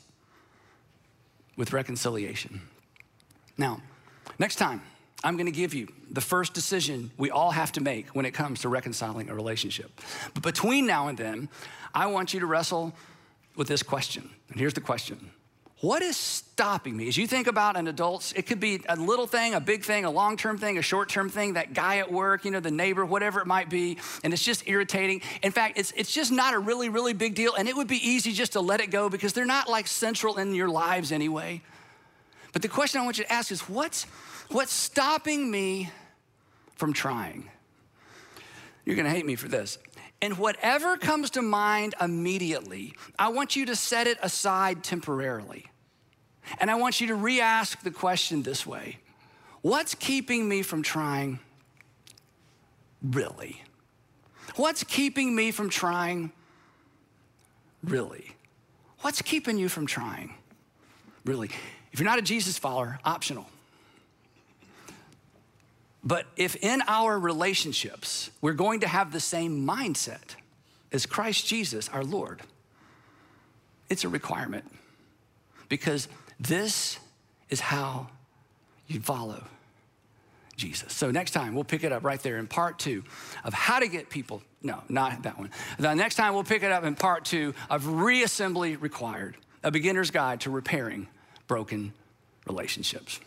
with 1.56 1.74
reconciliation. 1.74 2.62
Now, 3.58 3.82
next 4.40 4.56
time, 4.56 4.82
I'm 5.24 5.38
gonna 5.38 5.52
give 5.52 5.74
you 5.74 5.88
the 6.12 6.22
first 6.22 6.54
decision 6.54 7.12
we 7.18 7.32
all 7.32 7.52
have 7.52 7.72
to 7.74 7.82
make 7.82 8.10
when 8.10 8.26
it 8.26 8.32
comes 8.32 8.62
to 8.62 8.70
reconciling 8.70 9.30
a 9.30 9.36
relationship. 9.36 10.02
But 10.34 10.44
between 10.44 10.86
now 10.86 11.08
and 11.08 11.18
then, 11.18 11.50
I 11.94 12.08
want 12.08 12.34
you 12.34 12.40
to 12.42 12.46
wrestle 12.46 12.94
with 13.56 13.68
this 13.68 13.82
question. 13.82 14.30
And 14.50 14.60
here's 14.60 14.74
the 14.74 14.82
question 14.82 15.32
What 15.86 16.02
is 16.02 16.18
stopping 16.18 16.98
me? 16.98 17.08
As 17.08 17.16
you 17.16 17.28
think 17.28 17.46
about 17.46 17.78
an 17.78 17.88
adult, 17.88 18.34
it 18.36 18.48
could 18.48 18.60
be 18.60 18.82
a 18.90 18.96
little 18.96 19.28
thing, 19.28 19.54
a 19.54 19.60
big 19.60 19.84
thing, 19.84 20.04
a 20.04 20.10
long 20.10 20.36
term 20.36 20.58
thing, 20.58 20.80
a 20.80 20.82
short 20.82 21.10
term 21.10 21.30
thing, 21.30 21.54
that 21.54 21.76
guy 21.76 22.00
at 22.00 22.12
work, 22.12 22.44
you 22.44 22.50
know, 22.50 22.60
the 22.60 22.72
neighbor, 22.72 23.06
whatever 23.06 23.40
it 23.40 23.46
might 23.46 23.70
be, 23.70 24.00
and 24.24 24.34
it's 24.34 24.44
just 24.44 24.68
irritating. 24.68 25.22
In 25.44 25.52
fact, 25.52 25.78
it's, 25.78 25.92
it's 25.92 26.12
just 26.12 26.32
not 26.32 26.56
a 26.56 26.58
really, 26.58 26.90
really 26.90 27.14
big 27.14 27.36
deal, 27.36 27.54
and 27.54 27.70
it 27.70 27.76
would 27.76 27.88
be 27.88 27.98
easy 27.98 28.32
just 28.32 28.54
to 28.54 28.62
let 28.62 28.82
it 28.82 28.90
go 28.90 29.10
because 29.10 29.34
they're 29.34 29.46
not 29.46 29.70
like 29.70 29.86
central 29.86 30.40
in 30.40 30.56
your 30.56 30.70
lives 30.70 31.12
anyway. 31.12 31.62
But 32.52 32.64
the 32.64 32.68
question 32.68 33.00
I 33.00 33.04
want 33.04 33.20
you 33.20 33.26
to 33.26 33.32
ask 33.32 33.52
is 33.52 33.70
what's 33.70 34.08
What's 34.50 34.74
stopping 34.74 35.52
me 35.52 35.92
from 36.78 36.94
trying? 36.94 37.48
You're 38.86 38.96
gonna 38.96 39.12
hate 39.12 39.28
me 39.28 39.36
for 39.36 39.50
this. 39.50 39.78
And 40.20 40.40
whatever 40.40 40.98
comes 40.98 41.30
to 41.32 41.44
mind 41.44 41.94
immediately, 42.02 42.96
I 43.20 43.28
want 43.28 43.56
you 43.56 43.68
to 43.68 43.76
set 43.76 44.08
it 44.08 44.18
aside 44.24 44.84
temporarily. 44.84 45.68
And 46.60 46.70
I 46.70 46.76
want 46.76 47.02
you 47.02 47.08
to 47.08 47.16
re 47.16 47.42
ask 47.42 47.82
the 47.82 47.92
question 47.92 48.44
this 48.44 48.66
way 48.66 49.00
What's 49.62 49.96
keeping 49.96 50.48
me 50.48 50.62
from 50.62 50.84
trying 50.84 51.40
really? 53.02 53.64
What's 54.56 54.84
keeping 54.84 55.36
me 55.36 55.52
from 55.52 55.70
trying 55.70 56.32
really? 57.84 58.36
What's 59.00 59.22
keeping 59.22 59.58
you 59.58 59.70
from 59.70 59.86
trying 59.86 60.36
really? 61.26 61.50
If 61.92 62.00
you're 62.00 62.10
not 62.10 62.20
a 62.20 62.24
Jesus 62.24 62.58
follower, 62.58 63.00
optional. 63.04 63.48
But 66.04 66.28
if 66.36 66.56
in 66.58 66.84
our 66.88 67.18
relationships 67.18 68.30
we're 68.40 68.54
going 68.54 68.82
to 68.82 68.88
have 68.88 69.12
the 69.12 69.20
same 69.20 69.66
mindset 69.66 70.36
as 70.92 71.08
Christ 71.08 71.48
Jesus, 71.48 71.90
our 71.90 72.04
Lord, 72.04 72.42
it's 73.90 74.04
a 74.04 74.10
requirement 74.10 74.72
because 75.68 76.08
this 76.40 77.00
is 77.50 77.60
how 77.60 78.08
you 78.88 79.00
follow 79.00 79.44
Jesus. 80.56 80.94
So 80.94 81.12
next 81.12 81.32
time 81.32 81.54
we'll 81.54 81.64
pick 81.64 81.84
it 81.84 81.92
up 81.92 82.04
right 82.04 82.22
there 82.22 82.38
in 82.38 82.48
part 82.48 82.80
two 82.80 83.04
of 83.44 83.54
how 83.54 83.80
to 83.80 83.88
get 83.88 84.10
people. 84.10 84.42
No, 84.62 84.82
not 84.90 85.24
that 85.24 85.38
one. 85.38 85.52
The 85.78 85.94
next 85.94 86.16
time 86.16 86.34
we'll 86.34 86.44
pick 86.44 86.64
it 86.64 86.72
up 86.72 86.84
in 86.84 86.96
part 86.96 87.26
two 87.26 87.54
of 87.70 87.84
reassembly 87.84 88.82
required, 88.82 89.38
a 89.64 89.72
beginner's 89.72 90.12
guide 90.12 90.42
to 90.42 90.50
repairing 90.50 91.08
broken 91.48 91.94
relationships. 92.48 93.20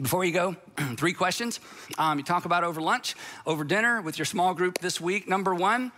Before 0.00 0.24
you 0.24 0.32
go, 0.32 0.56
three 0.96 1.12
questions. 1.12 1.60
Um, 1.98 2.18
you 2.18 2.24
talk 2.24 2.46
about 2.46 2.64
over 2.64 2.80
lunch, 2.80 3.14
over 3.46 3.64
dinner 3.64 4.00
with 4.00 4.18
your 4.18 4.24
small 4.24 4.54
group 4.54 4.78
this 4.78 5.00
week. 5.00 5.28
Number 5.28 5.54
one, 5.54 5.92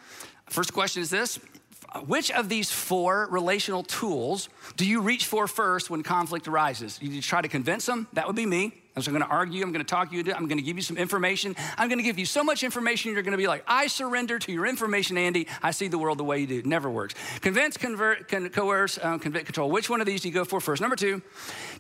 first 0.49 0.73
question 0.73 1.03
is 1.03 1.11
this 1.11 1.39
Which 2.07 2.31
of 2.31 2.49
these 2.49 2.71
four 2.71 3.29
relational 3.31 3.83
tools 3.83 4.49
do 4.77 4.87
you 4.87 5.01
reach 5.01 5.27
for 5.27 5.47
first 5.47 5.91
when 5.91 6.03
conflict 6.03 6.49
arises? 6.49 6.99
You 7.03 7.21
try 7.21 7.43
to 7.43 7.49
convince 7.49 7.85
them, 7.87 8.09
that 8.15 8.27
would 8.27 8.37
be 8.37 8.47
me. 8.47 8.73
I'm 8.95 9.03
going 9.03 9.21
to 9.21 9.27
argue, 9.27 9.63
I'm 9.63 9.73
going 9.73 9.85
to 9.85 9.89
talk 9.89 10.13
you 10.13 10.21
I'm 10.35 10.49
going 10.49 10.59
to 10.59 10.63
give 10.63 10.77
you 10.77 10.83
some 10.83 10.99
information. 10.99 11.57
I'm 11.79 11.89
going 11.89 11.99
to 11.99 12.05
give 12.05 12.19
you 12.19 12.27
so 12.27 12.45
much 12.45 12.63
information, 12.63 13.13
you're 13.13 13.23
going 13.23 13.33
to 13.33 13.39
be 13.39 13.47
like, 13.47 13.65
I 13.67 13.87
surrender 13.87 14.39
to 14.39 14.53
your 14.53 14.67
information, 14.67 15.17
Andy. 15.17 15.49
I 15.63 15.71
see 15.71 15.89
the 15.89 15.99
world 15.99 16.19
the 16.19 16.25
way 16.25 16.41
you 16.41 16.47
do. 16.47 16.59
It 16.59 16.67
never 16.67 16.91
works. 16.91 17.15
Convince, 17.41 17.77
convert, 17.77 18.29
con- 18.29 18.51
coerce, 18.51 18.99
um, 19.03 19.19
convict, 19.19 19.47
control. 19.47 19.71
Which 19.71 19.89
one 19.89 20.01
of 20.01 20.07
these 20.07 20.23
do 20.23 20.29
you 20.29 20.35
go 20.35 20.45
for 20.45 20.61
first? 20.61 20.83
Number 20.83 20.97
two, 20.97 21.23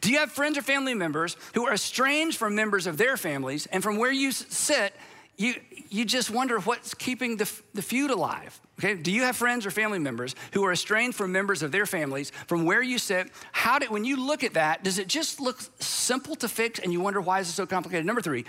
do 0.00 0.10
you 0.10 0.18
have 0.18 0.32
friends 0.32 0.56
or 0.56 0.62
family 0.62 0.94
members 0.94 1.36
who 1.54 1.66
are 1.66 1.74
estranged 1.74 2.38
from 2.38 2.54
members 2.54 2.86
of 2.86 2.96
their 2.96 3.16
families 3.16 3.66
and 3.66 3.82
from 3.82 3.98
where 3.98 4.12
you 4.12 4.32
sit, 4.32 4.94
you, 5.36 5.54
you 5.88 6.04
just 6.04 6.30
wonder 6.30 6.58
what's 6.60 6.94
keeping 6.94 7.36
the, 7.36 7.50
the 7.74 7.82
feud 7.82 8.10
alive? 8.10 8.60
Okay, 8.78 8.94
do 8.94 9.10
you 9.10 9.22
have 9.22 9.36
friends 9.36 9.64
or 9.64 9.70
family 9.70 9.98
members 9.98 10.34
who 10.52 10.64
are 10.64 10.72
estranged 10.72 11.16
from 11.16 11.32
members 11.32 11.62
of 11.62 11.72
their 11.72 11.86
families 11.86 12.30
from 12.46 12.64
where 12.64 12.82
you 12.82 12.98
sit? 12.98 13.30
How 13.52 13.78
did, 13.78 13.90
when 13.90 14.04
you 14.04 14.16
look 14.16 14.44
at 14.44 14.54
that, 14.54 14.82
does 14.84 14.98
it 14.98 15.08
just 15.08 15.40
look 15.40 15.60
simple 15.80 16.34
to 16.36 16.48
fix 16.48 16.80
and 16.80 16.92
you 16.92 17.00
wonder 17.00 17.20
why 17.20 17.40
is 17.40 17.48
it 17.48 17.52
so 17.52 17.66
complicated? 17.66 18.04
Number 18.04 18.20
three, 18.20 18.44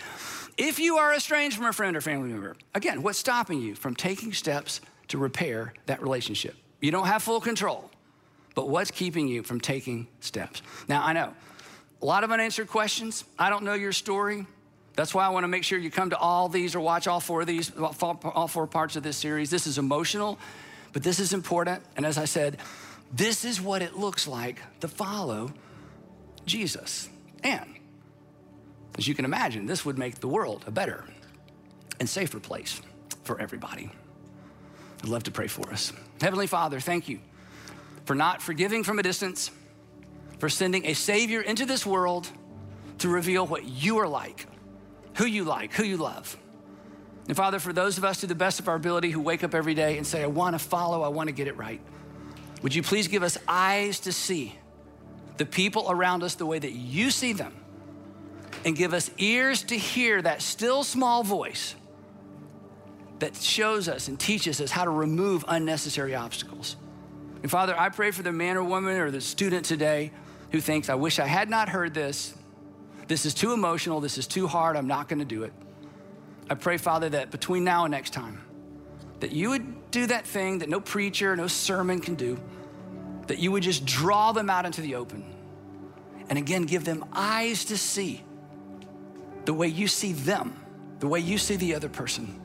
if 0.57 0.79
you 0.79 0.97
are 0.97 1.13
estranged 1.13 1.57
from 1.57 1.67
a 1.67 1.73
friend 1.73 1.95
or 1.95 2.01
family 2.01 2.29
member, 2.29 2.55
again, 2.75 3.01
what's 3.01 3.19
stopping 3.19 3.61
you 3.61 3.75
from 3.75 3.95
taking 3.95 4.33
steps 4.33 4.81
to 5.09 5.17
repair 5.17 5.73
that 5.85 6.01
relationship? 6.01 6.55
You 6.81 6.91
don't 6.91 7.07
have 7.07 7.23
full 7.23 7.39
control, 7.39 7.89
but 8.55 8.69
what's 8.69 8.91
keeping 8.91 9.27
you 9.27 9.43
from 9.43 9.61
taking 9.61 10.07
steps? 10.19 10.61
Now, 10.87 11.03
I 11.03 11.13
know 11.13 11.33
a 12.01 12.05
lot 12.05 12.23
of 12.23 12.31
unanswered 12.31 12.67
questions. 12.67 13.23
I 13.39 13.49
don't 13.49 13.63
know 13.63 13.73
your 13.73 13.93
story. 13.93 14.45
That's 14.95 15.13
why 15.13 15.25
I 15.25 15.29
want 15.29 15.43
to 15.43 15.47
make 15.47 15.63
sure 15.63 15.79
you 15.79 15.89
come 15.89 16.11
to 16.11 16.17
all 16.17 16.49
these 16.49 16.75
or 16.75 16.79
watch 16.79 17.07
all 17.07 17.19
four 17.19 17.41
of 17.41 17.47
these, 17.47 17.71
all 17.77 18.47
four 18.47 18.67
parts 18.67 18.95
of 18.95 19.03
this 19.03 19.17
series. 19.17 19.49
This 19.49 19.65
is 19.65 19.77
emotional, 19.77 20.37
but 20.91 21.01
this 21.01 21.19
is 21.19 21.33
important. 21.33 21.81
And 21.97 22.05
as 22.05 22.17
I 22.17 22.25
said, 22.25 22.57
this 23.11 23.43
is 23.43 23.59
what 23.59 23.81
it 23.81 23.97
looks 23.97 24.27
like 24.27 24.61
to 24.81 24.87
follow 24.87 25.51
Jesus. 26.45 27.09
And 27.43 27.75
as 28.97 29.07
you 29.07 29.15
can 29.15 29.25
imagine, 29.25 29.65
this 29.65 29.83
would 29.83 29.97
make 29.97 30.19
the 30.19 30.27
world 30.27 30.63
a 30.67 30.71
better 30.71 31.03
and 31.99 32.07
safer 32.07 32.39
place 32.39 32.79
for 33.23 33.39
everybody. 33.41 33.89
I'd 35.01 35.09
love 35.09 35.23
to 35.23 35.31
pray 35.31 35.47
for 35.47 35.69
us. 35.71 35.91
Heavenly 36.21 36.47
Father, 36.47 36.79
thank 36.79 37.09
you 37.09 37.19
for 38.05 38.15
not 38.15 38.41
forgiving 38.41 38.83
from 38.83 38.99
a 38.99 39.03
distance, 39.03 39.49
for 40.37 40.49
sending 40.49 40.85
a 40.85 40.93
Savior 40.93 41.41
into 41.41 41.65
this 41.65 41.85
world 41.85 42.29
to 42.99 43.09
reveal 43.09 43.47
what 43.47 43.65
you 43.65 43.97
are 43.97 44.07
like 44.07 44.45
who 45.15 45.25
you 45.25 45.43
like, 45.43 45.73
who 45.73 45.83
you 45.83 45.97
love. 45.97 46.37
And 47.27 47.37
Father, 47.37 47.59
for 47.59 47.71
those 47.71 47.97
of 47.97 48.03
us 48.03 48.19
to 48.21 48.27
the 48.27 48.35
best 48.35 48.59
of 48.59 48.67
our 48.67 48.75
ability 48.75 49.11
who 49.11 49.21
wake 49.21 49.43
up 49.43 49.53
every 49.53 49.73
day 49.73 49.97
and 49.97 50.05
say, 50.05 50.23
I 50.23 50.27
want 50.27 50.55
to 50.55 50.59
follow, 50.59 51.03
I 51.03 51.07
want 51.07 51.27
to 51.27 51.33
get 51.33 51.47
it 51.47 51.57
right, 51.57 51.79
would 52.61 52.75
you 52.75 52.83
please 52.83 53.07
give 53.07 53.23
us 53.23 53.37
eyes 53.47 53.99
to 54.01 54.11
see 54.11 54.57
the 55.37 55.45
people 55.45 55.87
around 55.89 56.23
us 56.23 56.35
the 56.35 56.45
way 56.45 56.59
that 56.59 56.73
you 56.73 57.11
see 57.11 57.33
them 57.33 57.53
and 58.65 58.75
give 58.75 58.93
us 58.93 59.09
ears 59.17 59.63
to 59.63 59.77
hear 59.77 60.21
that 60.21 60.41
still 60.41 60.83
small 60.83 61.23
voice 61.23 61.75
that 63.19 63.35
shows 63.35 63.87
us 63.87 64.07
and 64.07 64.19
teaches 64.19 64.59
us 64.59 64.71
how 64.71 64.83
to 64.83 64.89
remove 64.89 65.45
unnecessary 65.47 66.15
obstacles. 66.15 66.75
And 67.41 67.49
Father, 67.49 67.77
I 67.77 67.89
pray 67.89 68.11
for 68.11 68.23
the 68.23 68.31
man 68.31 68.57
or 68.57 68.63
woman 68.63 68.97
or 68.97 69.11
the 69.11 69.21
student 69.21 69.65
today 69.65 70.11
who 70.51 70.61
thinks, 70.61 70.89
I 70.89 70.95
wish 70.95 71.19
I 71.19 71.25
had 71.25 71.49
not 71.49 71.69
heard 71.69 71.93
this. 71.93 72.33
This 73.13 73.27
is 73.27 73.35
too 73.35 73.53
emotional. 73.53 73.99
This 73.99 74.17
is 74.17 74.25
too 74.25 74.47
hard. 74.47 74.75
I'm 74.75 74.87
not 74.87 75.07
going 75.07 75.19
to 75.19 75.25
do 75.25 75.43
it. 75.43 75.53
I 76.49 76.55
pray, 76.55 76.77
Father, 76.77 77.09
that 77.09 77.29
between 77.29 77.63
now 77.63 77.85
and 77.85 77.91
next 77.91 78.09
time, 78.09 78.41
that 79.19 79.31
you 79.31 79.51
would 79.51 79.91
do 79.91 80.07
that 80.07 80.25
thing 80.25 80.57
that 80.57 80.67
no 80.67 80.81
preacher, 80.81 81.35
no 81.35 81.45
sermon 81.45 81.99
can 81.99 82.15
do, 82.15 82.41
that 83.27 83.37
you 83.37 83.51
would 83.51 83.61
just 83.61 83.85
draw 83.85 84.31
them 84.31 84.49
out 84.49 84.65
into 84.65 84.81
the 84.81 84.95
open. 84.95 85.23
And 86.27 86.39
again, 86.39 86.63
give 86.63 86.85
them 86.85 87.05
eyes 87.13 87.65
to 87.65 87.77
see 87.77 88.23
the 89.45 89.53
way 89.53 89.67
you 89.67 89.87
see 89.87 90.13
them, 90.13 90.59
the 90.97 91.07
way 91.07 91.19
you 91.19 91.37
see 91.37 91.55
the 91.55 91.75
other 91.75 91.89
person. 91.89 92.41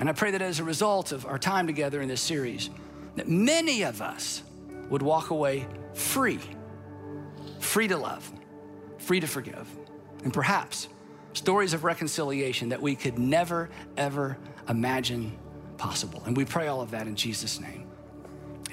And 0.00 0.08
I 0.08 0.12
pray 0.12 0.32
that 0.32 0.42
as 0.42 0.58
a 0.58 0.64
result 0.64 1.12
of 1.12 1.24
our 1.24 1.38
time 1.38 1.68
together 1.68 2.02
in 2.02 2.08
this 2.08 2.20
series, 2.20 2.68
that 3.14 3.28
many 3.28 3.82
of 3.82 4.02
us 4.02 4.42
would 4.90 5.02
walk 5.02 5.30
away 5.30 5.68
free, 5.92 6.40
free 7.60 7.86
to 7.86 7.96
love 7.96 8.28
free 9.04 9.20
to 9.20 9.26
forgive, 9.26 9.68
and 10.24 10.32
perhaps 10.32 10.88
stories 11.34 11.74
of 11.74 11.84
reconciliation 11.84 12.70
that 12.70 12.80
we 12.80 12.96
could 12.96 13.18
never, 13.18 13.70
ever 13.96 14.36
imagine 14.68 15.38
possible. 15.76 16.22
And 16.26 16.36
we 16.36 16.44
pray 16.44 16.68
all 16.68 16.80
of 16.80 16.90
that 16.92 17.06
in 17.06 17.16
Jesus' 17.16 17.60
name. 17.60 17.86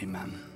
Amen. 0.02 0.51